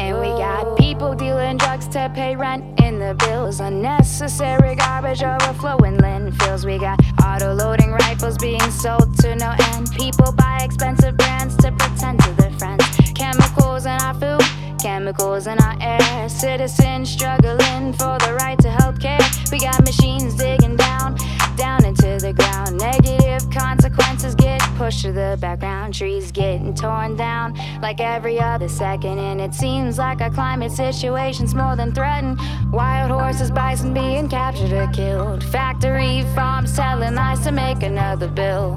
And 0.01 0.18
we 0.20 0.28
got 0.28 0.78
people 0.78 1.14
dealing 1.14 1.57
drugs 1.59 1.89
to 1.89 2.11
pay 2.14 2.36
rent 2.36 2.80
in 2.80 2.99
the 3.01 3.14
bills. 3.14 3.61
Unnecessary 3.61 4.76
garbage 4.76 5.22
overflowing 5.22 5.99
landfills. 5.99 6.64
We 6.64 6.78
got 6.78 6.98
auto 7.39 7.55
loading 7.55 7.93
rifles 7.93 8.36
being 8.39 8.70
sold 8.70 9.16
to 9.18 9.36
no 9.36 9.55
end. 9.72 9.91
People 9.93 10.32
buy 10.32 10.59
expensive 10.62 11.16
brands 11.16 11.57
to 11.59 11.70
pretend 11.72 12.20
to 12.20 12.32
their 12.32 12.51
friends. 12.53 12.84
Chemicals 13.14 13.86
in 13.86 13.93
our 14.03 14.14
food, 14.14 14.43
chemicals 14.80 15.47
in 15.47 15.59
our 15.61 15.76
air. 15.80 16.28
Citizens 16.28 17.11
struggling 17.11 17.93
for 17.93 18.18
the 18.18 18.36
right 18.41 18.59
to 18.59 18.70
health 18.70 19.01
care. 19.01 19.20
We 19.53 19.61
got 19.61 19.84
machines 19.84 20.34
digging 20.34 20.76
down, 20.76 21.16
down 21.59 21.85
into 21.85 22.17
the 22.19 22.33
ground. 22.33 22.79
Negative 22.79 23.51
consequences 23.51 24.35
get 24.35 24.61
pushed 24.77 25.03
to 25.03 25.13
the 25.13 25.37
background. 25.41 25.93
Trees 25.93 26.31
getting 26.31 26.73
torn 26.73 27.17
down 27.17 27.55
like 27.83 28.01
every 28.01 28.41
other 28.41 28.69
second. 28.69 29.19
And 29.19 29.41
it 29.41 29.55
seems 29.55 29.99
like 29.99 30.21
our 30.21 30.31
climate 30.31 30.73
situation's 30.73 31.55
more 31.55 31.77
than 31.77 31.93
threatened. 31.93 32.39
Wild 32.73 33.11
horses, 33.11 33.51
bison 33.51 33.93
being 33.93 34.29
captured 34.29 34.73
or 34.73 34.87
killed. 34.93 35.43
Factory 35.45 36.23
farms 36.35 36.73
selling 36.73 37.15
lies 37.15 37.41
to 37.41 37.53
make 37.53 37.83
another 37.83 38.29
bill. 38.29 38.77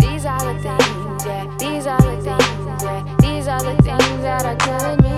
These 0.00 0.24
are 0.24 0.38
the 0.40 0.60
things, 0.62 1.24
yeah. 1.26 1.56
These 1.58 1.86
are 1.86 2.00
the 2.00 2.16
things, 2.22 2.82
yeah. 2.82 3.16
These 3.20 3.48
are 3.48 3.62
the 3.62 3.82
things 3.82 4.22
that 4.22 4.44
are 4.44 4.56
killing 4.56 5.02
me. 5.02 5.08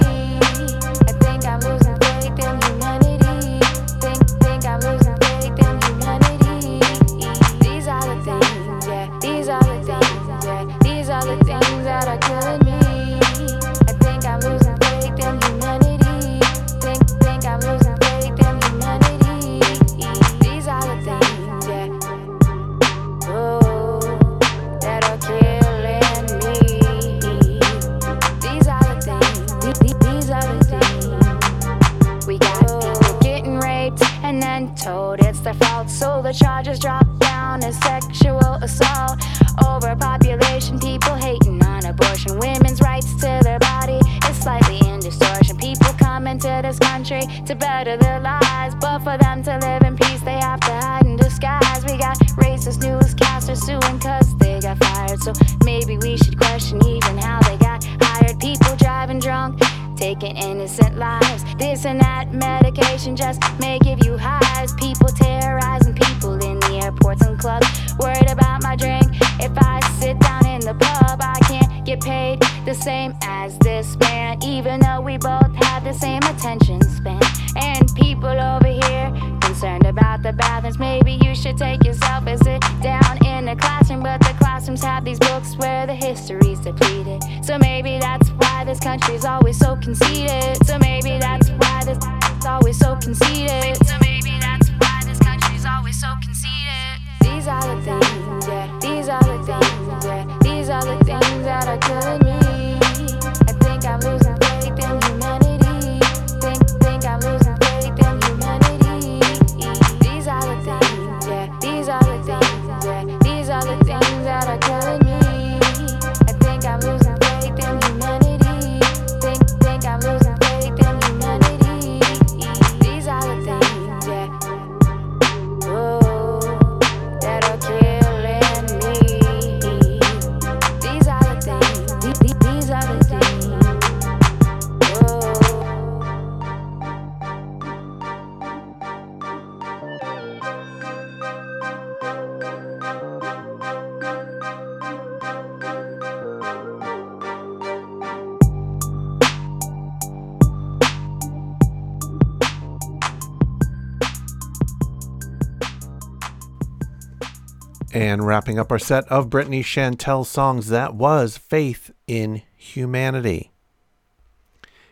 Wrapping 158.30 158.58
up 158.60 158.70
our 158.70 158.78
set 158.78 159.02
of 159.08 159.28
Brittany 159.28 159.60
Chantel 159.60 160.24
songs, 160.24 160.68
that 160.68 160.94
was 160.94 161.36
Faith 161.36 161.90
in 162.06 162.42
Humanity. 162.56 163.50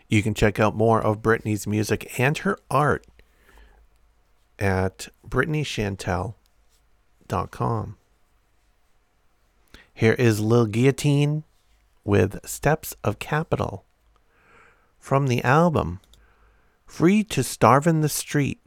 You 0.08 0.24
can 0.24 0.34
check 0.34 0.58
out 0.58 0.74
more 0.74 1.00
of 1.00 1.22
Brittany's 1.22 1.64
music 1.64 2.18
and 2.18 2.36
her 2.38 2.58
art 2.68 3.06
at 4.58 5.06
BrittanyChantel.com. 5.24 7.96
Here 9.94 10.14
is 10.14 10.40
Lil 10.40 10.66
Guillotine 10.66 11.44
with 12.02 12.44
Steps 12.44 12.96
of 13.04 13.20
Capital 13.20 13.84
from 14.98 15.28
the 15.28 15.44
album 15.44 16.00
Free 16.86 17.22
to 17.22 17.44
Starve 17.44 17.86
in 17.86 18.00
the 18.00 18.08
Street. 18.08 18.58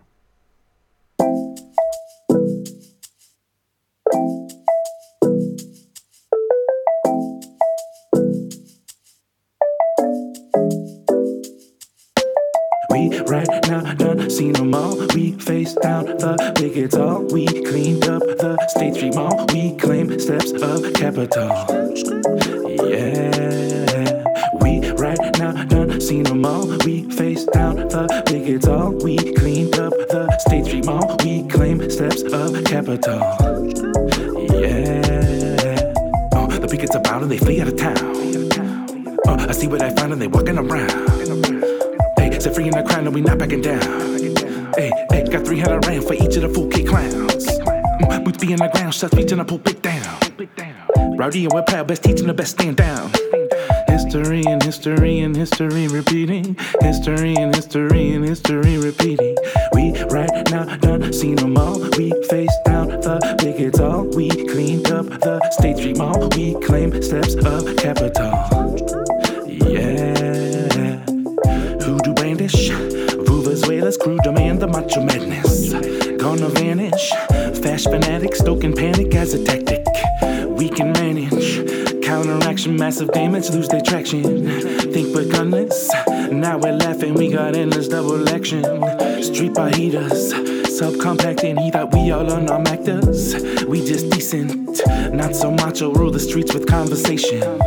Right 13.32 13.47
now 13.69 13.82
done 13.93 14.29
seen 14.29 14.51
them 14.51 14.75
all. 14.75 14.97
We 15.15 15.32
faced 15.32 15.82
down 15.82 16.05
the 16.05 16.36
big 16.59 16.75
it's 16.75 16.95
all. 16.95 17.23
We 17.23 17.45
cleaned 17.45 18.03
up 18.09 18.21
the 18.21 18.57
State 18.67 18.95
Street 18.95 19.15
Mall. 19.15 19.45
We 19.53 19.77
claim 19.77 20.19
steps 20.19 20.51
of 20.51 20.93
capital. 20.93 21.47
Yeah. 22.91 24.23
We 24.59 24.91
right 24.99 25.39
now 25.39 25.53
done 25.63 26.01
seen 26.01 26.23
them 26.23 26.45
all. 26.45 26.67
We 26.86 27.09
faced 27.11 27.49
down 27.53 27.75
the 27.77 28.21
big 28.25 28.49
it's 28.49 28.67
all. 28.67 28.91
We 28.91 29.15
cleaned 29.36 29.79
up 29.79 29.93
the 30.09 30.27
State 30.39 30.65
Street 30.65 30.86
Mall. 30.86 31.15
We 31.23 31.47
claim 31.47 31.89
steps 31.89 32.23
of 32.23 32.63
capital. 32.65 33.19
Yeah. 34.59 35.93
Oh, 36.36 36.47
the 36.47 36.67
pickets 36.69 36.95
about 36.95 37.21
and 37.21 37.32
they 37.32 37.38
flee 37.38 37.61
out 37.61 37.69
of 37.69 37.77
town. 37.77 37.95
Oh, 39.25 39.38
I 39.47 39.53
see 39.53 39.67
what 39.67 39.82
I 39.82 39.89
find 39.95 40.11
and 40.11 40.21
they 40.21 40.27
walking 40.27 40.57
around. 40.57 41.70
Set 42.42 42.56
free 42.56 42.64
in 42.66 42.72
the 42.72 42.82
crowd 42.82 43.06
and 43.06 43.14
we 43.14 43.22
not 43.22 43.38
backing 43.38 43.62
down. 43.62 43.80
Hey, 44.74 44.92
hey, 45.12 45.24
got 45.30 45.46
300 45.46 45.86
rand 45.86 46.04
for 46.06 46.16
each 46.16 46.36
of 46.38 46.42
the 46.42 46.50
full 46.50 46.68
kid 46.68 46.88
clowns. 46.88 47.46
Mm, 47.46 48.26
Boots 48.26 48.39
be 48.39 48.52
in 48.52 48.58
the 48.58 48.68
ground, 48.74 48.96
shots 48.96 49.14
reaching 49.14 49.38
the 49.38 49.46
pulpit 49.46 49.80
down. 49.84 50.18
Rowdy 51.18 51.44
and 51.44 51.54
we're 51.54 51.62
proud, 51.62 51.86
best 51.86 52.04
teaching 52.04 52.26
the 52.26 52.34
best 52.34 52.54
stand 52.54 52.78
down. 52.78 53.12
History 53.88 54.42
and 54.48 54.64
history 54.64 55.20
and 55.20 55.36
history 55.36 55.88
repeating. 55.88 56.58
History 56.82 57.36
and 57.36 57.54
history 57.54 58.16
and 58.16 58.28
history 58.28 58.80
repeating. 58.80 59.38
We 59.74 60.02
right 60.06 60.32
now 60.50 60.66
done 60.78 61.14
seen 61.14 61.36
them 61.36 61.56
all. 61.60 61.80
We 61.96 62.10
faced 62.28 62.58
down 62.66 62.88
the 62.88 63.36
big 63.38 63.62
it's 63.62 63.80
all. 63.80 64.06
We 64.06 64.30
cleaned 64.30 64.89
up 64.89 65.06
the 65.06 65.39
State 65.60 65.78
Street 65.78 66.00
Mall. 66.00 66.28
We 66.36 66.56
claim 66.56 66.89
steps 67.04 67.36
of 67.36 67.76
capital. 67.78 68.34
Yeah. 69.48 70.30
Brandish, 72.32 72.69
Vuvuzelas, 72.69 73.99
crew 73.99 74.17
demand 74.23 74.61
the 74.61 74.67
macho 74.67 75.03
madness. 75.03 75.73
Gonna 76.17 76.47
vanish, 76.47 77.09
fast 77.61 77.89
fanatics 77.89 78.39
stoking 78.39 78.73
panic 78.73 79.13
as 79.15 79.34
a 79.34 79.43
tactic. 79.43 79.86
We 80.47 80.69
can 80.69 80.93
manage, 80.93 82.05
counteraction, 82.05 82.77
massive 82.77 83.11
damage, 83.11 83.49
lose 83.49 83.67
their 83.67 83.82
traction. 83.82 84.23
Think 84.93 85.13
we're 85.13 85.25
gunless, 85.25 85.89
now 86.32 86.57
we're 86.57 86.71
laughing, 86.71 87.15
we 87.15 87.27
got 87.27 87.53
endless 87.53 87.89
double 87.89 88.29
action. 88.29 88.63
Street 89.21 89.51
bajitas, 89.51 90.32
subcompact 90.63 91.43
and 91.43 91.59
he 91.59 91.69
thought 91.69 91.91
we 91.93 92.11
all 92.11 92.32
unarmed 92.32 92.69
actors. 92.69 93.36
We 93.65 93.86
just 93.86 94.09
decent, 94.09 94.79
not 95.13 95.36
so 95.36 95.51
macho, 95.51 95.91
rule 95.91 96.11
the 96.11 96.19
streets 96.21 96.53
with 96.53 96.65
conversation. 96.65 97.59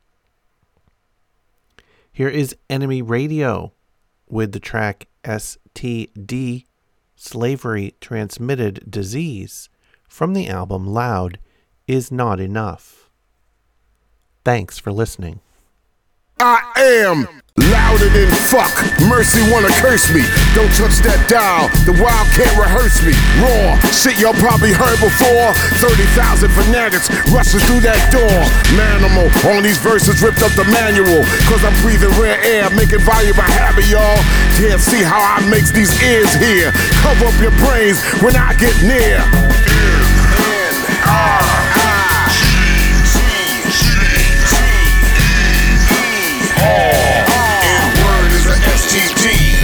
Here 2.09 2.29
is 2.29 2.55
Enemy 2.69 3.01
Radio 3.01 3.73
with 4.29 4.53
the 4.53 4.61
track 4.61 5.09
STD 5.25 6.63
Slavery 7.17 7.95
Transmitted 7.99 8.89
Disease 8.89 9.67
from 10.07 10.33
the 10.33 10.47
album 10.47 10.87
Loud 10.87 11.37
is 11.85 12.13
Not 12.13 12.39
Enough. 12.39 13.09
Thanks 14.45 14.77
for 14.77 14.93
listening. 14.93 15.41
I 16.39 16.61
am 16.77 17.36
louder 17.57 18.09
than 18.09 18.29
fuck. 18.49 18.71
Mercy 19.09 19.41
wanna 19.51 19.71
curse 19.81 20.11
me. 20.13 20.21
Don't 20.53 20.71
touch 20.77 21.01
that 21.01 21.17
dial. 21.27 21.69
The 21.85 21.95
wild 21.97 22.27
can't 22.37 22.53
rehearse 22.57 23.01
me. 23.01 23.13
Raw 23.41 23.77
shit 23.91 24.19
y'all 24.19 24.37
probably 24.37 24.71
heard 24.71 24.99
before. 25.01 25.53
30,000 25.81 26.49
fanatics 26.53 27.09
rushing 27.33 27.61
through 27.65 27.81
that 27.81 27.99
door. 28.13 28.37
Manimal 28.77 29.29
on 29.55 29.63
these 29.63 29.77
verses 29.77 30.21
ripped 30.21 30.43
up 30.43 30.53
the 30.53 30.65
manual. 30.69 31.25
Cause 31.49 31.63
I'm 31.65 31.75
breathing 31.81 32.13
rare 32.21 32.39
air, 32.41 32.69
making 32.69 33.01
valuable 33.01 33.45
habit, 33.45 33.87
y'all. 33.89 34.21
Can't 34.61 34.81
see 34.81 35.01
how 35.01 35.19
I 35.19 35.41
makes 35.49 35.71
these 35.71 35.91
ears 36.03 36.33
hear. 36.35 36.71
Cover 37.01 37.27
up 37.27 37.37
your 37.41 37.55
brains 37.65 38.01
when 38.21 38.35
I 38.35 38.53
get 38.55 38.75
near. 38.83 39.21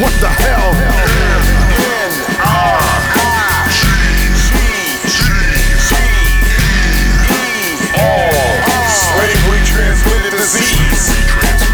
What 0.01 0.11
the 0.19 0.27
hell? 0.27 0.73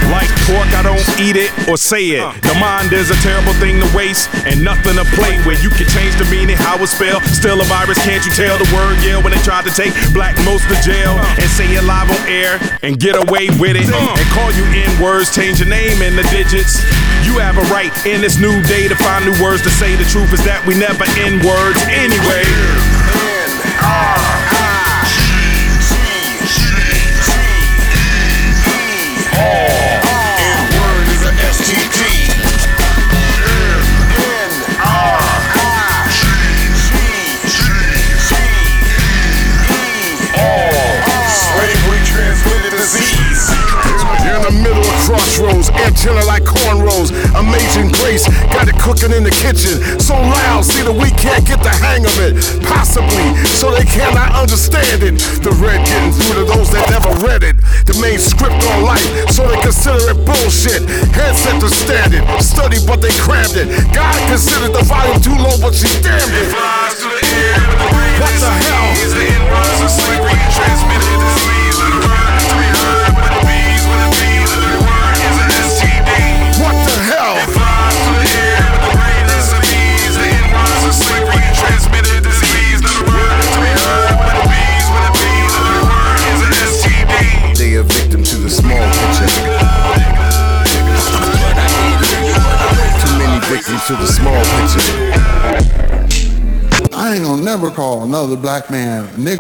Like 0.10 0.28
pork, 0.50 0.68
I 0.74 0.82
don't 0.84 1.00
eat 1.22 1.38
it 1.38 1.54
or 1.70 1.78
say 1.78 2.18
it. 2.18 2.26
The 2.42 2.56
mind 2.60 2.92
is 2.92 3.10
a 3.10 3.16
terrible 3.22 3.54
thing 3.54 3.80
to 3.80 3.88
waste 3.96 4.28
and 4.44 4.64
nothing 4.66 4.98
to 4.98 5.06
play 5.16 5.40
with. 5.46 5.64
You 5.64 5.70
can 5.70 5.88
change 5.88 6.18
the 6.20 6.26
meaning, 6.28 6.58
how 6.58 6.76
it's 6.84 6.92
spelled. 6.92 7.24
Still 7.24 7.62
a 7.62 7.66
virus, 7.72 8.04
can't 8.04 8.26
you 8.26 8.34
tell 8.34 8.58
the 8.58 8.68
word? 8.76 9.00
Yeah, 9.00 9.24
when 9.24 9.32
they 9.32 9.40
tried 9.48 9.64
to 9.64 9.72
take 9.72 9.94
black 10.12 10.36
most 10.44 10.68
to 10.68 10.76
jail 10.84 11.16
and 11.40 11.48
say 11.56 11.72
it 11.72 11.84
live 11.88 12.12
on 12.12 12.20
air 12.28 12.60
and 12.84 13.00
get 13.00 13.16
away 13.16 13.48
with 13.62 13.78
it 13.80 13.88
and 13.88 14.28
call 14.36 14.52
you 14.52 14.66
in 14.76 14.90
words, 15.00 15.34
change 15.34 15.64
your 15.64 15.70
name 15.70 16.02
and 16.02 16.18
the 16.18 16.28
digits 16.34 16.84
you 17.30 17.38
have 17.38 17.60
a 17.60 17.68
right 17.70 17.94
in 18.08 18.22
this 18.22 18.40
new 18.40 18.60
day 18.64 18.88
to 18.88 18.96
find 18.96 19.24
new 19.24 19.38
words 19.40 19.62
to 19.62 19.70
say. 19.70 19.96
The 19.96 20.04
truth 20.06 20.34
is 20.34 20.44
that 20.46 20.66
we 20.66 20.74
never 20.74 21.06
end 21.22 21.46
words 21.46 21.78
anyway. 21.86 22.89
Amazing 47.80 47.96
grace, 47.96 48.28
got 48.52 48.68
it 48.68 48.76
cooking 48.76 49.16
in 49.16 49.24
the 49.24 49.32
kitchen. 49.32 49.80
So 50.00 50.14
loud, 50.14 50.66
see 50.66 50.84
that 50.84 50.92
we 50.92 51.12
can't 51.16 51.46
get 51.48 51.64
the 51.64 51.72
hang 51.72 52.04
of 52.04 52.12
it. 52.20 52.36
Possibly, 52.68 53.32
so 53.56 53.72
they 53.72 53.88
cannot 53.88 54.36
understand 54.36 55.00
it. 55.00 55.16
The 55.40 55.56
red 55.64 55.80
getting 55.88 56.12
through 56.12 56.44
to 56.44 56.46
those 56.52 56.72
that 56.76 56.92
never 56.92 57.08
read 57.24 57.44
it. 57.44 57.56
The 57.88 57.96
main 58.04 58.20
script 58.20 58.60
on 58.76 58.84
life, 58.84 59.08
so 59.32 59.48
they 59.48 59.56
consider 59.64 60.12
it 60.12 60.20
bullshit. 60.28 60.84
Headset 61.16 61.56
to 61.64 61.70
stand 61.72 62.12
it, 62.20 62.24
study 62.44 62.84
but 62.84 63.00
they 63.00 63.16
crammed 63.16 63.56
it. 63.56 63.72
God 63.96 64.18
considered 64.28 64.76
the 64.76 64.84
volume 64.84 65.24
too 65.24 65.40
low, 65.40 65.56
but 65.64 65.72
she 65.72 65.88
damned 66.04 66.36
it. 66.36 66.52
flies 66.52 67.00
to 67.00 67.08
the 67.08 67.24
air 67.32 67.64
What 68.20 68.34
the 68.44 68.52
hell? 68.60 70.19
Too 93.60 93.74
many 93.74 93.80
victims 93.80 93.88
to 93.88 93.96
the 93.96 94.08
small 94.08 94.42
picture. 94.56 94.96
I 96.96 97.16
ain't 97.16 97.24
gonna 97.26 97.44
never 97.44 97.70
call 97.70 98.04
another 98.04 98.38
black 98.38 98.70
man 98.70 99.08
nigga 99.16 99.38